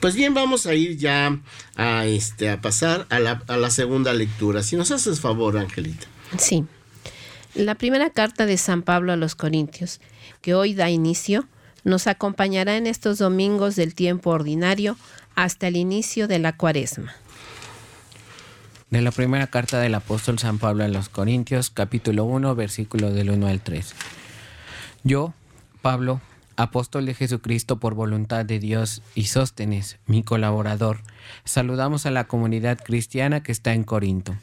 Pues 0.00 0.16
bien, 0.16 0.34
vamos 0.34 0.66
a 0.66 0.74
ir 0.74 0.96
ya 0.96 1.38
a, 1.76 2.06
este, 2.06 2.50
a 2.50 2.60
pasar 2.60 3.06
a 3.10 3.20
la, 3.20 3.44
a 3.46 3.56
la 3.56 3.70
segunda 3.70 4.12
lectura. 4.12 4.64
Si 4.64 4.74
nos 4.74 4.90
haces 4.90 5.20
favor, 5.20 5.56
Angelita. 5.56 6.08
Sí. 6.38 6.64
La 7.54 7.76
primera 7.76 8.10
carta 8.10 8.44
de 8.44 8.56
San 8.56 8.82
Pablo 8.82 9.12
a 9.12 9.16
los 9.16 9.36
Corintios, 9.36 10.00
que 10.40 10.54
hoy 10.54 10.74
da 10.74 10.90
inicio, 10.90 11.46
nos 11.84 12.08
acompañará 12.08 12.76
en 12.76 12.88
estos 12.88 13.18
domingos 13.18 13.76
del 13.76 13.94
tiempo 13.94 14.30
ordinario 14.30 14.96
hasta 15.36 15.68
el 15.68 15.76
inicio 15.76 16.26
de 16.26 16.40
la 16.40 16.56
cuaresma. 16.56 17.14
De 18.90 19.02
la 19.02 19.12
primera 19.12 19.46
carta 19.46 19.78
del 19.78 19.94
apóstol 19.94 20.40
San 20.40 20.58
Pablo 20.58 20.82
a 20.82 20.88
los 20.88 21.08
Corintios, 21.08 21.70
capítulo 21.70 22.24
1, 22.24 22.56
versículo 22.56 23.12
del 23.12 23.30
1 23.30 23.46
al 23.46 23.60
3. 23.60 23.94
Yo, 25.04 25.34
Pablo, 25.80 26.20
apóstol 26.56 27.06
de 27.06 27.14
Jesucristo 27.14 27.80
por 27.80 27.94
voluntad 27.94 28.44
de 28.44 28.60
Dios 28.60 29.02
y 29.16 29.24
Sóstenes, 29.24 29.98
mi 30.06 30.22
colaborador, 30.22 31.00
saludamos 31.44 32.06
a 32.06 32.12
la 32.12 32.28
comunidad 32.28 32.78
cristiana 32.78 33.42
que 33.42 33.50
está 33.50 33.74
en 33.74 33.82
Corinto. 33.82 34.36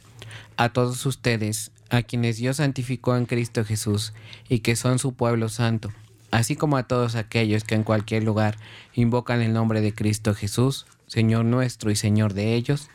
A 0.58 0.68
todos 0.68 1.06
ustedes, 1.06 1.72
a 1.88 2.02
quienes 2.02 2.36
Dios 2.36 2.58
santificó 2.58 3.16
en 3.16 3.24
Cristo 3.24 3.64
Jesús 3.64 4.12
y 4.50 4.58
que 4.58 4.76
son 4.76 4.98
su 4.98 5.14
pueblo 5.14 5.48
santo, 5.48 5.90
así 6.30 6.56
como 6.56 6.76
a 6.76 6.82
todos 6.82 7.14
aquellos 7.14 7.64
que 7.64 7.74
en 7.74 7.82
cualquier 7.82 8.24
lugar 8.24 8.58
invocan 8.94 9.40
el 9.40 9.54
nombre 9.54 9.80
de 9.80 9.94
Cristo 9.94 10.34
Jesús, 10.34 10.86
Señor 11.06 11.46
nuestro 11.46 11.90
y 11.90 11.96
Señor 11.96 12.34
de 12.34 12.54
ellos, 12.54 12.90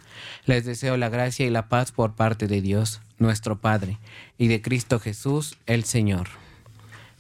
les 0.46 0.66
deseo 0.66 0.98
la 0.98 1.10
gracia 1.10 1.48
y 1.48 1.50
la 1.50 1.68
paz 1.68 1.92
por 1.92 2.14
parte 2.14 2.46
de 2.46 2.62
Dios, 2.62 3.02
nuestro 3.18 3.60
Padre, 3.60 3.98
y 4.38 4.50
de 4.50 4.62
Cristo 4.62 5.00
Jesús, 5.00 5.58
el 5.66 5.84
Señor. 5.84 6.45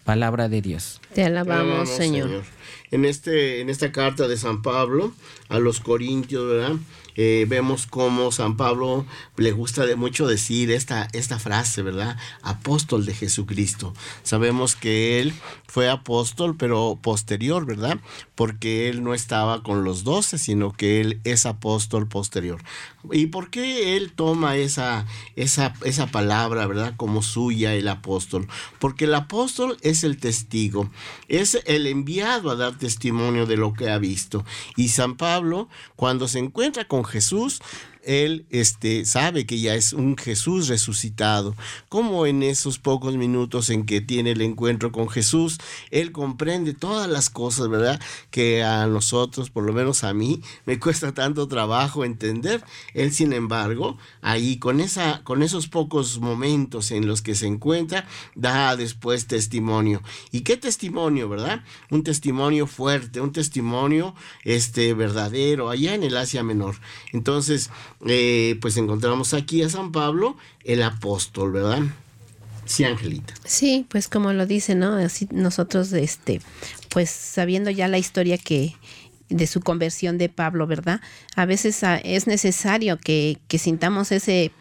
Palabra 0.05 0.47
de 0.49 0.61
Dios. 0.61 1.01
Te 1.13 1.23
alabamos, 1.23 1.89
Señor. 1.89 2.29
Señor. 2.29 2.43
En, 2.91 3.05
este, 3.05 3.59
en 3.59 3.69
esta 3.69 3.91
carta 3.91 4.27
de 4.27 4.37
San 4.37 4.61
Pablo 4.61 5.11
a 5.49 5.59
los 5.59 5.79
Corintios, 5.79 6.47
¿verdad? 6.47 6.75
Eh, 7.15 7.45
vemos 7.47 7.87
cómo 7.87 8.31
San 8.31 8.57
Pablo 8.57 9.05
le 9.37 9.51
gusta 9.51 9.85
de 9.85 9.95
mucho 9.95 10.27
decir 10.27 10.71
esta, 10.71 11.07
esta 11.13 11.39
frase, 11.39 11.81
¿verdad? 11.81 12.17
Apóstol 12.41 13.05
de 13.05 13.13
Jesucristo. 13.13 13.93
Sabemos 14.23 14.75
que 14.75 15.19
él 15.19 15.33
fue 15.67 15.89
apóstol, 15.89 16.55
pero 16.57 16.99
posterior, 17.01 17.65
¿verdad? 17.65 17.99
Porque 18.35 18.89
él 18.89 19.03
no 19.03 19.13
estaba 19.13 19.63
con 19.63 19.83
los 19.83 20.03
doce, 20.03 20.37
sino 20.37 20.73
que 20.73 21.01
él 21.01 21.21
es 21.23 21.45
apóstol 21.45 22.07
posterior. 22.07 22.61
¿Y 23.11 23.27
por 23.27 23.49
qué 23.49 23.95
él 23.95 24.11
toma 24.13 24.57
esa, 24.57 25.05
esa, 25.35 25.73
esa 25.83 26.07
palabra, 26.07 26.67
¿verdad? 26.67 26.93
Como 26.97 27.21
suya, 27.21 27.73
el 27.75 27.87
apóstol. 27.87 28.47
Porque 28.79 29.05
el 29.05 29.15
apóstol 29.15 29.77
es 29.81 30.03
el 30.03 30.17
testigo, 30.17 30.89
es 31.27 31.59
el 31.65 31.87
enviado 31.87 32.49
a 32.49 32.55
dar 32.55 32.77
testimonio 32.77 33.45
de 33.45 33.57
lo 33.57 33.73
que 33.73 33.89
ha 33.89 33.97
visto. 33.97 34.45
Y 34.75 34.89
San 34.89 35.15
Pablo, 35.15 35.69
cuando 35.95 36.27
se 36.27 36.39
encuentra 36.39 36.85
con 36.85 37.04
Jesús, 37.05 37.59
él 38.05 38.45
este, 38.51 39.05
sabe 39.05 39.45
que 39.45 39.59
ya 39.59 39.75
es 39.75 39.93
un 39.93 40.15
Jesús 40.15 40.67
resucitado. 40.67 41.55
Como 41.89 42.25
en 42.25 42.43
esos 42.43 42.79
pocos 42.79 43.17
minutos 43.17 43.69
en 43.69 43.85
que 43.85 44.01
tiene 44.01 44.31
el 44.31 44.41
encuentro 44.41 44.91
con 44.91 45.09
Jesús, 45.09 45.57
él 45.91 46.11
comprende 46.11 46.73
todas 46.73 47.09
las 47.09 47.29
cosas, 47.29 47.67
¿verdad? 47.67 47.99
Que 48.29 48.63
a 48.63 48.87
nosotros, 48.87 49.49
por 49.49 49.63
lo 49.63 49.73
menos 49.73 50.03
a 50.03 50.13
mí, 50.13 50.41
me 50.65 50.79
cuesta 50.85 51.13
tanto 51.13 51.47
trabajo 51.47 52.05
entender. 52.05 52.63
Él, 52.93 53.11
sin 53.11 53.33
embargo, 53.33 53.97
ahí 54.21 54.57
con, 54.57 54.79
esa, 54.79 55.23
con 55.23 55.43
esos 55.43 55.67
pocos 55.67 56.19
momentos 56.19 56.91
en 56.91 57.07
los 57.07 57.21
que 57.21 57.35
se 57.35 57.47
encuentra, 57.47 58.07
da 58.35 58.75
después 58.75 59.27
testimonio. 59.27 60.01
¿Y 60.31 60.41
qué 60.41 60.57
testimonio, 60.57 61.27
verdad? 61.27 61.63
Un 61.89 62.03
testimonio 62.03 62.67
fuerte, 62.67 63.19
un 63.19 63.31
testimonio 63.31 64.15
este, 64.43 64.93
verdadero, 64.93 65.69
allá 65.69 65.95
en 65.95 66.03
el 66.03 66.17
Asia 66.17 66.43
Menor. 66.43 66.75
Entonces, 67.11 67.69
eh, 68.07 68.57
pues 68.61 68.77
encontramos 68.77 69.33
aquí 69.33 69.61
a 69.63 69.69
San 69.69 69.91
Pablo, 69.91 70.37
el 70.63 70.83
apóstol, 70.83 71.51
¿verdad? 71.51 71.83
Sí, 72.65 72.83
Angelita. 72.83 73.33
Sí, 73.45 73.85
pues 73.89 74.07
como 74.07 74.33
lo 74.33 74.45
dice, 74.45 74.75
¿no? 74.75 74.95
Así 74.95 75.27
nosotros, 75.31 75.93
este, 75.93 76.41
pues 76.89 77.09
sabiendo 77.09 77.69
ya 77.69 77.87
la 77.87 77.99
historia 77.99 78.37
que 78.37 78.75
de 79.29 79.47
su 79.47 79.61
conversión 79.61 80.17
de 80.17 80.29
Pablo, 80.29 80.67
¿verdad? 80.67 81.01
A 81.35 81.45
veces 81.45 81.83
ah, 81.83 81.97
es 81.97 82.27
necesario 82.27 82.97
que, 82.97 83.37
que 83.47 83.57
sintamos 83.57 84.11
ese 84.11 84.51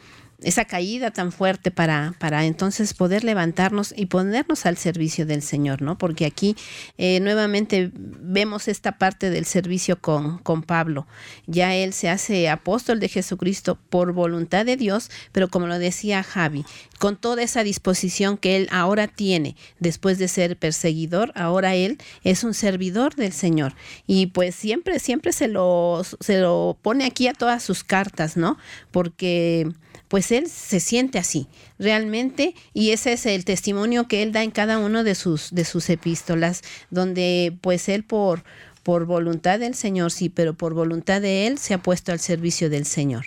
esa 0.42 0.64
caída 0.64 1.10
tan 1.10 1.32
fuerte 1.32 1.70
para, 1.70 2.14
para 2.18 2.44
entonces 2.44 2.94
poder 2.94 3.24
levantarnos 3.24 3.94
y 3.96 4.06
ponernos 4.06 4.66
al 4.66 4.76
servicio 4.76 5.26
del 5.26 5.42
Señor, 5.42 5.82
¿no? 5.82 5.96
Porque 5.98 6.26
aquí 6.26 6.56
eh, 6.98 7.20
nuevamente 7.20 7.90
vemos 7.94 8.68
esta 8.68 8.98
parte 8.98 9.30
del 9.30 9.44
servicio 9.44 10.00
con, 10.00 10.38
con 10.38 10.62
Pablo. 10.62 11.06
Ya 11.46 11.74
él 11.74 11.92
se 11.92 12.08
hace 12.08 12.48
apóstol 12.48 13.00
de 13.00 13.08
Jesucristo 13.08 13.78
por 13.88 14.12
voluntad 14.12 14.66
de 14.66 14.76
Dios, 14.76 15.10
pero 15.32 15.48
como 15.48 15.66
lo 15.66 15.78
decía 15.78 16.22
Javi, 16.22 16.64
con 16.98 17.16
toda 17.16 17.42
esa 17.42 17.64
disposición 17.64 18.36
que 18.36 18.56
él 18.56 18.68
ahora 18.70 19.08
tiene 19.08 19.56
después 19.78 20.18
de 20.18 20.28
ser 20.28 20.56
perseguidor, 20.56 21.32
ahora 21.34 21.74
él 21.74 21.98
es 22.22 22.44
un 22.44 22.54
servidor 22.54 23.14
del 23.14 23.32
Señor. 23.32 23.74
Y 24.06 24.26
pues 24.26 24.54
siempre, 24.54 24.98
siempre 24.98 25.32
se 25.32 25.48
lo, 25.48 26.02
se 26.20 26.40
lo 26.40 26.78
pone 26.82 27.04
aquí 27.04 27.28
a 27.28 27.34
todas 27.34 27.62
sus 27.62 27.84
cartas, 27.84 28.36
¿no? 28.36 28.58
Porque 28.90 29.70
pues 30.14 30.30
él 30.30 30.48
se 30.48 30.78
siente 30.78 31.18
así, 31.18 31.48
realmente, 31.76 32.54
y 32.72 32.90
ese 32.90 33.14
es 33.14 33.26
el 33.26 33.44
testimonio 33.44 34.06
que 34.06 34.22
él 34.22 34.30
da 34.30 34.44
en 34.44 34.52
cada 34.52 34.78
uno 34.78 35.02
de 35.02 35.16
sus, 35.16 35.52
de 35.52 35.64
sus 35.64 35.90
epístolas, 35.90 36.62
donde 36.88 37.58
pues 37.60 37.88
él 37.88 38.04
por, 38.04 38.44
por 38.84 39.06
voluntad 39.06 39.58
del 39.58 39.74
Señor, 39.74 40.12
sí, 40.12 40.28
pero 40.28 40.54
por 40.54 40.72
voluntad 40.72 41.20
de 41.20 41.48
él 41.48 41.58
se 41.58 41.74
ha 41.74 41.82
puesto 41.82 42.12
al 42.12 42.20
servicio 42.20 42.70
del 42.70 42.86
Señor. 42.86 43.26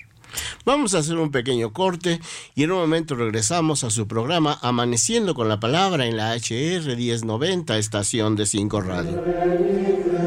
Vamos 0.63 0.95
a 0.95 0.99
hacer 0.99 1.17
un 1.17 1.29
pequeño 1.29 1.73
corte 1.73 2.21
y 2.55 2.63
en 2.63 2.71
un 2.71 2.79
momento 2.79 3.15
regresamos 3.15 3.83
a 3.83 3.89
su 3.89 4.07
programa 4.07 4.57
Amaneciendo 4.61 5.35
con 5.35 5.49
la 5.49 5.59
Palabra 5.59 6.05
en 6.05 6.15
la 6.15 6.37
HR 6.37 6.95
1090, 6.95 7.77
estación 7.77 8.37
de 8.37 8.45
5 8.45 8.79
Radio. 8.79 10.26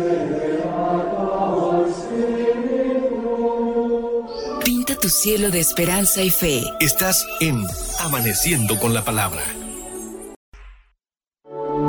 Tu 5.11 5.17
cielo 5.17 5.51
de 5.51 5.59
esperanza 5.59 6.23
y 6.23 6.31
fe. 6.31 6.63
Estás 6.79 7.27
en 7.41 7.65
Amaneciendo 7.99 8.79
con 8.79 8.95
la 8.95 9.05
Palabra. 9.05 9.43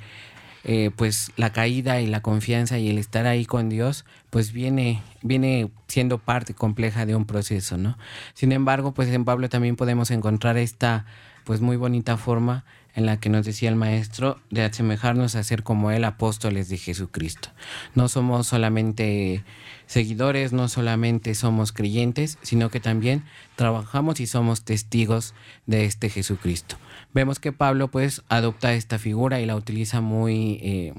eh, 0.71 0.91
pues 0.95 1.31
la 1.35 1.51
caída 1.51 1.99
y 1.99 2.05
la 2.05 2.21
confianza 2.21 2.77
y 2.77 2.89
el 2.91 2.99
estar 2.99 3.25
ahí 3.25 3.43
con 3.43 3.69
Dios, 3.69 4.05
pues 4.29 4.51
viene, 4.51 5.01
viene 5.23 5.71
siendo 5.87 6.19
parte 6.19 6.53
compleja 6.53 7.07
de 7.07 7.15
un 7.15 7.25
proceso, 7.25 7.79
¿no? 7.79 7.97
Sin 8.35 8.51
embargo, 8.51 8.93
pues 8.93 9.09
en 9.09 9.25
Pablo 9.25 9.49
también 9.49 9.75
podemos 9.75 10.11
encontrar 10.11 10.57
esta 10.57 11.07
pues 11.43 11.59
muy 11.59 11.75
bonita 11.75 12.17
forma 12.17 12.65
en 12.93 13.07
la 13.07 13.19
que 13.19 13.29
nos 13.29 13.47
decía 13.47 13.69
el 13.69 13.77
maestro 13.77 14.39
de 14.51 14.61
asemejarnos 14.61 15.33
a 15.33 15.43
ser 15.43 15.63
como 15.63 15.89
él 15.89 16.03
apóstoles 16.03 16.69
de 16.69 16.77
Jesucristo. 16.77 17.49
No 17.95 18.07
somos 18.07 18.45
solamente 18.45 19.43
seguidores, 19.87 20.53
no 20.53 20.67
solamente 20.67 21.33
somos 21.33 21.71
creyentes, 21.71 22.37
sino 22.43 22.69
que 22.69 22.79
también 22.79 23.23
trabajamos 23.55 24.19
y 24.19 24.27
somos 24.27 24.65
testigos 24.65 25.33
de 25.65 25.85
este 25.85 26.09
Jesucristo. 26.09 26.77
Vemos 27.11 27.39
que 27.39 27.51
Pablo 27.51 27.87
pues 27.87 28.21
adopta 28.29 28.73
esta 28.73 28.99
figura 28.99 29.41
y 29.41 29.45
la 29.47 29.55
utiliza 29.55 29.99
muy 29.99 30.59
eh, 30.61 30.93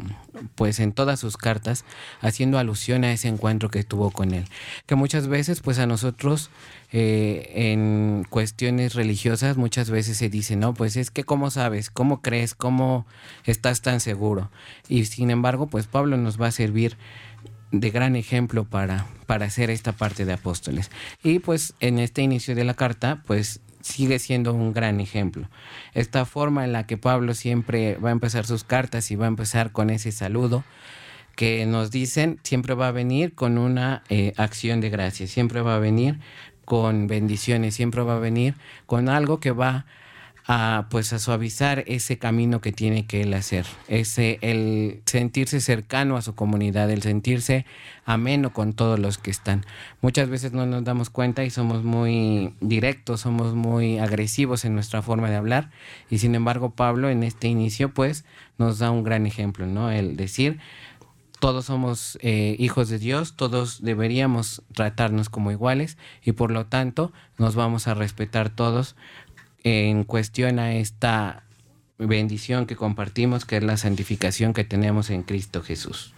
pues 0.57 0.81
en 0.81 0.93
todas 0.93 1.21
sus 1.21 1.37
cartas, 1.37 1.85
haciendo 2.21 2.59
alusión 2.59 3.05
a 3.05 3.13
ese 3.13 3.29
encuentro 3.29 3.71
que 3.71 3.85
tuvo 3.85 4.11
con 4.11 4.35
él. 4.35 4.45
Que 4.87 4.97
muchas 4.97 5.29
veces 5.29 5.61
pues 5.61 5.79
a 5.79 5.87
nosotros 5.87 6.51
eh, 6.91 7.53
en 7.55 8.27
cuestiones 8.29 8.95
religiosas 8.95 9.57
muchas 9.57 9.89
veces 9.89 10.17
se 10.17 10.29
dice, 10.29 10.57
no, 10.57 10.75
pues 10.75 10.97
es 10.97 11.13
que 11.13 11.23
cómo 11.23 11.51
sabes, 11.51 11.91
cómo 11.91 12.23
crees, 12.23 12.57
cómo 12.57 13.07
estás 13.45 13.81
tan 13.81 14.01
seguro. 14.01 14.51
Y 14.89 15.05
sin 15.05 15.31
embargo 15.31 15.69
pues 15.69 15.87
Pablo 15.87 16.17
nos 16.17 16.41
va 16.41 16.49
a 16.49 16.53
servir 16.53 16.97
de 17.71 17.91
gran 17.91 18.17
ejemplo 18.17 18.65
para, 18.65 19.07
para 19.27 19.47
hacer 19.47 19.71
esta 19.71 19.93
parte 19.93 20.25
de 20.25 20.33
apóstoles. 20.33 20.91
Y 21.23 21.39
pues 21.39 21.75
en 21.79 22.01
este 22.01 22.23
inicio 22.23 22.57
de 22.57 22.65
la 22.65 22.75
carta, 22.75 23.23
pues 23.27 23.61
sigue 23.81 24.19
siendo 24.19 24.53
un 24.53 24.73
gran 24.73 25.01
ejemplo. 25.01 25.49
Esta 25.95 26.25
forma 26.25 26.65
en 26.65 26.73
la 26.73 26.87
que 26.87 26.97
Pablo 26.97 27.35
siempre 27.35 27.97
va 27.97 28.11
a 28.11 28.13
empezar 28.13 28.47
sus 28.47 28.65
cartas 28.65 29.11
y 29.11 29.17
va 29.17 29.27
a 29.27 29.29
empezar 29.29 29.73
con 29.73 29.91
ese 29.91 30.13
saludo 30.13 30.65
que 31.37 31.65
nos 31.65 31.91
dicen, 31.91 32.39
siempre 32.43 32.75
va 32.75 32.89
a 32.89 32.93
venir 32.93 33.35
con 33.35 33.57
una 33.57 34.03
eh, 34.09 34.35
acción 34.37 34.81
de 34.81 34.91
gracia, 34.91 35.27
siempre 35.27 35.63
va 35.63 35.77
a 35.77 35.79
venir 35.79 36.19
con 36.65 37.07
bendiciones, 37.07 37.75
siempre 37.75 38.03
va 38.03 38.17
a 38.17 38.19
venir 38.19 38.55
con 38.87 39.09
algo 39.09 39.41
que 39.41 39.51
va 39.51 39.71
a 39.71 39.87
pues 40.91 41.13
a 41.13 41.21
suavizar 41.21 41.85
ese 41.87 42.19
camino 42.19 42.61
que 42.61 42.73
tiene 42.73 43.07
que 43.07 43.23
él 43.23 43.35
hacer, 43.35 43.67
ese 43.87 44.39
el 44.43 45.01
sentirse 45.07 45.61
cercano 45.61 46.17
a 46.17 46.23
su 46.23 46.35
comunidad, 46.35 46.91
el 46.91 47.03
sentirse 47.03 47.67
ameno 48.05 48.53
con 48.53 48.73
todos 48.73 48.99
los 48.99 49.19
que 49.19 49.31
están. 49.31 49.65
Muchas 50.01 50.29
veces 50.29 50.53
no 50.53 50.67
nos 50.67 50.83
damos 50.83 51.09
cuenta 51.09 51.45
y 51.45 51.51
somos 51.51 51.85
muy 51.85 52.53
directos, 52.61 53.21
somos 53.21 53.55
muy 53.55 53.99
agresivos 53.99 54.65
en 54.65 54.75
nuestra 54.75 55.03
forma 55.03 55.31
de 55.31 55.37
hablar 55.37 55.71
y 56.11 56.19
sin 56.19 56.35
embargo 56.35 56.71
Pablo 56.71 57.11
en 57.11 57.23
este 57.23 57.47
inicio 57.47 57.95
pues 57.95 58.25
nos 58.59 58.81
da 58.81 58.91
un 58.91 59.05
gran 59.05 59.27
ejemplo, 59.27 59.67
¿no? 59.67 59.93
El 59.93 60.17
decir 60.17 60.59
todos 61.41 61.65
somos 61.65 62.19
eh, 62.21 62.55
hijos 62.59 62.91
de 62.91 62.99
Dios, 62.99 63.35
todos 63.35 63.83
deberíamos 63.83 64.63
tratarnos 64.75 65.31
como 65.31 65.51
iguales 65.51 65.97
y 66.23 66.33
por 66.33 66.51
lo 66.51 66.67
tanto 66.67 67.13
nos 67.39 67.55
vamos 67.55 67.89
a 67.89 67.95
respetar 67.95 68.51
todos 68.51 68.95
en 69.63 70.05
cuestión 70.05 70.59
a 70.59 70.75
esta 70.75 71.45
bendición 71.99 72.67
que 72.67 72.77
compartimos, 72.77 73.45
que 73.45 73.59
es 73.59 73.63
la 73.63 73.77
santificación 73.77 74.55
que 74.55 74.65
tenemos 74.65 75.11
en 75.11 75.23
Cristo 75.23 75.63
Jesús. 75.63 76.15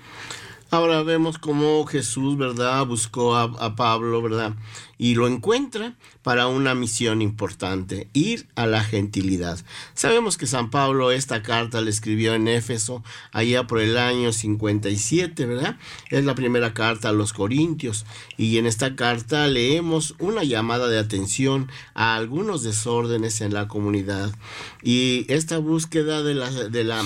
Ahora 0.75 1.03
vemos 1.03 1.37
cómo 1.37 1.85
Jesús, 1.85 2.39
¿verdad? 2.39 2.87
Buscó 2.87 3.37
a, 3.37 3.77
Pablo, 3.77 4.23
¿verdad? 4.23 4.55
Y 4.97 5.17
lo 5.17 5.29
encuentra 5.29 5.97
para 6.23 6.47
una 6.47 6.75
misión 6.75 7.21
importante, 7.21 8.09
ir 8.15 8.49
a 8.55 8.67
la 8.67 8.83
gentilidad. 8.83 9.59
Sabemos 9.93 10.39
que 10.39 10.47
San 10.47 10.71
Pablo 10.71 11.13
esta 11.13 11.43
carta 11.43 11.83
le 11.83 11.91
escribió 11.91 12.33
en 12.35 12.49
Éfeso 12.49 13.05
allá 13.33 13.67
por 13.67 13.81
el 13.81 13.99
año 13.99 14.33
57, 14.33 15.45
¿verdad? 15.45 15.77
Es 16.09 16.25
la 16.25 16.35
primera 16.35 16.73
carta 16.73 17.11
a 17.11 17.13
los 17.13 17.35
Corintios 17.35 18.07
y 18.39 18.57
en 18.57 18.65
esta 18.65 18.97
carta 18.97 19.47
leemos 19.49 20.15
una 20.21 20.43
llamada 20.43 20.89
de 20.89 20.99
atención 20.99 21.71
a 21.93 22.15
algunos 22.15 22.63
desórdenes 22.63 23.43
en 23.43 23.53
la 23.53 23.69
comunidad 23.69 24.35
y 24.83 25.27
esta 25.29 25.59
búsqueda 25.59 26.23
de 26.23 26.33
la, 26.33 26.51
de 26.51 26.85
la 26.85 27.05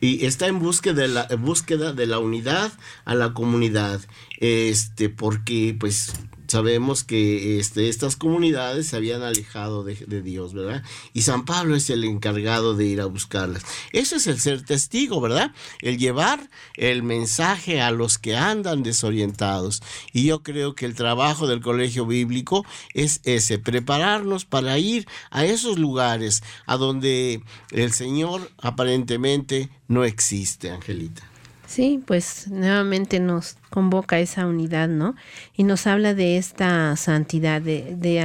y 0.00 0.26
está 0.26 0.46
en 0.46 0.58
búsqueda 0.58 1.02
de 1.02 1.08
la 1.08 1.28
búsqueda 1.38 1.92
de 1.92 2.06
la 2.06 2.18
unidad 2.18 2.72
a 3.04 3.14
la 3.14 3.32
comunidad 3.32 4.00
este 4.38 5.08
porque 5.08 5.76
pues 5.78 6.12
sabemos 6.48 7.04
que 7.04 7.58
este, 7.58 7.88
estas 7.88 8.16
comunidades 8.16 8.88
se 8.88 8.96
habían 8.96 9.22
alejado 9.22 9.84
de, 9.84 9.94
de, 9.94 10.22
Dios, 10.22 10.54
¿verdad? 10.54 10.82
Y 11.12 11.22
San 11.22 11.44
Pablo 11.44 11.76
es 11.76 11.90
el 11.90 12.04
encargado 12.04 12.74
de 12.74 12.86
ir 12.86 13.00
a 13.00 13.06
buscarlas. 13.06 13.62
Eso 13.92 14.16
es 14.16 14.26
el 14.26 14.40
ser 14.40 14.62
testigo, 14.62 15.20
¿verdad? 15.20 15.52
El 15.80 15.98
llevar 15.98 16.50
el 16.74 17.02
mensaje 17.02 17.80
a 17.80 17.90
los 17.90 18.18
que 18.18 18.36
andan 18.36 18.82
desorientados. 18.82 19.82
Y 20.12 20.24
yo 20.24 20.42
creo 20.42 20.74
que 20.74 20.86
el 20.86 20.94
trabajo 20.94 21.46
del 21.46 21.60
colegio 21.60 22.06
bíblico 22.06 22.64
es 22.94 23.20
ese, 23.24 23.58
prepararnos 23.58 24.44
para 24.44 24.78
ir 24.78 25.06
a 25.30 25.44
esos 25.44 25.78
lugares 25.78 26.42
a 26.66 26.76
donde 26.76 27.42
el 27.70 27.92
Señor 27.92 28.50
aparentemente 28.58 29.70
no 29.88 30.04
existe, 30.04 30.70
Angelita. 30.70 31.35
Sí, 31.66 32.00
pues 32.06 32.46
nuevamente 32.48 33.18
nos 33.18 33.56
convoca 33.70 34.20
esa 34.20 34.46
unidad, 34.46 34.88
¿no? 34.88 35.16
Y 35.56 35.64
nos 35.64 35.88
habla 35.88 36.14
de 36.14 36.38
esta 36.38 36.94
santidad, 36.94 37.60
de, 37.60 37.96
de 37.96 38.20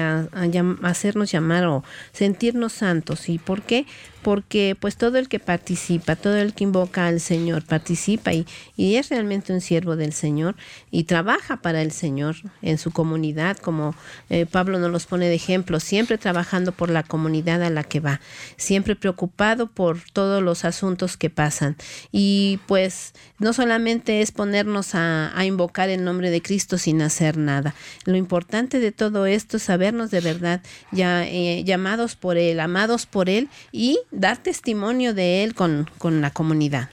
hacernos 0.83 1.31
llamar 1.31 1.65
o 1.65 1.83
sentirnos 2.13 2.71
santos. 2.73 3.29
¿Y 3.29 3.39
por 3.39 3.63
qué? 3.63 3.87
Porque 4.21 4.75
pues 4.79 4.97
todo 4.97 5.17
el 5.17 5.27
que 5.27 5.39
participa, 5.39 6.15
todo 6.15 6.37
el 6.37 6.53
que 6.53 6.63
invoca 6.63 7.07
al 7.07 7.19
Señor, 7.19 7.65
participa 7.65 8.33
y, 8.33 8.45
y 8.75 8.95
es 8.95 9.09
realmente 9.09 9.53
un 9.53 9.61
siervo 9.61 9.95
del 9.95 10.13
Señor 10.13 10.55
y 10.91 11.05
trabaja 11.05 11.57
para 11.61 11.81
el 11.81 11.91
Señor 11.91 12.35
en 12.61 12.77
su 12.77 12.91
comunidad, 12.91 13.57
como 13.57 13.95
eh, 14.29 14.45
Pablo 14.45 14.79
nos 14.79 14.91
los 14.91 15.05
pone 15.05 15.27
de 15.27 15.35
ejemplo, 15.35 15.79
siempre 15.79 16.17
trabajando 16.17 16.71
por 16.71 16.89
la 16.89 17.03
comunidad 17.03 17.63
a 17.63 17.69
la 17.69 17.83
que 17.83 17.99
va, 17.99 18.21
siempre 18.57 18.95
preocupado 18.95 19.67
por 19.67 19.99
todos 20.13 20.41
los 20.43 20.65
asuntos 20.65 21.17
que 21.17 21.29
pasan. 21.29 21.75
Y 22.11 22.59
pues 22.67 23.13
no 23.39 23.53
solamente 23.53 24.21
es 24.21 24.31
ponernos 24.31 24.93
a, 24.93 25.31
invocar 25.41 25.89
el 25.89 26.03
nombre 26.03 26.29
de 26.29 26.41
Cristo 26.41 26.77
sin 26.77 27.01
hacer 27.01 27.37
nada. 27.37 27.73
Lo 28.05 28.15
importante 28.15 28.79
de 28.79 28.91
todo 28.91 29.25
esto 29.25 29.57
es 29.57 29.63
sabernos 29.63 30.11
de 30.11 30.21
verdad 30.21 30.61
ya, 30.91 31.25
eh, 31.25 31.63
llamados 31.63 32.15
por 32.15 32.37
Él, 32.37 32.59
amados 32.59 33.05
por 33.07 33.27
Él 33.27 33.49
y 33.71 33.99
dar 34.11 34.37
testimonio 34.37 35.13
de 35.13 35.43
Él 35.43 35.55
con, 35.55 35.89
con 35.97 36.21
la 36.21 36.31
comunidad. 36.31 36.89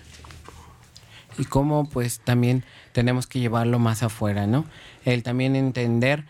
Y 1.39 1.45
cómo 1.45 1.89
pues 1.89 2.21
también 2.21 2.65
tenemos 2.93 3.27
que 3.27 3.39
llevarlo 3.41 3.79
más 3.79 4.03
afuera, 4.03 4.47
¿no? 4.47 4.65
El 5.05 5.23
también 5.23 5.55
entender 5.55 6.25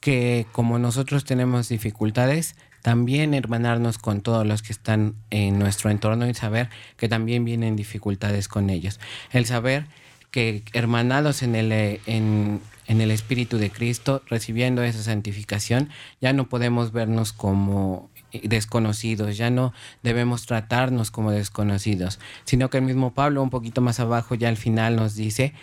que 0.00 0.46
como 0.52 0.78
nosotros 0.78 1.24
tenemos 1.24 1.68
dificultades, 1.68 2.56
también 2.84 3.32
hermanarnos 3.32 3.96
con 3.96 4.20
todos 4.20 4.46
los 4.46 4.62
que 4.62 4.72
están 4.72 5.14
en 5.30 5.58
nuestro 5.58 5.90
entorno 5.90 6.28
y 6.28 6.34
saber 6.34 6.68
que 6.98 7.08
también 7.08 7.44
vienen 7.46 7.76
dificultades 7.76 8.46
con 8.46 8.68
ellos. 8.68 9.00
El 9.32 9.46
saber 9.46 9.86
que 10.30 10.62
hermanados 10.74 11.42
en 11.42 11.54
el, 11.54 11.72
en, 12.04 12.60
el 12.86 13.10
Espíritu 13.10 13.58
de 13.58 13.70
Cristo, 13.70 14.22
recibiendo 14.28 14.82
esa 14.82 15.02
santificación, 15.02 15.90
ya 16.20 16.32
no 16.32 16.48
podemos 16.48 16.92
vernos 16.92 17.32
como 17.32 18.10
desconocidos, 18.42 19.36
ya 19.36 19.50
no 19.50 19.72
debemos 20.02 20.46
tratarnos 20.46 21.10
como 21.10 21.30
desconocidos, 21.30 22.18
sino 22.44 22.70
que 22.70 22.78
el 22.78 22.84
mismo 22.84 23.14
Pablo 23.14 23.42
un 23.42 23.50
poquito 23.50 23.80
más 23.80 24.00
abajo 24.00 24.34
ya 24.34 24.48
al 24.48 24.56
final 24.56 24.96
nos 24.96 25.14
dice, 25.14 25.54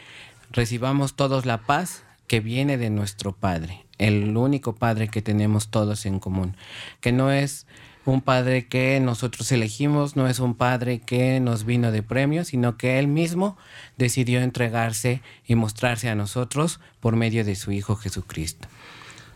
recibamos 0.51 1.15
todos 1.15 1.45
la 1.45 1.61
paz 1.61 2.03
que 2.27 2.39
viene 2.39 2.77
de 2.77 2.89
nuestro 2.89 3.33
Padre, 3.33 3.85
el 3.97 4.35
único 4.37 4.75
Padre 4.75 5.09
que 5.09 5.21
tenemos 5.21 5.69
todos 5.69 6.05
en 6.05 6.19
común, 6.19 6.55
que 7.01 7.11
no 7.11 7.31
es 7.31 7.67
un 8.05 8.21
Padre 8.21 8.67
que 8.67 8.99
nosotros 8.99 9.51
elegimos, 9.51 10.15
no 10.15 10.27
es 10.27 10.39
un 10.39 10.55
Padre 10.55 10.99
que 10.99 11.39
nos 11.39 11.65
vino 11.65 11.91
de 11.91 12.03
premio, 12.03 12.43
sino 12.45 12.77
que 12.77 12.99
Él 12.99 13.07
mismo 13.07 13.57
decidió 13.97 14.41
entregarse 14.41 15.21
y 15.45 15.55
mostrarse 15.55 16.09
a 16.09 16.15
nosotros 16.15 16.79
por 16.99 17.15
medio 17.15 17.45
de 17.45 17.55
su 17.55 17.71
Hijo 17.71 17.95
Jesucristo. 17.95 18.67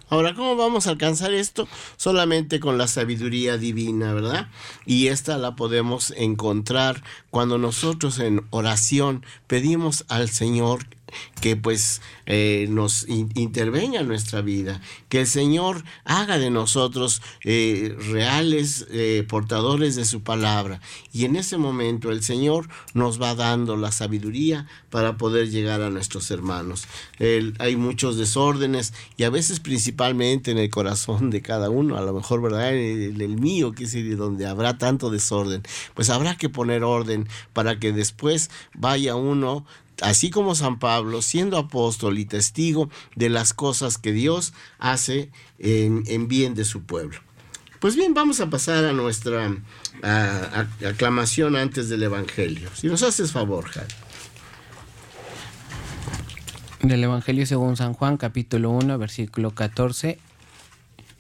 Ahora, 0.07 0.35
¿cómo 0.35 0.55
vamos 0.55 0.85
a 0.85 0.91
alcanzar 0.91 1.33
esto? 1.33 1.67
Solamente 1.97 2.59
con 2.59 2.77
la 2.77 2.87
sabiduría 2.87 3.57
divina, 3.57 4.13
¿verdad? 4.13 4.49
Y 4.85 5.07
esta 5.07 5.39
la 5.39 5.55
podemos 5.55 6.13
encontrar 6.15 7.01
cuando 7.31 7.57
nosotros 7.57 8.19
en 8.19 8.45
oración 8.51 9.25
pedimos 9.47 10.05
al 10.07 10.29
Señor 10.29 10.85
que 11.41 11.55
pues 11.55 12.01
eh, 12.25 12.67
nos 12.69 13.07
intervenga 13.07 13.99
en 13.99 14.07
nuestra 14.07 14.41
vida, 14.41 14.81
que 15.09 15.21
el 15.21 15.27
Señor 15.27 15.83
haga 16.03 16.37
de 16.39 16.49
nosotros 16.49 17.21
eh, 17.43 17.95
reales 18.09 18.87
eh, 18.89 19.25
portadores 19.27 19.95
de 19.95 20.05
su 20.05 20.23
palabra. 20.23 20.81
Y 21.13 21.25
en 21.25 21.35
ese 21.35 21.57
momento 21.57 22.11
el 22.11 22.23
Señor 22.23 22.67
nos 22.93 23.21
va 23.21 23.35
dando 23.35 23.75
la 23.77 23.91
sabiduría 23.91 24.67
para 24.89 25.17
poder 25.17 25.49
llegar 25.49 25.81
a 25.81 25.89
nuestros 25.89 26.31
hermanos. 26.31 26.87
hay 27.59 27.75
muchos 27.75 28.17
desórdenes 28.17 28.93
y 29.17 29.23
a 29.23 29.29
veces 29.29 29.59
principalmente 29.59 30.51
en 30.51 30.57
el 30.57 30.69
corazón 30.69 31.29
de 31.29 31.41
cada 31.41 31.69
uno, 31.69 31.97
a 31.97 32.01
lo 32.01 32.13
mejor, 32.13 32.41
¿verdad? 32.41 32.73
En 32.73 33.21
el, 33.21 33.37
mío, 33.37 33.73
que 33.73 33.83
es 33.83 34.17
donde 34.17 34.45
habrá 34.45 34.77
tanto 34.77 35.09
desorden, 35.09 35.63
pues 35.93 36.09
habrá 36.09 36.37
que 36.37 36.49
poner 36.49 36.83
orden 36.83 37.27
para 37.53 37.79
que 37.79 37.91
después 37.91 38.49
vaya 38.73 39.15
uno 39.15 39.65
así 40.01 40.29
como 40.29 40.55
San 40.55 40.79
Pablo, 40.79 41.21
siendo 41.21 41.57
apóstol 41.57 42.17
y 42.17 42.25
testigo 42.25 42.89
de 43.15 43.29
las 43.29 43.53
cosas 43.53 43.97
que 43.97 44.11
Dios 44.11 44.53
hace 44.79 45.31
en, 45.59 46.27
bien 46.27 46.55
de 46.55 46.65
su 46.65 46.83
pueblo. 46.83 47.19
Pues 47.79 47.95
bien, 47.95 48.13
vamos 48.13 48.39
a 48.39 48.49
pasar 48.49 48.85
a 48.85 48.93
nuestra 48.93 49.55
aclamación 50.87 51.55
antes 51.55 51.89
del 51.89 52.03
Evangelio. 52.03 52.69
Si 52.73 52.87
nos 52.87 53.03
haces 53.03 53.31
favor, 53.31 53.65
Javi. 53.65 53.93
Del 56.81 57.03
Evangelio 57.03 57.45
según 57.45 57.77
San 57.77 57.93
Juan, 57.93 58.17
capítulo 58.17 58.69
1, 58.69 58.97
versículo 58.97 59.51
14 59.51 60.19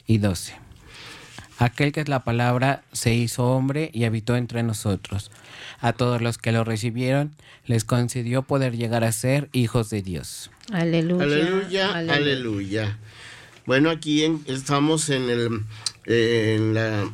y 0.05 0.17
12. 0.19 0.64
Aquel 1.57 1.91
que 1.91 2.01
es 2.01 2.09
la 2.09 2.23
palabra 2.23 2.83
se 2.91 3.13
hizo 3.13 3.45
hombre 3.45 3.89
y 3.93 4.03
habitó 4.03 4.35
entre 4.35 4.63
nosotros. 4.63 5.31
A 5.79 5.93
todos 5.93 6.21
los 6.21 6.37
que 6.37 6.51
lo 6.51 6.63
recibieron 6.63 7.35
les 7.65 7.85
concedió 7.85 8.43
poder 8.43 8.75
llegar 8.75 9.03
a 9.03 9.11
ser 9.11 9.49
hijos 9.53 9.89
de 9.89 10.01
Dios. 10.01 10.51
Aleluya. 10.71 11.23
Aleluya. 11.23 11.93
Aleluya. 11.93 12.97
Bueno, 13.65 13.89
aquí 13.89 14.23
estamos 14.45 15.09
en, 15.09 15.29
el, 15.29 15.61
en 16.05 16.73
la, 16.73 17.09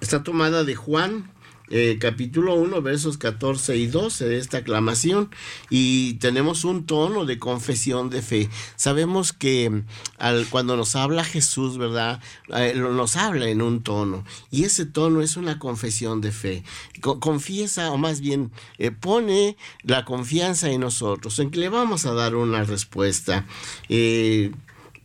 esta 0.00 0.22
tomada 0.22 0.64
de 0.64 0.74
Juan 0.74 1.30
eh, 1.70 1.98
capítulo 2.00 2.54
1, 2.54 2.82
versos 2.82 3.16
14 3.16 3.76
y 3.76 3.86
12 3.86 4.26
de 4.26 4.38
esta 4.38 4.58
aclamación 4.58 5.30
y 5.70 6.14
tenemos 6.14 6.64
un 6.64 6.84
tono 6.84 7.24
de 7.24 7.38
confesión 7.38 8.10
de 8.10 8.22
fe. 8.22 8.50
Sabemos 8.74 9.32
que 9.32 9.70
mm, 9.70 9.84
al, 10.18 10.46
cuando 10.48 10.76
nos 10.76 10.96
habla 10.96 11.22
Jesús, 11.22 11.78
¿verdad? 11.78 12.20
Eh, 12.48 12.74
nos 12.74 13.16
habla 13.16 13.48
en 13.48 13.62
un 13.62 13.82
tono 13.82 14.24
y 14.50 14.64
ese 14.64 14.84
tono 14.84 15.22
es 15.22 15.36
una 15.36 15.58
confesión 15.60 16.20
de 16.20 16.32
fe. 16.32 16.64
confiesa 17.00 17.92
o 17.92 17.98
más 17.98 18.20
bien 18.20 18.50
eh, 18.78 18.90
pone 18.90 19.56
la 19.82 20.04
confianza 20.04 20.70
en 20.70 20.80
nosotros, 20.80 21.38
en 21.38 21.50
que 21.50 21.60
le 21.60 21.68
vamos 21.68 22.04
a 22.04 22.14
dar 22.14 22.34
una 22.34 22.64
respuesta 22.64 23.46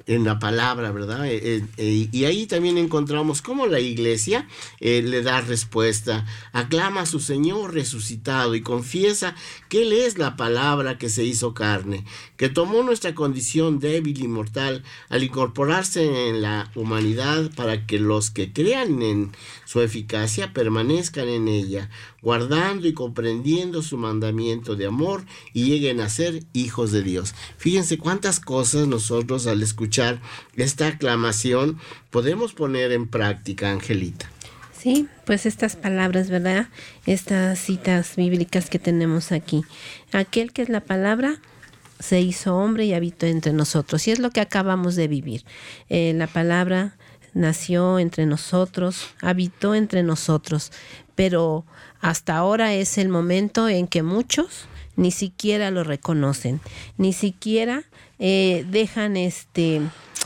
en 0.08 0.24
la 0.24 0.38
palabra, 0.40 0.92
¿verdad? 0.92 1.26
Eh, 1.26 1.40
eh, 1.42 1.66
eh, 1.78 2.10
y 2.12 2.26
ahí 2.26 2.46
también 2.46 2.78
encontramos 2.78 3.42
cómo 3.42 3.66
la 3.66 3.80
iglesia 3.80 4.48
le 4.80 5.22
da 5.24 5.42
respuesta, 5.42 6.26
aclama 6.52 7.02
a 7.02 7.06
su 7.06 7.20
Señor 7.20 7.74
resucitado 7.74 8.56
y 8.56 8.62
confiesa 8.62 9.36
que 9.68 9.82
Él 9.82 9.94
es 9.94 10.18
la 10.18 10.36
palabra 10.36 10.98
que 10.98 11.10
se 11.10 11.24
hizo 11.24 11.54
carne, 11.54 12.06
que 12.38 12.50
tomó 12.50 12.84
nuestra 12.84 13.16
condición 13.16 13.80
débil 13.80 14.24
y 14.24 14.28
mortal 14.28 14.84
al 15.10 15.24
incorporarse 15.24 16.30
en 16.30 16.42
la 16.42 16.72
humanidad 16.76 17.52
para 17.56 17.88
que 17.88 18.00
los 18.00 18.30
que 18.30 18.54
crean 18.54 19.02
en 19.02 19.32
su 19.66 19.82
eficacia 19.82 20.54
permanezcan 20.54 21.28
en 21.28 21.48
ella, 21.48 21.90
guardando 22.22 22.88
y 22.88 22.94
comprendiendo 22.94 23.82
su 23.82 23.98
mandamiento 23.98 24.76
de 24.76 24.86
amor 24.86 25.26
y 25.54 25.66
lleguen 25.66 26.00
a 26.00 26.10
ser 26.10 26.44
hijos 26.54 26.92
de 26.92 27.02
Dios. 27.02 27.34
Fíjense 27.58 27.98
cuántas 27.98 28.40
cosas 28.40 28.88
nosotros 28.88 29.48
al 29.48 29.64
escuchar 29.64 29.95
esta 30.56 30.88
aclamación 30.88 31.80
podemos 32.10 32.54
poner 32.54 32.92
en 32.92 33.08
práctica, 33.08 33.72
Angelita. 33.72 34.30
Sí, 34.78 35.08
pues 35.26 35.46
estas 35.46 35.76
palabras, 35.76 36.30
¿verdad? 36.30 36.68
Estas 37.06 37.60
citas 37.60 38.16
bíblicas 38.16 38.70
que 38.70 38.78
tenemos 38.78 39.32
aquí. 39.32 39.64
Aquel 40.12 40.54
que 40.54 40.62
es 40.62 40.70
la 40.70 40.82
palabra 40.82 41.40
se 42.00 42.22
hizo 42.22 42.56
hombre 42.56 42.86
y 42.86 42.94
habitó 42.94 43.26
entre 43.26 43.54
nosotros. 43.54 44.08
Y 44.08 44.12
es 44.12 44.20
lo 44.20 44.30
que 44.30 44.42
acabamos 44.42 44.96
de 44.96 45.08
vivir. 45.08 45.44
Eh, 45.90 46.14
la 46.16 46.28
palabra 46.28 46.98
nació 47.34 48.00
entre 48.00 48.26
nosotros, 48.26 49.08
habitó 49.22 49.76
entre 49.76 50.04
nosotros, 50.04 50.72
pero 51.16 51.66
hasta 52.00 52.36
ahora 52.36 52.74
es 52.74 52.98
el 52.98 53.10
momento 53.10 53.68
en 53.68 53.88
que 53.88 54.04
muchos 54.04 54.68
ni 54.96 55.12
siquiera 55.12 55.72
lo 55.72 55.84
reconocen, 55.84 56.62
ni 56.98 57.14
siquiera 57.14 57.84
eh, 58.20 58.66
dejan 58.70 59.18
este, 59.18 59.82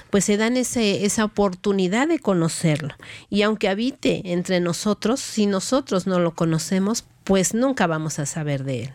pues 0.10 0.26
se 0.26 0.38
dan 0.38 0.58
ese, 0.58 1.06
esa 1.06 1.26
oportunidad 1.26 2.08
de 2.08 2.20
conocerlo. 2.20 2.94
Y 3.30 3.42
aunque 3.42 3.70
habite 3.70 4.34
entre 4.34 4.60
nosotros, 4.60 5.20
si 5.20 5.46
nosotros 5.46 6.08
no 6.08 6.20
lo 6.20 6.36
conocemos, 6.36 7.06
pues 7.24 7.54
nunca 7.54 7.88
vamos 7.88 8.20
a 8.20 8.26
saber 8.26 8.64
de 8.64 8.84
él. 8.84 8.90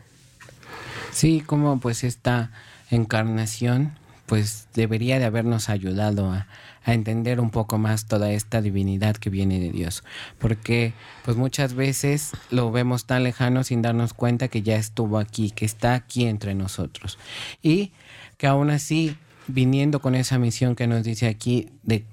Sí, 1.12 1.42
como 1.44 1.78
pues 1.78 2.02
esta 2.02 2.50
encarnación, 2.90 3.96
pues 4.26 4.66
debería 4.74 5.18
de 5.18 5.24
habernos 5.24 5.68
ayudado 5.68 6.32
a, 6.32 6.46
a 6.84 6.92
entender 6.92 7.40
un 7.40 7.50
poco 7.50 7.78
más 7.78 8.06
toda 8.06 8.32
esta 8.32 8.60
divinidad 8.60 9.16
que 9.16 9.30
viene 9.30 9.58
de 9.60 9.70
Dios. 9.70 10.04
Porque 10.38 10.92
pues 11.24 11.36
muchas 11.36 11.74
veces 11.74 12.32
lo 12.50 12.70
vemos 12.70 13.06
tan 13.06 13.24
lejano 13.24 13.64
sin 13.64 13.82
darnos 13.82 14.12
cuenta 14.12 14.48
que 14.48 14.62
ya 14.62 14.76
estuvo 14.76 15.18
aquí, 15.18 15.50
que 15.50 15.64
está 15.64 15.94
aquí 15.94 16.26
entre 16.26 16.54
nosotros. 16.54 17.18
Y 17.62 17.92
que 18.36 18.46
aún 18.46 18.70
así, 18.70 19.16
viniendo 19.46 20.00
con 20.00 20.14
esa 20.14 20.38
misión 20.38 20.76
que 20.76 20.86
nos 20.86 21.02
dice 21.02 21.26
aquí 21.26 21.70
de 21.82 22.04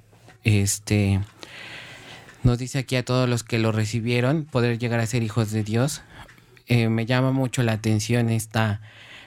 este 0.44 1.20
nos 2.44 2.58
dice 2.58 2.80
aquí 2.80 2.96
a 2.96 3.06
todos 3.06 3.30
los 3.30 3.44
que 3.44 3.60
lo 3.60 3.72
recibieron 3.72 4.46
poder 4.46 4.80
llegar 4.80 5.00
a 5.00 5.06
ser 5.06 5.22
hijos 5.22 5.52
de 5.52 5.64
Dios. 5.64 6.02
Eh, 6.66 6.90
me 6.90 7.06
llama 7.06 7.32
mucho 7.32 7.62
la 7.62 7.74
atención 7.74 8.30
esta 8.30 8.82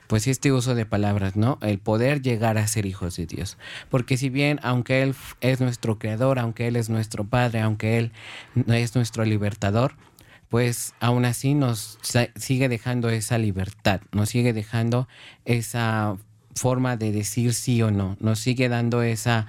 pues 0.06 0.26
este 0.26 0.52
uso 0.52 0.74
de 0.74 0.86
palabras, 0.86 1.36
¿no? 1.36 1.58
El 1.62 1.78
poder 1.78 2.22
llegar 2.22 2.58
a 2.58 2.66
ser 2.66 2.86
hijos 2.86 3.16
de 3.16 3.26
Dios. 3.26 3.56
Porque 3.90 4.16
si 4.16 4.28
bien, 4.28 4.60
aunque 4.62 5.02
Él 5.02 5.14
es 5.40 5.60
nuestro 5.60 5.98
creador, 5.98 6.38
aunque 6.38 6.66
Él 6.66 6.76
es 6.76 6.90
nuestro 6.90 7.24
Padre, 7.24 7.60
aunque 7.60 7.98
Él 7.98 8.12
es 8.66 8.94
nuestro 8.94 9.24
libertador, 9.24 9.94
pues 10.48 10.94
aún 11.00 11.24
así 11.24 11.54
nos 11.54 11.98
sigue 12.36 12.68
dejando 12.68 13.08
esa 13.08 13.38
libertad, 13.38 14.00
nos 14.12 14.28
sigue 14.28 14.52
dejando 14.52 15.08
esa 15.44 16.16
forma 16.54 16.96
de 16.96 17.10
decir 17.10 17.54
sí 17.54 17.82
o 17.82 17.90
no, 17.90 18.16
nos 18.20 18.38
sigue 18.38 18.68
dando 18.68 19.02
esa, 19.02 19.46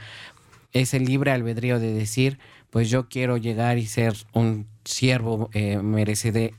ese 0.74 1.00
libre 1.00 1.32
albedrío 1.32 1.80
de 1.80 1.94
decir, 1.94 2.40
pues 2.72 2.90
yo 2.90 3.08
quiero 3.08 3.38
llegar 3.38 3.78
y 3.78 3.86
ser 3.86 4.16
un 4.34 4.68
siervo 4.84 5.50
eh, 5.54 5.80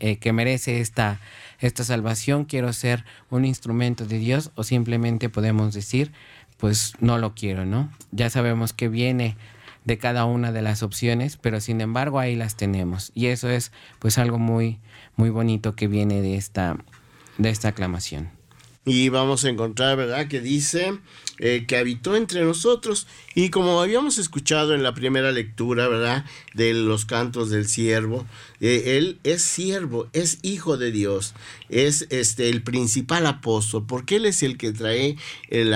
eh, 0.00 0.16
que 0.18 0.32
merece 0.32 0.80
esta, 0.80 1.20
esta 1.60 1.84
salvación, 1.84 2.44
quiero 2.44 2.72
ser 2.72 3.04
un 3.30 3.44
instrumento 3.44 4.06
de 4.06 4.18
Dios 4.18 4.50
o 4.54 4.64
simplemente 4.64 5.28
podemos 5.28 5.74
decir, 5.74 6.12
pues 6.58 6.94
no 7.00 7.18
lo 7.18 7.34
quiero, 7.34 7.66
¿no? 7.66 7.90
Ya 8.12 8.30
sabemos 8.30 8.72
que 8.72 8.88
viene 8.88 9.36
de 9.84 9.98
cada 9.98 10.24
una 10.24 10.52
de 10.52 10.62
las 10.62 10.82
opciones, 10.82 11.36
pero 11.36 11.60
sin 11.60 11.80
embargo 11.80 12.18
ahí 12.18 12.34
las 12.34 12.56
tenemos 12.56 13.12
y 13.14 13.26
eso 13.26 13.48
es 13.48 13.72
pues 14.00 14.18
algo 14.18 14.38
muy 14.38 14.80
muy 15.14 15.30
bonito 15.30 15.76
que 15.76 15.86
viene 15.86 16.20
de 16.22 16.36
esta 16.36 16.76
de 17.38 17.50
esta 17.50 17.68
aclamación. 17.68 18.30
Y 18.84 19.08
vamos 19.08 19.44
a 19.44 19.48
encontrar, 19.48 19.96
¿verdad? 19.96 20.28
Que 20.28 20.40
dice 20.40 20.98
eh, 21.38 21.64
que 21.66 21.76
habitó 21.76 22.16
entre 22.16 22.42
nosotros. 22.44 23.06
Y 23.34 23.50
como 23.50 23.82
habíamos 23.82 24.16
escuchado 24.16 24.74
en 24.74 24.82
la 24.82 24.94
primera 24.94 25.32
lectura, 25.32 25.86
¿verdad? 25.86 26.24
De 26.54 26.72
los 26.72 27.04
cantos 27.04 27.50
del 27.50 27.68
siervo, 27.68 28.26
eh, 28.60 28.96
él 28.96 29.18
es 29.22 29.42
siervo, 29.42 30.08
es 30.14 30.38
hijo 30.42 30.78
de 30.78 30.90
Dios, 30.90 31.34
es 31.68 32.06
este, 32.08 32.48
el 32.48 32.62
principal 32.62 33.26
apóstol, 33.26 33.84
porque 33.86 34.16
él 34.16 34.24
es 34.24 34.42
el 34.42 34.56
que 34.56 34.72
trae 34.72 35.16
el, 35.50 35.74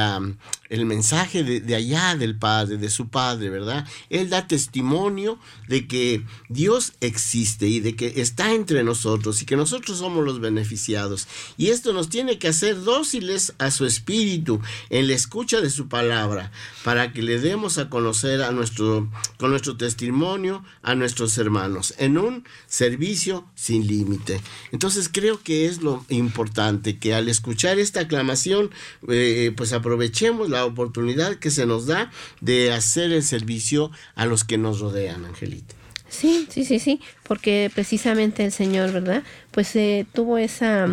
el 0.70 0.86
mensaje 0.86 1.44
de, 1.44 1.74
allá 1.74 2.16
del 2.16 2.38
Padre, 2.38 2.78
de 2.78 2.88
su 2.88 3.08
Padre, 3.08 3.50
¿verdad? 3.50 3.86
Él 4.08 4.30
da 4.30 4.46
testimonio 4.46 5.38
de 5.68 5.86
que 5.86 6.24
Dios 6.48 6.94
existe 7.00 7.66
y 7.66 7.80
de 7.80 7.96
que 7.96 8.14
está 8.22 8.54
entre 8.54 8.82
nosotros 8.82 9.42
y 9.42 9.44
que 9.44 9.56
nosotros 9.56 9.98
somos 9.98 10.24
los 10.24 10.40
beneficiados. 10.40 11.28
Y 11.58 11.68
esto 11.68 11.92
nos 11.92 12.08
tiene 12.08 12.38
que 12.38 12.48
hacer 12.48 12.82
dóciles 12.82 13.52
a 13.58 13.70
su 13.70 13.84
espíritu 13.84 14.60
en 14.88 15.06
la 15.06 15.14
escucha 15.14 15.49
de 15.58 15.70
su 15.70 15.88
palabra, 15.88 16.52
para 16.84 17.12
que 17.12 17.22
le 17.22 17.40
demos 17.40 17.78
a 17.78 17.90
conocer 17.90 18.42
a 18.42 18.52
nuestro, 18.52 19.10
con 19.38 19.50
nuestro 19.50 19.76
testimonio 19.76 20.62
a 20.82 20.94
nuestros 20.94 21.36
hermanos, 21.38 21.94
en 21.98 22.18
un 22.18 22.44
servicio 22.66 23.46
sin 23.56 23.86
límite. 23.86 24.40
Entonces 24.70 25.08
creo 25.12 25.42
que 25.42 25.66
es 25.66 25.82
lo 25.82 26.04
importante, 26.08 26.98
que 26.98 27.14
al 27.14 27.28
escuchar 27.28 27.78
esta 27.78 28.00
aclamación, 28.00 28.70
eh, 29.08 29.52
pues 29.56 29.72
aprovechemos 29.72 30.48
la 30.48 30.64
oportunidad 30.64 31.36
que 31.36 31.50
se 31.50 31.66
nos 31.66 31.86
da 31.86 32.12
de 32.40 32.72
hacer 32.72 33.12
el 33.12 33.24
servicio 33.24 33.90
a 34.14 34.26
los 34.26 34.44
que 34.44 34.58
nos 34.58 34.78
rodean, 34.78 35.24
Angelita. 35.24 35.74
Sí, 36.08 36.48
sí, 36.50 36.64
sí, 36.64 36.80
sí, 36.80 37.00
porque 37.22 37.70
precisamente 37.72 38.44
el 38.44 38.52
Señor, 38.52 38.92
¿verdad? 38.92 39.22
Pues 39.52 39.74
eh, 39.76 40.06
tuvo 40.12 40.38
esa, 40.38 40.88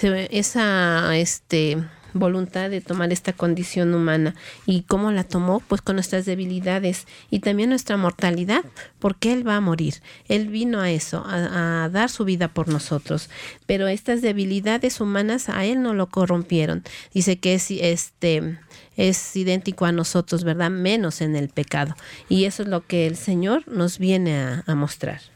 esa, 0.00 1.16
este, 1.16 1.78
voluntad 2.14 2.70
de 2.70 2.80
tomar 2.80 3.12
esta 3.12 3.32
condición 3.32 3.94
humana. 3.94 4.34
¿Y 4.66 4.82
cómo 4.82 5.12
la 5.12 5.24
tomó? 5.24 5.60
Pues 5.60 5.82
con 5.82 5.96
nuestras 5.96 6.24
debilidades 6.24 7.06
y 7.30 7.40
también 7.40 7.68
nuestra 7.68 7.96
mortalidad, 7.96 8.64
porque 8.98 9.32
Él 9.32 9.46
va 9.46 9.56
a 9.56 9.60
morir. 9.60 9.96
Él 10.28 10.48
vino 10.48 10.80
a 10.80 10.90
eso, 10.90 11.24
a, 11.26 11.88
dar 11.92 12.08
su 12.08 12.24
vida 12.24 12.48
por 12.48 12.68
nosotros. 12.68 13.28
Pero 13.66 13.88
estas 13.88 14.22
debilidades 14.22 15.00
humanas 15.00 15.48
a 15.48 15.64
Él 15.64 15.82
no 15.82 15.92
lo 15.94 16.08
corrompieron. 16.08 16.82
Dice 17.12 17.38
que 17.38 17.54
es 17.54 17.70
este 17.70 18.58
es 18.96 19.34
idéntico 19.34 19.86
a 19.86 19.92
nosotros, 19.92 20.44
¿verdad? 20.44 20.70
Menos 20.70 21.20
en 21.20 21.34
el 21.36 21.48
pecado. 21.48 21.96
Y 22.28 22.44
eso 22.44 22.62
es 22.62 22.68
lo 22.68 22.86
que 22.86 23.06
el 23.06 23.16
Señor 23.16 23.66
nos 23.66 23.98
viene 23.98 24.62
a 24.66 24.74
mostrar. 24.74 25.33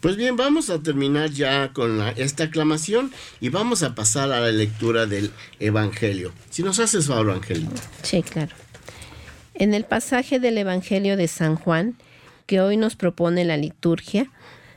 Pues 0.00 0.16
bien, 0.16 0.36
vamos 0.36 0.70
a 0.70 0.82
terminar 0.82 1.28
ya 1.30 1.74
con 1.74 2.00
esta 2.16 2.44
aclamación 2.44 3.12
y 3.38 3.50
vamos 3.50 3.82
a 3.82 3.94
pasar 3.94 4.32
a 4.32 4.40
la 4.40 4.50
lectura 4.50 5.04
del 5.04 5.30
Evangelio. 5.58 6.32
Si 6.48 6.62
nos 6.62 6.78
haces 6.78 7.06
favor, 7.06 7.32
Angelito. 7.32 7.82
Sí, 8.02 8.22
claro. 8.22 8.56
En 9.52 9.74
el 9.74 9.84
pasaje 9.84 10.40
del 10.40 10.56
Evangelio 10.56 11.18
de 11.18 11.28
San 11.28 11.56
Juan, 11.56 11.96
que 12.46 12.62
hoy 12.62 12.78
nos 12.78 12.96
propone 12.96 13.44
la 13.44 13.58
liturgia, 13.58 14.30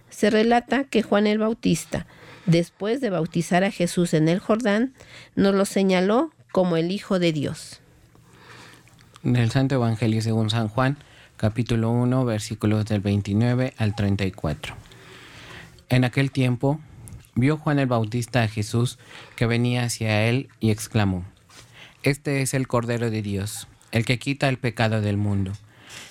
se 0.10 0.30
relata 0.30 0.84
que 0.84 1.04
Juan 1.04 1.26
el 1.26 1.38
Bautista, 1.38 2.06
después 2.46 3.00
de 3.00 3.10
bautizar 3.10 3.64
a 3.64 3.72
Jesús 3.72 4.14
en 4.14 4.28
el 4.28 4.40
Jordán, 4.40 4.94
nos 5.36 5.56
lo 5.56 5.64
señaló 5.64 6.34
como 6.52 6.76
el 6.76 6.92
Hijo 6.92 7.18
de 7.20 7.32
Dios. 7.32 7.80
En 9.24 9.38
el 9.38 9.52
Santo 9.52 9.76
Evangelio 9.76 10.22
según 10.22 10.50
San 10.50 10.68
Juan, 10.68 10.98
capítulo 11.38 11.92
1, 11.92 12.26
versículos 12.26 12.86
del 12.86 13.00
29 13.00 13.74
al 13.78 13.96
34. 13.96 14.76
En 15.94 16.06
aquel 16.06 16.32
tiempo 16.32 16.80
vio 17.36 17.56
Juan 17.58 17.78
el 17.78 17.86
Bautista 17.86 18.42
a 18.42 18.48
Jesús 18.48 18.98
que 19.36 19.46
venía 19.46 19.84
hacia 19.84 20.24
él 20.28 20.50
y 20.60 20.72
exclamó, 20.72 21.24
Este 22.02 22.42
es 22.42 22.56
el 22.56 22.68
Cordero 22.68 23.12
de 23.12 23.22
Dios, 23.22 23.68
el 23.92 24.04
que 24.04 24.18
quita 24.18 24.50
el 24.50 24.58
pecado 24.58 25.02
del 25.02 25.18
mundo. 25.18 25.52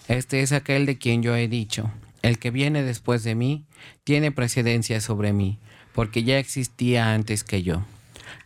Este 0.07 0.43
es 0.43 0.53
aquel 0.53 0.87
de 0.87 0.99
quien 0.99 1.25
yo 1.25 1.35
he 1.35 1.49
dicho, 1.49 1.91
el 2.23 2.39
que 2.39 2.53
viene 2.53 2.85
después 2.85 3.25
de 3.25 3.35
mí 3.35 3.65
tiene 4.05 4.31
precedencia 4.31 5.01
sobre 5.01 5.33
mí, 5.33 5.59
porque 5.97 6.23
ya 6.23 6.39
existía 6.39 7.13
antes 7.13 7.43
que 7.43 7.65
yo. 7.65 7.83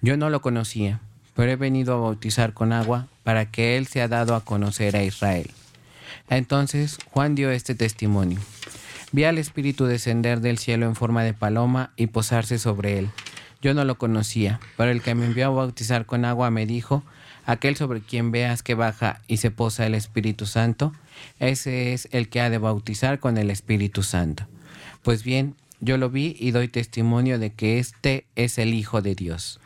Yo 0.01 0.17
no 0.17 0.31
lo 0.31 0.41
conocía, 0.41 1.03
pero 1.35 1.53
he 1.53 1.57
venido 1.57 1.93
a 1.93 2.01
bautizar 2.01 2.55
con 2.55 2.73
agua 2.73 3.09
para 3.25 3.51
que 3.51 3.77
él 3.77 3.87
sea 3.89 4.09
dado 4.09 4.37
a 4.37 4.43
conocer 4.43 4.97
a 4.97 5.05
Israel. 5.05 5.51
Entonces 6.31 6.97
Juan 7.11 7.35
dio 7.35 7.51
este 7.51 7.75
testimonio. 7.75 8.41
Vi 9.13 9.25
al 9.25 9.39
Espíritu 9.39 9.85
descender 9.85 10.41
del 10.41 10.59
cielo 10.59 10.87
en 10.87 10.97
forma 10.97 11.23
de 11.23 11.33
paloma 11.33 11.93
y 11.97 12.09
posarse 12.09 12.59
sobre 12.59 12.99
él. 12.99 13.11
Yo 13.63 13.73
no 13.73 13.85
lo 13.85 13.99
conocía, 13.99 14.61
pero 14.77 14.91
el 14.91 15.01
que 15.01 15.15
me 15.15 15.27
envió 15.27 15.47
a 15.47 15.51
bautizar 15.51 16.07
con 16.07 16.25
agua 16.25 16.51
me 16.51 16.67
dijo, 16.67 17.03
aquel 17.47 17.77
sobre 17.77 18.01
quien 18.01 18.31
veas 18.31 18.63
que 18.63 18.75
baja 18.75 19.23
y 19.29 19.39
se 19.39 19.51
posa 19.51 19.87
el 19.87 19.95
Espíritu 19.95 20.47
Santo, 20.47 20.93
ese 21.39 21.93
es 21.93 22.09
el 22.13 22.29
que 22.29 22.41
ha 22.41 22.51
de 22.51 22.59
bautizar 22.59 23.19
con 23.19 23.39
el 23.39 23.51
Espíritu 23.51 24.03
Santo. 24.03 24.47
Pues 25.03 25.23
bien, 25.23 25.55
yo 25.81 25.97
lo 25.99 26.11
vi 26.11 26.37
y 26.39 26.51
doy 26.51 26.69
testimonio 26.69 27.39
de 27.39 27.53
que 27.53 27.79
este 27.79 28.27
es 28.35 28.59
el 28.59 28.75
Hijo 28.75 29.03
de 29.03 29.15
Dios. 29.15 29.61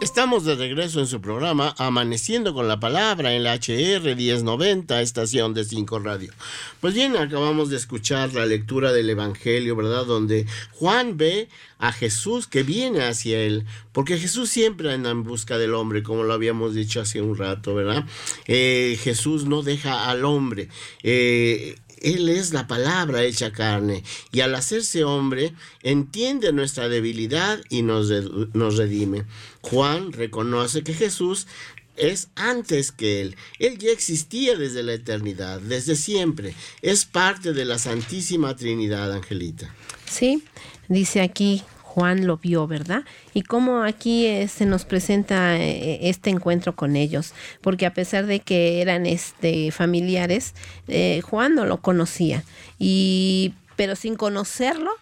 Estamos 0.00 0.46
de 0.46 0.54
regreso 0.54 0.98
en 1.00 1.06
su 1.06 1.20
programa 1.20 1.74
Amaneciendo 1.76 2.54
con 2.54 2.66
la 2.66 2.80
Palabra 2.80 3.34
en 3.34 3.44
la 3.44 3.52
HR 3.52 4.16
1090, 4.16 5.02
estación 5.02 5.52
de 5.52 5.66
5 5.66 5.98
Radio. 5.98 6.32
Pues 6.80 6.94
bien, 6.94 7.18
acabamos 7.18 7.68
de 7.68 7.76
escuchar 7.76 8.32
la 8.32 8.46
lectura 8.46 8.94
del 8.94 9.10
Evangelio, 9.10 9.76
¿verdad? 9.76 10.06
Donde 10.06 10.46
Juan 10.72 11.18
ve 11.18 11.50
a 11.78 11.92
Jesús 11.92 12.46
que 12.46 12.62
viene 12.62 13.02
hacia 13.02 13.42
él, 13.42 13.66
porque 13.92 14.16
Jesús 14.16 14.48
siempre 14.48 14.90
anda 14.90 15.10
en 15.10 15.22
busca 15.22 15.58
del 15.58 15.74
hombre, 15.74 16.02
como 16.02 16.22
lo 16.22 16.32
habíamos 16.32 16.74
dicho 16.74 17.02
hace 17.02 17.20
un 17.20 17.36
rato, 17.36 17.74
¿verdad? 17.74 18.06
Eh, 18.46 18.98
Jesús 19.02 19.44
no 19.44 19.60
deja 19.60 20.08
al 20.08 20.24
hombre. 20.24 20.70
Eh, 21.02 21.76
él 22.00 22.28
es 22.28 22.52
la 22.52 22.66
palabra 22.66 23.22
hecha 23.22 23.52
carne 23.52 24.02
y 24.32 24.40
al 24.40 24.54
hacerse 24.54 25.04
hombre 25.04 25.54
entiende 25.82 26.52
nuestra 26.52 26.88
debilidad 26.88 27.60
y 27.68 27.82
nos, 27.82 28.10
nos 28.54 28.76
redime. 28.76 29.24
Juan 29.60 30.12
reconoce 30.12 30.82
que 30.82 30.94
Jesús 30.94 31.46
es 31.96 32.28
antes 32.34 32.92
que 32.92 33.20
Él. 33.20 33.36
Él 33.58 33.78
ya 33.78 33.90
existía 33.90 34.56
desde 34.56 34.82
la 34.82 34.94
eternidad, 34.94 35.60
desde 35.60 35.96
siempre. 35.96 36.54
Es 36.82 37.04
parte 37.04 37.52
de 37.52 37.64
la 37.64 37.78
Santísima 37.78 38.56
Trinidad, 38.56 39.12
Angelita. 39.12 39.74
Sí, 40.10 40.42
dice 40.88 41.20
aquí 41.20 41.62
Juan 41.90 42.24
lo 42.24 42.36
vio, 42.36 42.68
¿verdad? 42.68 43.02
Y 43.34 43.42
cómo 43.42 43.82
aquí 43.82 44.24
eh, 44.24 44.46
se 44.46 44.64
nos 44.64 44.84
presenta 44.84 45.56
eh, 45.56 46.08
este 46.08 46.30
encuentro 46.30 46.76
con 46.76 46.94
ellos, 46.94 47.34
porque 47.62 47.84
a 47.84 47.92
pesar 47.94 48.26
de 48.26 48.38
que 48.38 48.80
eran 48.80 49.06
este, 49.06 49.72
familiares, 49.72 50.54
eh, 50.86 51.20
Juan 51.24 51.56
no 51.56 51.66
lo 51.66 51.78
conocía, 51.78 52.44
y, 52.78 53.54
pero 53.74 53.96
sin 53.96 54.14
conocerlo, 54.14 54.92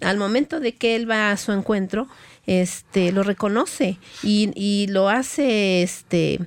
al 0.00 0.16
momento 0.16 0.58
de 0.58 0.74
que 0.74 0.96
él 0.96 1.08
va 1.08 1.30
a 1.30 1.36
su 1.36 1.52
encuentro, 1.52 2.08
este, 2.46 3.12
lo 3.12 3.22
reconoce 3.22 3.98
y, 4.24 4.50
y 4.56 4.88
lo 4.88 5.08
hace, 5.08 5.84
este, 5.84 6.40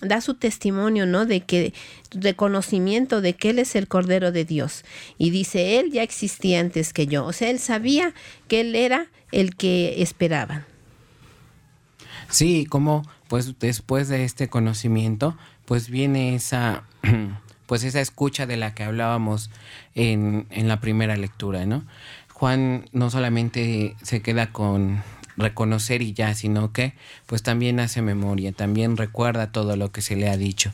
da 0.00 0.20
su 0.20 0.34
testimonio, 0.34 1.06
¿no? 1.06 1.26
De 1.26 1.40
que 1.40 1.72
reconocimiento 2.10 3.20
de 3.20 3.34
que 3.34 3.50
él 3.50 3.58
es 3.58 3.76
el 3.76 3.88
Cordero 3.88 4.32
de 4.32 4.44
Dios. 4.44 4.84
Y 5.18 5.30
dice, 5.30 5.78
él 5.78 5.90
ya 5.92 6.02
existía 6.02 6.60
antes 6.60 6.92
que 6.92 7.06
yo. 7.06 7.24
O 7.24 7.32
sea, 7.32 7.50
él 7.50 7.58
sabía 7.58 8.14
que 8.48 8.60
él 8.60 8.74
era 8.74 9.06
el 9.32 9.56
que 9.56 10.02
esperaban. 10.02 10.64
Sí, 12.28 12.66
como 12.66 13.02
pues 13.28 13.58
después 13.58 14.08
de 14.08 14.24
este 14.24 14.48
conocimiento, 14.48 15.36
pues 15.64 15.88
viene 15.88 16.34
esa, 16.34 16.84
pues 17.66 17.84
esa 17.84 18.00
escucha 18.00 18.46
de 18.46 18.56
la 18.56 18.74
que 18.74 18.82
hablábamos 18.82 19.50
en, 19.94 20.46
en 20.50 20.68
la 20.68 20.80
primera 20.80 21.16
lectura, 21.16 21.66
¿no? 21.66 21.84
Juan 22.32 22.88
no 22.92 23.10
solamente 23.10 23.96
se 24.02 24.22
queda 24.22 24.50
con 24.50 25.02
reconocer 25.40 26.02
y 26.02 26.12
ya, 26.12 26.34
sino 26.34 26.72
que 26.72 26.94
pues 27.26 27.42
también 27.42 27.80
hace 27.80 28.02
memoria, 28.02 28.52
también 28.52 28.96
recuerda 28.96 29.52
todo 29.52 29.76
lo 29.76 29.90
que 29.90 30.02
se 30.02 30.16
le 30.16 30.28
ha 30.28 30.36
dicho. 30.36 30.72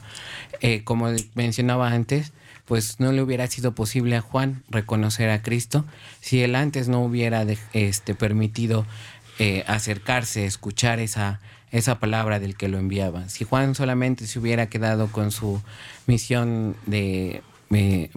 Eh, 0.61 0.83
como 0.85 1.09
mencionaba 1.35 1.91
antes, 1.91 2.33
pues 2.67 2.99
no 2.99 3.13
le 3.13 3.23
hubiera 3.23 3.47
sido 3.47 3.75
posible 3.75 4.17
a 4.17 4.21
Juan 4.21 4.63
reconocer 4.69 5.31
a 5.31 5.43
Cristo 5.43 5.85
si 6.21 6.43
él 6.43 6.55
antes 6.57 6.89
no 6.89 7.01
hubiera 7.03 7.47
este, 7.73 8.15
permitido 8.15 8.85
eh, 9.39 9.65
acercarse, 9.67 10.47
escuchar 10.47 10.99
esa, 10.99 11.41
esa 11.71 12.01
palabra 12.01 12.41
del 12.41 12.57
que 12.57 12.69
lo 12.69 12.79
enviaba. 12.79 13.29
Si 13.29 13.45
Juan 13.45 13.75
solamente 13.75 14.27
se 14.27 14.39
hubiera 14.39 14.67
quedado 14.69 15.09
con 15.09 15.31
su 15.31 15.63
misión 16.07 16.77
de 16.87 17.43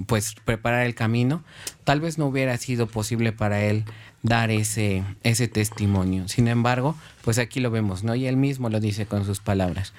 pues 0.05 0.35
preparar 0.45 0.85
el 0.85 0.93
camino, 0.93 1.43
tal 1.83 2.01
vez 2.01 2.19
no 2.19 2.27
hubiera 2.27 2.55
sido 2.57 2.85
posible 2.85 3.31
para 3.31 3.61
él 3.63 3.83
dar 4.23 4.51
ese, 4.51 5.03
ese 5.23 5.47
testimonio. 5.47 6.27
Sin 6.27 6.47
embargo, 6.47 6.95
pues 7.23 7.39
aquí 7.39 7.59
lo 7.59 7.71
vemos, 7.71 8.03
¿no? 8.03 8.15
Y 8.15 8.27
él 8.27 8.37
mismo 8.37 8.69
lo 8.69 8.79
dice 8.79 9.05
con 9.05 9.25
sus 9.25 9.39
palabras. 9.39 9.93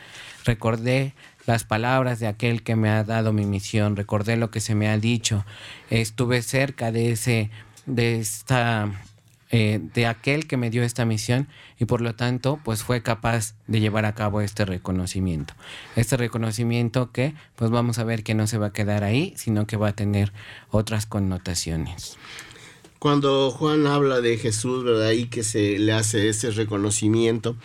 Recordé 0.44 1.14
las 1.46 1.64
palabras 1.64 2.20
de 2.20 2.26
aquel 2.26 2.62
que 2.62 2.76
me 2.76 2.90
ha 2.90 3.04
dado 3.04 3.32
mi 3.32 3.46
misión, 3.46 3.96
recordé 3.96 4.36
lo 4.36 4.50
que 4.50 4.60
se 4.60 4.74
me 4.74 4.88
ha 4.88 4.98
dicho, 4.98 5.44
estuve 5.88 6.42
cerca 6.42 6.92
de 6.92 7.12
ese, 7.12 7.50
de 7.86 8.20
esta, 8.20 8.90
eh, 9.50 9.80
de 9.94 10.06
aquel 10.06 10.46
que 10.46 10.56
me 10.56 10.70
dio 10.70 10.82
esta 10.82 11.04
misión 11.04 11.48
y 11.78 11.86
por 11.86 12.02
lo 12.02 12.14
tanto, 12.14 12.60
pues 12.62 12.82
fue 12.82 13.02
capaz 13.02 13.54
de 13.66 13.80
llevar 13.80 14.04
a 14.04 14.14
cabo 14.14 14.42
este 14.42 14.64
reconocimiento. 14.64 15.54
Este 15.96 16.16
reconocimiento 16.16 17.10
que, 17.10 17.34
pues 17.56 17.70
vamos 17.70 17.98
a 17.98 18.04
ver 18.04 18.22
que 18.22 18.34
no 18.34 18.46
se 18.46 18.58
va 18.58 18.66
a 18.66 18.72
quedar 18.72 19.02
ahí, 19.02 19.32
sino 19.36 19.66
que 19.66 19.76
va 19.76 19.88
a 19.88 19.96
tener 19.96 20.32
otras 20.70 21.06
connotaciones 21.06 22.18
cuando 23.00 23.50
Juan 23.50 23.86
habla 23.86 24.20
de 24.20 24.36
Jesús, 24.36 24.84
¿verdad? 24.84 25.12
Y 25.12 25.24
que 25.24 25.42
se 25.42 25.78
le 25.78 25.92
hace 25.92 26.28
ese 26.28 26.50
reconocimiento, 26.50 27.56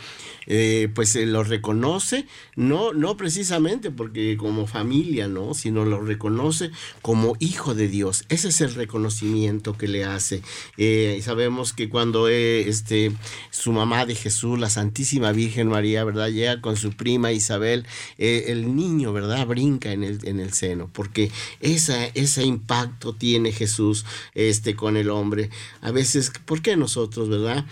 eh, 0.48 0.90
pues 0.96 1.10
se 1.10 1.26
lo 1.26 1.44
reconoce, 1.44 2.26
no, 2.56 2.94
no 2.94 3.18
precisamente 3.18 3.92
porque 3.92 4.38
como 4.38 4.66
familia, 4.66 5.28
¿no? 5.28 5.54
Sino 5.54 5.84
lo 5.84 6.00
reconoce 6.00 6.72
como 7.02 7.36
hijo 7.40 7.76
de 7.76 7.90
Dios. 7.90 8.24
Ese 8.30 8.48
es 8.48 8.62
el 8.62 8.76
reconocimiento 8.76 9.78
que 9.78 9.90
le 9.90 10.06
hace. 10.06 10.42
Eh, 10.78 11.20
sabemos 11.22 11.74
que 11.74 11.90
cuando 11.90 12.30
eh, 12.30 12.70
este, 12.70 13.12
su 13.52 13.74
mamá 13.74 14.06
de 14.06 14.16
Jesús, 14.16 14.58
la 14.58 14.70
Santísima 14.70 15.34
Virgen 15.34 15.68
María, 15.68 16.06
¿verdad? 16.06 16.30
Llega 16.30 16.62
con 16.62 16.78
su 16.78 16.94
prima 16.94 17.34
Isabel, 17.34 17.86
el 18.18 18.74
niño, 18.74 19.12
¿verdad? 19.12 19.46
Brinca 19.46 19.92
en 19.92 20.06
el, 20.06 20.26
en 20.26 20.40
el 20.40 20.54
seno, 20.54 20.90
porque 20.94 21.30
esa, 21.60 22.06
ese 22.14 22.46
impacto 22.46 23.14
tiene 23.14 23.52
Jesús 23.52 24.06
este, 24.34 24.78
con 24.78 24.96
el 24.96 25.10
hombre. 25.10 25.25
A 25.82 25.92
veces, 25.92 26.32
¿por 26.46 26.62
qué 26.62 26.76
nosotros, 26.76 27.30
verdad? 27.30 27.66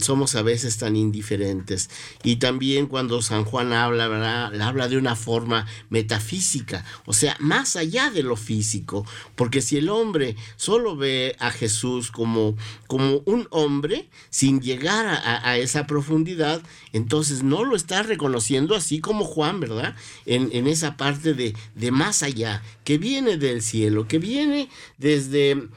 Somos 0.00 0.34
a 0.34 0.42
veces 0.42 0.78
tan 0.78 0.96
indiferentes. 0.96 1.90
Y 2.22 2.36
también 2.36 2.86
cuando 2.86 3.22
San 3.22 3.44
Juan 3.44 3.72
habla, 3.72 4.08
¿verdad? 4.08 4.60
Habla 4.60 4.88
de 4.88 4.96
una 4.96 5.16
forma 5.16 5.66
metafísica, 5.88 6.84
o 7.06 7.12
sea, 7.12 7.36
más 7.40 7.76
allá 7.76 8.10
de 8.10 8.22
lo 8.22 8.36
físico, 8.36 9.06
porque 9.36 9.60
si 9.62 9.76
el 9.76 9.88
hombre 9.88 10.36
solo 10.56 10.96
ve 10.96 11.36
a 11.38 11.50
Jesús 11.50 12.10
como, 12.10 12.56
como 12.86 13.22
un 13.26 13.48
hombre, 13.50 14.08
sin 14.30 14.60
llegar 14.60 15.06
a, 15.06 15.56
esa 15.58 15.86
profundidad, 15.86 16.62
entonces 16.92 17.42
no 17.42 17.64
lo 17.64 17.76
está 17.76 18.02
reconociendo 18.02 18.74
así 18.74 19.00
como 19.00 19.24
Juan, 19.24 19.60
¿verdad? 19.60 19.94
En, 20.26 20.50
en 20.52 20.66
esa 20.66 20.96
parte 20.96 21.34
de, 21.34 21.54
de 21.74 21.90
más 21.90 22.22
allá, 22.22 22.62
que 22.84 22.98
viene 22.98 23.36
del 23.36 23.62
cielo, 23.62 24.06
que 24.06 24.18
viene 24.18 24.68
desde 24.98 25.68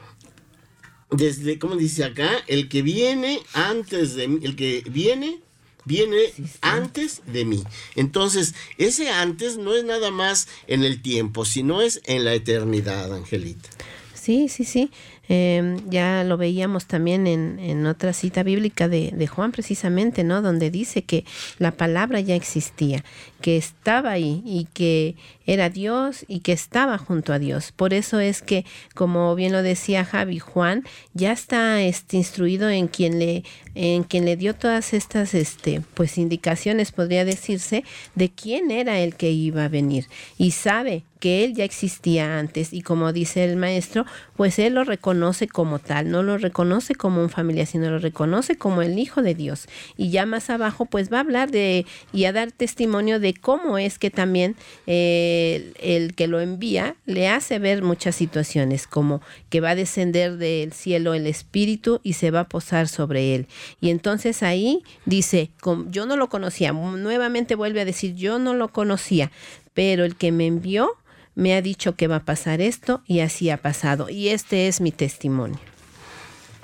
desde, 1.16 1.58
¿cómo 1.58 1.76
dice 1.76 2.04
acá? 2.04 2.30
El 2.46 2.68
que 2.68 2.82
viene 2.82 3.40
antes 3.52 4.14
de 4.14 4.28
mí, 4.28 4.40
el 4.42 4.56
que 4.56 4.82
viene 4.90 5.40
viene 5.84 6.32
antes 6.62 7.22
de 7.26 7.44
mí. 7.44 7.62
Entonces, 7.94 8.54
ese 8.78 9.10
antes 9.10 9.58
no 9.58 9.74
es 9.74 9.84
nada 9.84 10.10
más 10.10 10.48
en 10.66 10.82
el 10.82 11.02
tiempo, 11.02 11.44
sino 11.44 11.82
es 11.82 12.00
en 12.06 12.24
la 12.24 12.34
eternidad, 12.34 13.14
Angelita. 13.14 13.68
Sí, 14.14 14.48
sí, 14.48 14.64
sí. 14.64 14.90
Em, 15.28 15.78
ya 15.88 16.22
lo 16.24 16.36
veíamos 16.36 16.86
también 16.86 17.26
en, 17.26 17.58
en 17.58 17.86
otra 17.86 18.12
cita 18.12 18.42
bíblica 18.42 18.88
de, 18.88 19.10
de, 19.10 19.26
Juan 19.26 19.52
precisamente, 19.52 20.22
¿no? 20.22 20.42
Donde 20.42 20.70
dice 20.70 21.02
que 21.02 21.24
la 21.58 21.72
palabra 21.72 22.20
ya 22.20 22.34
existía, 22.34 23.04
que 23.44 23.58
estaba 23.58 24.12
ahí 24.12 24.42
y 24.46 24.64
que 24.72 25.16
era 25.44 25.68
Dios 25.68 26.24
y 26.28 26.40
que 26.40 26.52
estaba 26.52 26.96
junto 26.96 27.34
a 27.34 27.38
Dios. 27.38 27.72
Por 27.72 27.92
eso 27.92 28.18
es 28.18 28.40
que, 28.40 28.64
como 28.94 29.34
bien 29.34 29.52
lo 29.52 29.62
decía 29.62 30.06
Javi, 30.06 30.38
Juan 30.38 30.82
ya 31.12 31.32
está 31.32 31.82
este, 31.82 32.16
instruido 32.16 32.70
en 32.70 32.88
quien 32.88 33.18
le, 33.18 33.44
en 33.74 34.04
quien 34.04 34.24
le 34.24 34.38
dio 34.38 34.54
todas 34.54 34.94
estas 34.94 35.34
este, 35.34 35.82
pues, 35.92 36.16
indicaciones, 36.16 36.90
podría 36.90 37.26
decirse, 37.26 37.84
de 38.14 38.30
quién 38.30 38.70
era 38.70 38.98
el 39.00 39.14
que 39.14 39.30
iba 39.30 39.64
a 39.64 39.68
venir. 39.68 40.06
Y 40.38 40.52
sabe 40.52 41.04
que 41.20 41.44
él 41.44 41.54
ya 41.54 41.64
existía 41.64 42.38
antes 42.38 42.74
y 42.74 42.82
como 42.82 43.10
dice 43.12 43.44
el 43.44 43.56
maestro, 43.56 44.04
pues 44.36 44.58
él 44.58 44.74
lo 44.74 44.84
reconoce 44.84 45.48
como 45.48 45.78
tal, 45.78 46.10
no 46.10 46.22
lo 46.22 46.36
reconoce 46.36 46.94
como 46.94 47.22
un 47.22 47.30
familiar, 47.30 47.66
sino 47.66 47.88
lo 47.88 47.98
reconoce 47.98 48.56
como 48.56 48.82
el 48.82 48.98
Hijo 48.98 49.22
de 49.22 49.34
Dios. 49.34 49.66
Y 49.96 50.10
ya 50.10 50.26
más 50.26 50.50
abajo, 50.50 50.84
pues 50.84 51.10
va 51.10 51.18
a 51.18 51.20
hablar 51.20 51.50
de 51.50 51.86
y 52.12 52.26
a 52.26 52.32
dar 52.32 52.52
testimonio 52.52 53.20
de 53.20 53.33
cómo 53.34 53.78
es 53.78 53.98
que 53.98 54.10
también 54.10 54.56
eh, 54.86 55.72
el, 55.80 56.14
que 56.14 56.26
lo 56.26 56.40
envía 56.40 56.96
le 57.06 57.28
hace 57.28 57.58
ver 57.58 57.82
muchas 57.82 58.14
situaciones, 58.14 58.86
como 58.86 59.20
que 59.50 59.60
va 59.60 59.70
a 59.70 59.74
descender 59.74 60.36
del 60.36 60.72
cielo 60.72 61.14
el 61.14 61.26
Espíritu 61.26 62.00
y 62.02 62.14
se 62.14 62.30
va 62.30 62.40
a 62.40 62.48
posar 62.48 62.88
sobre 62.88 63.34
él. 63.34 63.46
Y 63.80 63.90
entonces 63.90 64.42
ahí 64.42 64.82
dice, 65.04 65.50
yo 65.88 66.06
no 66.06 66.16
lo 66.16 66.28
conocía, 66.28 66.72
nuevamente 66.72 67.54
vuelve 67.54 67.80
a 67.80 67.84
decir, 67.84 68.14
yo 68.14 68.38
no 68.38 68.54
lo 68.54 68.68
conocía, 68.68 69.30
pero 69.74 70.04
el 70.04 70.16
que 70.16 70.32
me 70.32 70.46
envió 70.46 70.90
me 71.34 71.54
ha 71.54 71.62
dicho 71.62 71.96
que 71.96 72.06
va 72.06 72.16
a 72.16 72.24
pasar 72.24 72.60
esto 72.60 73.02
y 73.06 73.20
así 73.20 73.50
ha 73.50 73.56
pasado. 73.56 74.08
Y 74.08 74.28
este 74.28 74.68
es 74.68 74.80
mi 74.80 74.92
testimonio. 74.92 75.58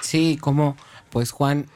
Sí, 0.00 0.38
como 0.40 0.76
pues 1.10 1.32
Juan, 1.32 1.66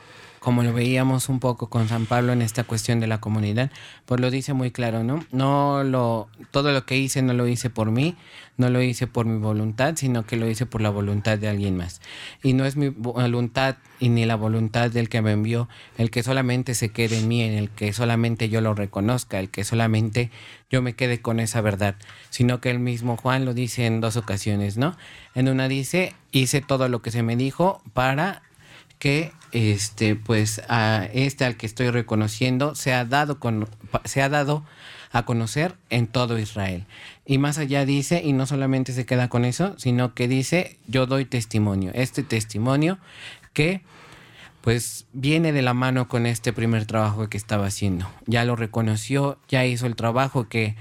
como 0.45 0.63
lo 0.63 0.75
veíamos 0.75 1.31
un 1.31 1.41
poco 1.41 1.71
con 1.71 1.89
San 1.89 2.05
Pablo 2.05 2.35
en 2.35 2.43
esta 2.43 2.65
cuestión 2.65 3.01
de 3.01 3.07
la 3.07 3.19
comunidad, 3.19 3.71
pues 4.05 4.21
lo 4.21 4.31
dice 4.31 4.53
muy 4.53 4.71
claro, 4.71 5.03
¿no? 5.03 5.25
No 5.33 5.83
lo, 5.85 6.29
todo 6.51 6.71
lo 6.71 6.85
que 6.85 6.99
hice 6.99 7.23
no 7.23 7.33
lo 7.33 7.49
hice 7.49 7.71
por 7.71 7.91
mí, 7.91 8.15
no 8.59 8.69
lo 8.69 8.83
hice 8.83 9.07
por 9.07 9.25
mi 9.25 9.39
voluntad, 9.39 9.95
sino 9.97 10.27
que 10.27 10.37
lo 10.37 10.47
hice 10.47 10.67
por 10.67 10.83
la 10.83 10.91
voluntad 10.91 11.39
de 11.39 11.49
alguien 11.49 11.79
más. 11.79 12.03
Y 12.43 12.53
no 12.53 12.67
es 12.67 12.77
mi 12.77 12.91
voluntad 12.91 13.77
y 13.99 14.11
ni 14.11 14.27
la 14.27 14.37
voluntad 14.37 14.91
del 14.91 15.09
que 15.09 15.23
me 15.23 15.33
envió 15.33 15.67
el 15.97 16.11
que 16.11 16.23
solamente 16.23 16.75
se 16.75 16.91
quede 16.91 17.21
en 17.21 17.27
mí, 17.27 17.41
en 17.41 17.55
el 17.55 17.71
que 17.71 17.95
solamente 17.95 18.51
yo 18.51 18.61
lo 18.61 18.75
reconozca, 18.75 19.41
el 19.41 19.49
que 19.49 19.65
solamente 19.65 20.31
yo 20.69 20.83
me 20.83 20.93
quede 20.93 21.23
con 21.23 21.41
esa 21.41 21.63
verdad, 21.63 21.97
sino 22.29 22.61
que 22.61 22.71
el 22.71 22.81
mismo 22.81 23.17
Juan 23.17 23.47
lo 23.47 23.55
dice 23.55 23.87
en 23.87 24.03
dos 24.03 24.19
ocasiones, 24.19 24.77
¿no? 24.77 24.95
En 25.35 25.49
una 25.49 25.69
dice, 25.69 26.13
hice 26.33 26.61
todo 26.61 26.91
lo 26.91 27.01
que 27.01 27.11
se 27.11 27.23
me 27.23 27.35
dijo 27.35 27.83
para 27.95 28.43
que 28.99 29.33
este 29.55 30.17
pues 30.17 30.61
a 30.69 31.09
este 31.15 31.45
al 31.45 31.57
que 31.57 31.67
estoy 31.67 31.89
reconociendo 31.91 32.75
se 32.75 32.93
ha 32.93 33.05
dado 33.05 33.39
con 33.39 33.69
se 34.05 34.21
ha 34.21 34.29
dado 34.29 34.65
a 35.13 35.25
conocer 35.25 35.77
en 35.91 36.09
todo 36.09 36.39
Israel. 36.41 36.87
Y 37.25 37.39
más 37.39 37.59
allá 37.59 37.87
dice, 37.87 38.21
y 38.25 38.33
no 38.33 38.47
solamente 38.47 38.93
se 38.93 39.07
queda 39.07 39.29
con 39.29 39.45
eso, 39.45 39.75
sino 39.79 40.13
que 40.13 40.27
dice, 40.27 40.77
yo 40.89 41.07
doy 41.07 41.25
testimonio. 41.25 41.93
Este 41.95 42.25
testimonio 42.25 42.99
que 43.53 43.81
pues 44.61 45.05
viene 45.13 45.53
de 45.53 45.61
la 45.61 45.75
mano 45.75 46.09
con 46.09 46.25
este 46.25 46.55
primer 46.55 46.87
trabajo 46.87 47.29
que 47.29 47.37
estaba 47.37 47.67
haciendo. 47.67 48.11
Ya 48.27 48.47
lo 48.47 48.57
reconoció, 48.57 49.39
ya 49.47 49.67
hizo 49.67 49.87
el 49.87 49.95
trabajo 49.95 50.49
que 50.49 50.75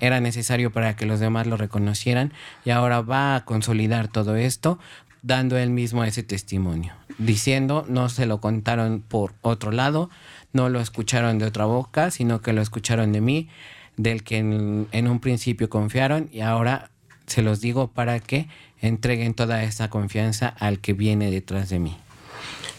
era 0.00 0.20
necesario 0.20 0.70
para 0.70 0.94
que 0.96 1.06
los 1.06 1.18
demás 1.18 1.46
lo 1.46 1.56
reconocieran 1.56 2.34
y 2.66 2.70
ahora 2.70 3.00
va 3.00 3.34
a 3.34 3.44
consolidar 3.46 4.08
todo 4.08 4.36
esto 4.36 4.78
dando 5.22 5.56
él 5.56 5.70
mismo 5.70 6.04
ese 6.04 6.22
testimonio, 6.22 6.92
diciendo 7.18 7.86
no 7.88 8.08
se 8.08 8.26
lo 8.26 8.40
contaron 8.40 9.00
por 9.00 9.34
otro 9.40 9.70
lado, 9.70 10.10
no 10.52 10.68
lo 10.68 10.80
escucharon 10.80 11.38
de 11.38 11.46
otra 11.46 11.64
boca, 11.64 12.10
sino 12.10 12.42
que 12.42 12.52
lo 12.52 12.60
escucharon 12.60 13.12
de 13.12 13.20
mí, 13.20 13.48
del 13.96 14.22
que 14.24 14.38
en, 14.38 15.08
un 15.08 15.20
principio 15.20 15.68
confiaron 15.68 16.28
y 16.32 16.40
ahora 16.40 16.90
se 17.26 17.42
los 17.42 17.60
digo 17.60 17.88
para 17.88 18.20
que 18.20 18.48
entreguen 18.80 19.34
toda 19.34 19.62
esa 19.62 19.88
confianza 19.88 20.48
al 20.48 20.80
que 20.80 20.92
viene 20.92 21.30
detrás 21.30 21.68
de 21.68 21.78
mí. 21.78 21.96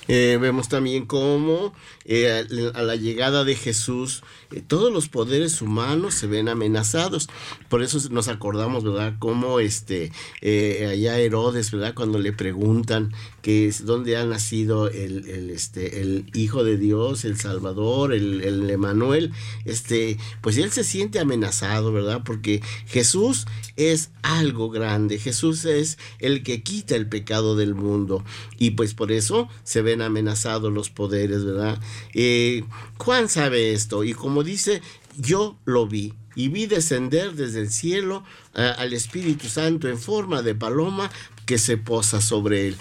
Eh, 0.07 0.37
vemos 0.39 0.67
también 0.67 1.05
cómo 1.05 1.73
eh, 2.05 2.45
a 2.73 2.81
la 2.81 2.95
llegada 2.95 3.45
de 3.45 3.55
Jesús 3.55 4.21
eh, 4.51 4.61
todos 4.65 4.91
los 4.91 5.07
poderes 5.07 5.61
humanos 5.61 6.13
se 6.13 6.27
ven 6.27 6.49
amenazados. 6.49 7.29
Por 7.69 7.81
eso 7.81 7.99
nos 8.09 8.27
acordamos, 8.27 8.83
¿verdad? 8.83 9.15
Cómo 9.19 9.59
este, 9.59 10.11
allá 10.41 11.19
Herodes, 11.19 11.71
¿verdad? 11.71 11.93
Cuando 11.93 12.19
le 12.19 12.33
preguntan 12.33 13.13
que 13.41 13.67
es 13.67 13.85
dónde 13.85 14.17
ha 14.17 14.25
nacido 14.25 14.89
el, 14.89 15.49
este, 15.49 16.01
el 16.01 16.25
Hijo 16.33 16.63
de 16.63 16.77
Dios, 16.77 17.25
el 17.25 17.37
Salvador, 17.37 18.13
el, 18.13 18.41
el 18.41 18.69
Emanuel, 18.69 19.31
este, 19.65 20.17
pues 20.41 20.57
él 20.57 20.71
se 20.71 20.83
siente 20.83 21.19
amenazado, 21.19 21.91
¿verdad? 21.91 22.21
Porque 22.25 22.61
Jesús 22.87 23.45
es 23.75 24.11
algo 24.21 24.69
grande, 24.69 25.17
Jesús 25.17 25.65
es 25.65 25.97
el 26.19 26.43
que 26.43 26.63
quita 26.63 26.95
el 26.95 27.07
pecado 27.07 27.55
del 27.55 27.75
mundo 27.75 28.23
y 28.57 28.71
pues 28.71 28.93
por 28.93 29.11
eso 29.11 29.49
se 29.63 29.81
ven 29.93 30.01
amenazados 30.01 30.73
los 30.73 30.89
poderes, 30.89 31.45
¿verdad? 31.45 31.79
Eh, 32.13 32.63
Juan 32.97 33.29
sabe 33.29 33.73
esto 33.73 34.03
y 34.03 34.13
como 34.13 34.43
dice, 34.43 34.81
yo 35.17 35.57
lo 35.65 35.87
vi 35.87 36.13
y 36.35 36.47
vi 36.47 36.65
descender 36.65 37.33
desde 37.33 37.61
el 37.61 37.69
cielo 37.69 38.23
eh, 38.55 38.73
al 38.77 38.93
Espíritu 38.93 39.47
Santo 39.47 39.87
en 39.87 39.99
forma 39.99 40.41
de 40.41 40.55
paloma 40.55 41.11
que 41.45 41.59
se 41.59 41.77
posa 41.77 42.21
sobre 42.21 42.69
él. 42.69 42.77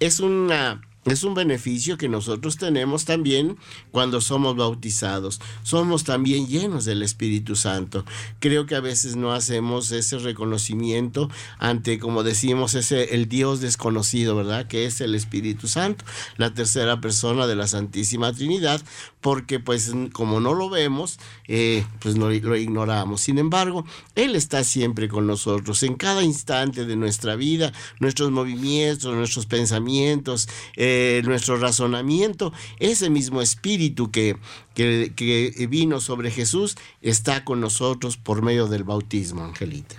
Es 0.00 0.18
una 0.20 0.80
es 1.10 1.22
un 1.22 1.34
beneficio 1.34 1.96
que 1.96 2.08
nosotros 2.08 2.56
tenemos 2.56 3.04
también 3.04 3.56
cuando 3.90 4.20
somos 4.20 4.56
bautizados. 4.56 5.40
Somos 5.62 6.04
también 6.04 6.46
llenos 6.46 6.84
del 6.84 7.02
Espíritu 7.02 7.56
Santo. 7.56 8.04
Creo 8.40 8.66
que 8.66 8.74
a 8.74 8.80
veces 8.80 9.16
no 9.16 9.32
hacemos 9.32 9.90
ese 9.92 10.18
reconocimiento 10.18 11.30
ante, 11.58 11.98
como 11.98 12.22
decimos, 12.22 12.74
ese 12.74 13.14
el 13.14 13.28
Dios 13.28 13.60
desconocido, 13.60 14.36
¿verdad? 14.36 14.66
Que 14.66 14.86
es 14.86 15.00
el 15.00 15.14
Espíritu 15.14 15.68
Santo, 15.68 16.04
la 16.36 16.52
tercera 16.52 17.00
persona 17.00 17.46
de 17.46 17.56
la 17.56 17.66
Santísima 17.66 18.32
Trinidad, 18.32 18.82
porque 19.20 19.60
pues 19.60 19.92
como 20.12 20.40
no 20.40 20.54
lo 20.54 20.68
vemos, 20.68 21.18
eh, 21.46 21.84
pues 22.00 22.16
lo, 22.16 22.30
lo 22.30 22.56
ignoramos. 22.56 23.20
Sin 23.20 23.38
embargo, 23.38 23.84
Él 24.14 24.36
está 24.36 24.64
siempre 24.64 25.08
con 25.08 25.26
nosotros 25.26 25.82
en 25.82 25.94
cada 25.94 26.22
instante 26.22 26.84
de 26.84 26.96
nuestra 26.96 27.36
vida, 27.36 27.72
nuestros 28.00 28.30
movimientos, 28.30 29.14
nuestros 29.14 29.46
pensamientos. 29.46 30.48
Eh, 30.76 30.97
nuestro 31.24 31.56
razonamiento, 31.56 32.52
ese 32.78 33.10
mismo 33.10 33.42
espíritu 33.42 34.10
que, 34.10 34.36
que, 34.74 35.66
vino 35.68 36.00
sobre 36.00 36.30
Jesús 36.30 36.76
está 37.02 37.44
con 37.44 37.60
nosotros 37.60 38.16
por 38.16 38.42
medio 38.42 38.66
del 38.66 38.84
bautismo, 38.84 39.44
Angelita. 39.44 39.96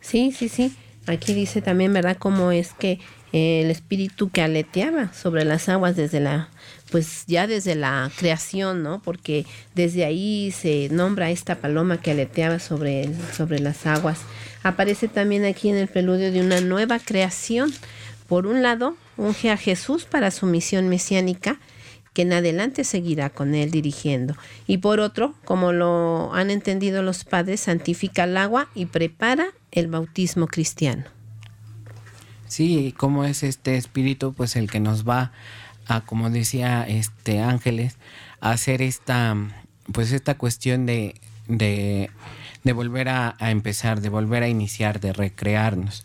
Sí, 0.00 0.32
sí, 0.32 0.48
sí. 0.48 0.72
Aquí 1.06 1.32
dice 1.32 1.62
también, 1.62 1.92
¿verdad?, 1.92 2.16
cómo 2.18 2.52
es 2.52 2.72
que 2.72 3.00
el 3.32 3.70
espíritu 3.70 4.30
que 4.30 4.42
aleteaba 4.42 5.12
sobre 5.12 5.44
las 5.44 5.68
aguas 5.68 5.96
desde 5.96 6.20
la 6.20 6.48
pues 6.90 7.24
ya 7.26 7.46
desde 7.46 7.74
la 7.74 8.10
creación, 8.16 8.82
¿no? 8.82 9.00
Porque 9.02 9.46
desde 9.74 10.04
ahí 10.04 10.50
se 10.50 10.88
nombra 10.90 11.30
esta 11.30 11.56
paloma 11.56 12.00
que 12.00 12.12
aleteaba 12.12 12.58
sobre, 12.58 13.10
sobre 13.36 13.58
las 13.58 13.86
aguas. 13.86 14.20
Aparece 14.62 15.08
también 15.08 15.44
aquí 15.44 15.68
en 15.68 15.76
el 15.76 15.88
preludio 15.88 16.32
de 16.32 16.40
una 16.40 16.60
nueva 16.60 16.98
creación. 16.98 17.72
Por 18.26 18.46
un 18.46 18.62
lado, 18.62 18.96
unge 19.18 19.50
a 19.50 19.58
Jesús 19.58 20.04
para 20.04 20.30
su 20.30 20.46
misión 20.46 20.88
mesiánica, 20.88 21.60
que 22.14 22.22
en 22.22 22.32
adelante 22.32 22.84
seguirá 22.84 23.30
con 23.30 23.54
él 23.54 23.70
dirigiendo. 23.70 24.34
Y 24.66 24.78
por 24.78 25.00
otro, 25.00 25.34
como 25.44 25.72
lo 25.72 26.34
han 26.34 26.50
entendido 26.50 27.02
los 27.02 27.24
padres, 27.24 27.60
santifica 27.60 28.24
el 28.24 28.36
agua 28.36 28.68
y 28.74 28.86
prepara 28.86 29.48
el 29.70 29.88
bautismo 29.88 30.46
cristiano. 30.46 31.04
Sí, 32.46 32.94
como 32.96 33.24
es 33.24 33.42
este 33.42 33.76
espíritu, 33.76 34.32
pues 34.32 34.56
el 34.56 34.70
que 34.70 34.80
nos 34.80 35.06
va 35.06 35.32
a, 35.86 36.00
como 36.00 36.30
decía 36.30 36.84
este 36.88 37.40
Ángeles, 37.40 37.98
a 38.40 38.52
hacer 38.52 38.80
esta, 38.80 39.36
pues 39.92 40.12
esta 40.12 40.36
cuestión 40.36 40.86
de, 40.86 41.14
de, 41.46 42.10
volver 42.64 43.08
a, 43.08 43.36
a 43.38 43.50
empezar, 43.50 44.00
de 44.00 44.08
volver 44.08 44.42
a 44.42 44.48
iniciar, 44.48 45.00
de 45.00 45.12
recrearnos 45.12 46.04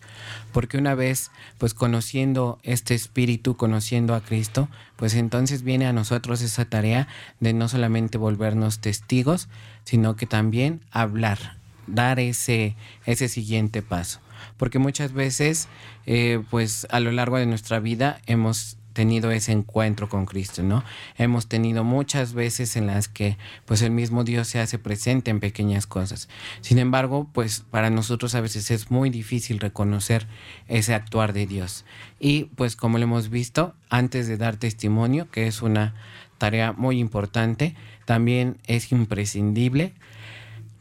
porque 0.54 0.78
una 0.78 0.96
vez 0.96 1.32
pues 1.58 1.74
conociendo 1.74 2.60
este 2.64 2.94
espíritu, 2.94 3.58
conociendo 3.58 4.16
a 4.16 4.22
Cristo, 4.22 4.70
pues 4.96 5.16
entonces 5.16 5.64
viene 5.64 5.88
a 5.88 5.94
nosotros 5.94 6.42
esa 6.42 6.64
tarea 6.64 7.10
de 7.42 7.54
no 7.54 7.68
solamente 7.68 8.18
volvernos 8.18 8.80
testigos, 8.80 9.50
sino 9.84 10.16
que 10.16 10.28
también 10.28 10.82
hablar, 10.92 11.58
dar 11.88 12.20
ese, 12.20 12.78
ese 13.06 13.28
siguiente 13.28 13.82
paso. 13.82 14.22
Porque 14.58 14.80
muchas 14.80 15.12
veces, 15.12 15.68
eh, 16.06 16.42
pues 16.50 16.88
a 16.92 17.00
lo 17.00 17.12
largo 17.12 17.38
de 17.38 17.46
nuestra 17.46 17.80
vida 17.80 18.22
hemos 18.28 18.78
tenido 18.94 19.32
ese 19.32 19.52
encuentro 19.52 20.08
con 20.08 20.26
Cristo, 20.26 20.64
¿no? 20.64 20.84
Hemos 21.18 21.48
tenido 21.48 21.84
muchas 21.84 22.34
veces 22.34 22.76
en 22.76 22.88
las 22.88 23.08
que 23.08 23.38
pues 23.66 23.82
el 23.82 23.92
mismo 23.92 24.24
Dios 24.24 24.48
se 24.48 24.60
hace 24.60 24.80
presente 24.80 25.32
en 25.32 25.40
pequeñas 25.40 25.88
cosas. 25.88 26.30
Sin 26.62 26.80
embargo, 26.80 27.30
pues 27.34 27.66
para 27.70 27.90
nosotros 27.90 28.36
a 28.36 28.42
veces 28.42 28.72
es 28.72 28.92
muy 28.92 29.10
difícil 29.10 29.60
reconocer 29.60 30.28
ese 30.68 30.94
actuar 30.94 31.34
de 31.34 31.46
Dios. 31.46 31.86
Y 32.20 32.46
pues 32.56 32.76
como 32.76 32.98
lo 32.98 33.04
hemos 33.04 33.30
visto, 33.30 33.74
antes 33.90 34.28
de 34.28 34.38
dar 34.38 34.58
testimonio, 34.58 35.30
que 35.30 35.48
es 35.48 35.62
una 35.62 35.94
tarea 36.38 36.72
muy 36.72 37.00
importante, 37.00 37.76
también 38.06 38.58
es 38.68 38.92
imprescindible 38.92 39.94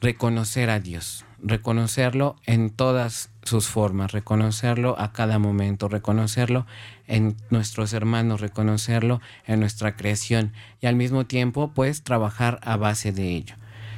reconocer 0.00 0.68
a 0.70 0.80
Dios, 0.80 1.24
reconocerlo 1.42 2.36
en 2.46 2.70
todas 2.70 3.30
sus 3.42 3.66
formas, 3.66 4.12
reconocerlo 4.12 4.98
a 4.98 5.12
cada 5.12 5.38
momento, 5.38 5.88
reconocerlo 5.88 6.66
en 7.06 7.36
nuestros 7.50 7.92
hermanos, 7.92 8.40
reconocerlo 8.40 9.20
en 9.46 9.60
nuestra 9.60 9.96
creación 9.96 10.52
y 10.80 10.86
al 10.86 10.96
mismo 10.96 11.26
tiempo 11.26 11.72
pues 11.74 12.02
trabajar 12.02 12.60
a 12.62 12.76
base 12.76 13.12
de 13.12 13.34
ello. 13.34 13.56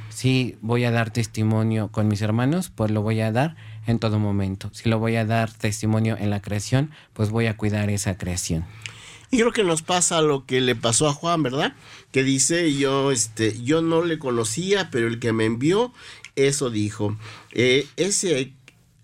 Si 0.09 0.57
voy 0.61 0.85
a 0.85 0.91
dar 0.91 1.11
testimonio 1.11 1.89
con 1.91 2.07
mis 2.07 2.21
hermanos, 2.21 2.71
pues 2.73 2.89
lo 2.89 3.01
voy 3.01 3.19
a 3.19 3.31
dar 3.31 3.55
en 3.85 3.99
todo 3.99 4.17
momento. 4.17 4.69
Si 4.73 4.89
lo 4.89 4.97
voy 4.97 5.17
a 5.17 5.25
dar 5.25 5.51
testimonio 5.51 6.17
en 6.17 6.29
la 6.29 6.41
creación, 6.41 6.91
pues 7.13 7.29
voy 7.29 7.47
a 7.47 7.57
cuidar 7.57 7.89
esa 7.89 8.17
creación. 8.17 8.65
Y 9.31 9.39
creo 9.39 9.51
que 9.51 9.63
nos 9.63 9.81
pasa 9.81 10.21
lo 10.21 10.45
que 10.45 10.61
le 10.61 10.75
pasó 10.75 11.09
a 11.09 11.13
Juan, 11.13 11.43
¿verdad? 11.43 11.73
Que 12.11 12.23
dice, 12.23 12.73
yo, 12.73 13.11
este, 13.11 13.61
yo 13.61 13.81
no 13.81 14.03
le 14.03 14.19
conocía, 14.19 14.89
pero 14.91 15.07
el 15.07 15.19
que 15.19 15.33
me 15.33 15.45
envió, 15.45 15.91
eso 16.35 16.69
dijo. 16.69 17.17
Eh, 17.51 17.87
ese 17.97 18.53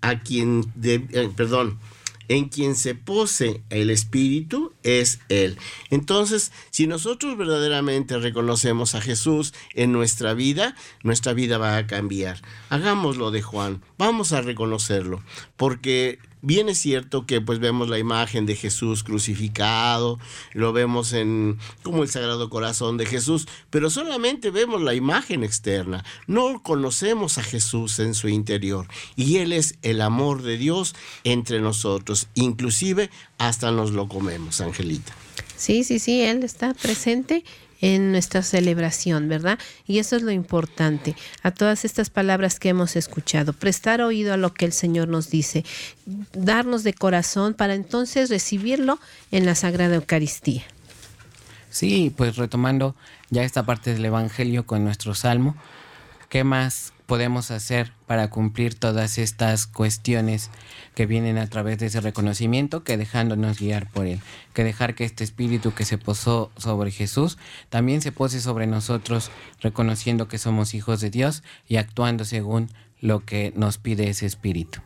a 0.02 0.20
quien, 0.22 0.66
de, 0.76 0.96
eh, 1.12 1.30
perdón, 1.36 1.80
en 2.28 2.50
quien 2.50 2.76
se 2.76 2.96
pose 2.96 3.62
el 3.70 3.90
Espíritu 3.90 4.71
es 4.84 5.20
Él. 5.30 5.58
Entonces, 5.90 6.52
si 6.70 6.88
nosotros 6.88 7.38
verdaderamente 7.38 8.18
reconocemos 8.18 8.96
a 8.96 9.02
Jesús 9.02 9.54
en 9.74 9.92
nuestra 9.92 10.34
vida, 10.34 10.76
nuestra 11.04 11.34
vida 11.34 11.58
va 11.58 11.78
a 11.78 11.88
cambiar. 11.88 12.42
Hagámoslo 12.70 13.32
de 13.32 13.42
Juan, 13.42 13.82
vamos 13.98 14.34
a 14.34 14.42
reconocerlo, 14.42 15.24
porque 15.58 16.20
Bien 16.44 16.70
es 16.70 16.80
cierto 16.80 17.28
que 17.28 17.40
pues 17.40 17.60
vemos 17.60 17.88
la 17.88 18.00
imagen 18.00 18.48
de 18.48 18.56
Jesús 18.56 19.04
crucificado, 19.04 20.18
lo 20.54 20.74
vemos 20.74 21.14
en 21.14 21.60
como 21.84 22.02
el 22.02 22.10
Sagrado 22.10 22.50
Corazón 22.50 22.98
de 22.98 23.06
Jesús, 23.06 23.48
pero 23.70 23.92
solamente 23.92 24.50
vemos 24.50 24.82
la 24.82 24.96
imagen 24.96 25.44
externa, 25.44 26.04
no 26.26 26.64
conocemos 26.64 27.38
a 27.38 27.44
Jesús 27.44 28.00
en 28.00 28.16
su 28.16 28.28
interior. 28.28 28.88
Y 29.16 29.38
Él 29.38 29.54
es 29.54 29.78
el 29.84 30.02
amor 30.02 30.42
de 30.42 30.58
Dios 30.58 30.96
entre 31.24 31.62
nosotros, 31.62 32.28
inclusive 32.34 33.12
hasta 33.38 33.72
nos 33.72 33.92
lo 33.92 34.08
comemos, 34.08 34.62
Angelita. 34.72 35.14
Sí, 35.56 35.84
sí, 35.84 36.00
sí, 36.00 36.22
Él 36.22 36.44
está 36.44 36.74
presente 36.74 37.44
en 37.82 38.12
nuestra 38.12 38.44
celebración, 38.44 39.28
¿verdad? 39.28 39.60
Y 39.88 40.00
eso 40.00 40.16
es 40.16 40.22
lo 40.22 40.32
importante, 40.32 41.16
a 41.44 41.52
todas 41.52 41.84
estas 41.84 42.10
palabras 42.10 42.60
que 42.60 42.70
hemos 42.70 42.96
escuchado, 42.96 43.54
prestar 43.54 44.02
oído 44.02 44.34
a 44.34 44.38
lo 44.38 44.54
que 44.54 44.66
el 44.66 44.72
Señor 44.72 45.08
nos 45.08 45.30
dice, 45.30 45.66
darnos 46.34 46.84
de 46.84 46.94
corazón 46.94 47.56
para 47.56 47.74
entonces 47.74 48.30
recibirlo 48.30 49.00
en 49.32 49.46
la 49.46 49.56
Sagrada 49.56 49.96
Eucaristía. 49.96 50.64
Sí, 51.72 52.14
pues 52.16 52.36
retomando 52.36 52.96
ya 53.30 53.44
esta 53.44 53.66
parte 53.66 53.94
del 53.94 54.06
Evangelio 54.06 54.66
con 54.66 54.84
nuestro 54.84 55.16
Salmo, 55.16 55.56
¿qué 56.30 56.44
más 56.44 56.94
podemos 57.12 57.52
hacer 57.52 57.92
para 58.08 58.30
cumplir 58.30 58.74
todas 58.74 59.18
estas 59.18 59.68
cuestiones 59.68 60.50
que 60.96 61.06
vienen 61.06 61.38
a 61.38 61.48
través 61.48 61.78
de 61.78 61.88
ese 61.88 62.00
reconocimiento 62.00 62.86
que 62.86 62.96
dejándonos 62.96 63.60
guiar 63.60 63.90
por 63.90 64.06
Él, 64.06 64.22
que 64.54 64.64
dejar 64.64 64.96
que 64.96 65.04
este 65.04 65.26
espíritu 65.26 65.74
que 65.74 65.84
se 65.84 65.98
posó 65.98 66.54
sobre 66.56 66.90
Jesús 66.90 67.38
también 67.68 68.02
se 68.02 68.14
pose 68.14 68.40
sobre 68.40 68.66
nosotros, 68.66 69.30
reconociendo 69.60 70.30
que 70.30 70.38
somos 70.38 70.74
hijos 70.74 71.02
de 71.02 71.10
Dios 71.10 71.44
y 71.68 71.76
actuando 71.76 72.24
según 72.24 72.70
lo 73.02 73.26
que 73.26 73.52
nos 73.56 73.80
pide 73.80 74.10
ese 74.10 74.28
espíritu. 74.28 74.80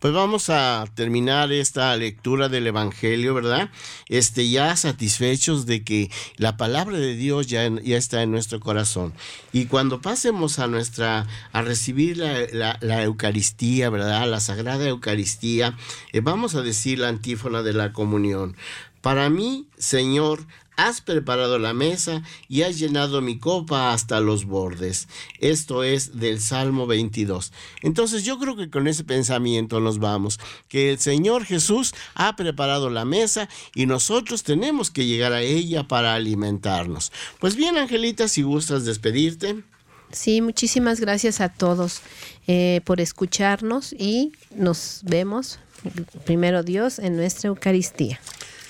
Pues 0.00 0.12
vamos 0.12 0.50
a 0.50 0.84
terminar 0.94 1.52
esta 1.52 1.96
lectura 1.96 2.48
del 2.48 2.66
Evangelio, 2.66 3.32
¿verdad? 3.32 3.70
Este, 4.08 4.50
ya 4.50 4.76
satisfechos 4.76 5.64
de 5.64 5.84
que 5.84 6.10
la 6.36 6.56
palabra 6.56 6.98
de 6.98 7.14
Dios 7.14 7.46
ya, 7.46 7.68
ya 7.82 7.96
está 7.96 8.22
en 8.22 8.32
nuestro 8.32 8.60
corazón. 8.60 9.14
Y 9.52 9.66
cuando 9.66 10.00
pasemos 10.00 10.58
a 10.58 10.66
nuestra, 10.66 11.26
a 11.52 11.62
recibir 11.62 12.18
la, 12.18 12.76
la, 12.80 13.02
Eucaristía, 13.04 13.88
¿verdad? 13.88 14.28
La 14.28 14.40
Sagrada 14.40 14.86
Eucaristía, 14.88 15.76
eh, 16.12 16.20
vamos 16.20 16.56
a 16.56 16.62
decir 16.62 16.98
la 16.98 17.08
antífona 17.08 17.62
de 17.62 17.72
la 17.72 17.92
comunión. 17.92 18.56
Para 19.00 19.28
mí, 19.28 19.68
Señor, 19.76 20.46
Has 20.76 21.00
preparado 21.00 21.58
la 21.58 21.72
mesa 21.72 22.22
y 22.48 22.62
has 22.62 22.78
llenado 22.78 23.20
mi 23.20 23.38
copa 23.38 23.92
hasta 23.92 24.20
los 24.20 24.44
bordes. 24.44 25.08
Esto 25.38 25.84
es 25.84 26.18
del 26.18 26.40
Salmo 26.40 26.86
22. 26.86 27.52
Entonces 27.82 28.24
yo 28.24 28.38
creo 28.38 28.56
que 28.56 28.70
con 28.70 28.88
ese 28.88 29.04
pensamiento 29.04 29.80
nos 29.80 29.98
vamos, 29.98 30.40
que 30.68 30.90
el 30.90 30.98
Señor 30.98 31.44
Jesús 31.44 31.94
ha 32.14 32.34
preparado 32.36 32.90
la 32.90 33.04
mesa 33.04 33.48
y 33.74 33.86
nosotros 33.86 34.42
tenemos 34.42 34.90
que 34.90 35.06
llegar 35.06 35.32
a 35.32 35.42
ella 35.42 35.86
para 35.86 36.14
alimentarnos. 36.14 37.12
Pues 37.38 37.56
bien, 37.56 37.76
Angelita, 37.76 38.28
si 38.28 38.42
gustas 38.42 38.84
despedirte. 38.84 39.62
Sí, 40.12 40.40
muchísimas 40.40 41.00
gracias 41.00 41.40
a 41.40 41.48
todos 41.48 42.00
eh, 42.46 42.80
por 42.84 43.00
escucharnos 43.00 43.92
y 43.92 44.32
nos 44.54 45.00
vemos, 45.02 45.58
primero 46.24 46.62
Dios, 46.62 46.98
en 46.98 47.16
nuestra 47.16 47.48
Eucaristía. 47.48 48.20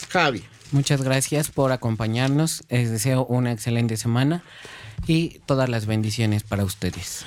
Javi. 0.08 0.44
Muchas 0.72 1.02
gracias 1.02 1.50
por 1.50 1.72
acompañarnos. 1.72 2.64
Les 2.68 2.90
deseo 2.90 3.24
una 3.26 3.52
excelente 3.52 3.96
semana 3.96 4.42
y 5.06 5.40
todas 5.46 5.68
las 5.68 5.86
bendiciones 5.86 6.42
para 6.42 6.64
ustedes. 6.64 7.24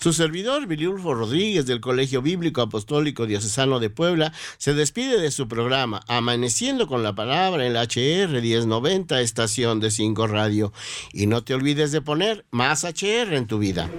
Su 0.00 0.12
servidor, 0.12 0.66
Viliulfo 0.68 1.12
Rodríguez, 1.12 1.66
del 1.66 1.80
Colegio 1.80 2.22
Bíblico 2.22 2.62
Apostólico 2.62 3.26
Diocesano 3.26 3.80
de 3.80 3.90
Puebla, 3.90 4.32
se 4.56 4.72
despide 4.72 5.20
de 5.20 5.32
su 5.32 5.48
programa 5.48 6.02
Amaneciendo 6.06 6.86
con 6.86 7.02
la 7.02 7.16
Palabra 7.16 7.66
en 7.66 7.72
la 7.72 7.82
HR 7.82 8.40
1090, 8.40 9.20
estación 9.20 9.80
de 9.80 9.90
5 9.90 10.28
Radio. 10.28 10.72
Y 11.12 11.26
no 11.26 11.42
te 11.42 11.54
olvides 11.54 11.90
de 11.90 12.00
poner 12.00 12.44
más 12.52 12.84
HR 12.84 13.36
en 13.36 13.48
tu 13.48 13.58
vida. 13.58 13.90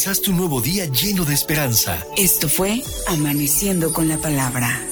Comenzaste 0.00 0.30
un 0.30 0.38
nuevo 0.38 0.62
día 0.62 0.86
lleno 0.86 1.26
de 1.26 1.34
esperanza. 1.34 2.06
Esto 2.16 2.48
fue 2.48 2.82
Amaneciendo 3.06 3.92
con 3.92 4.08
la 4.08 4.16
Palabra 4.16 4.89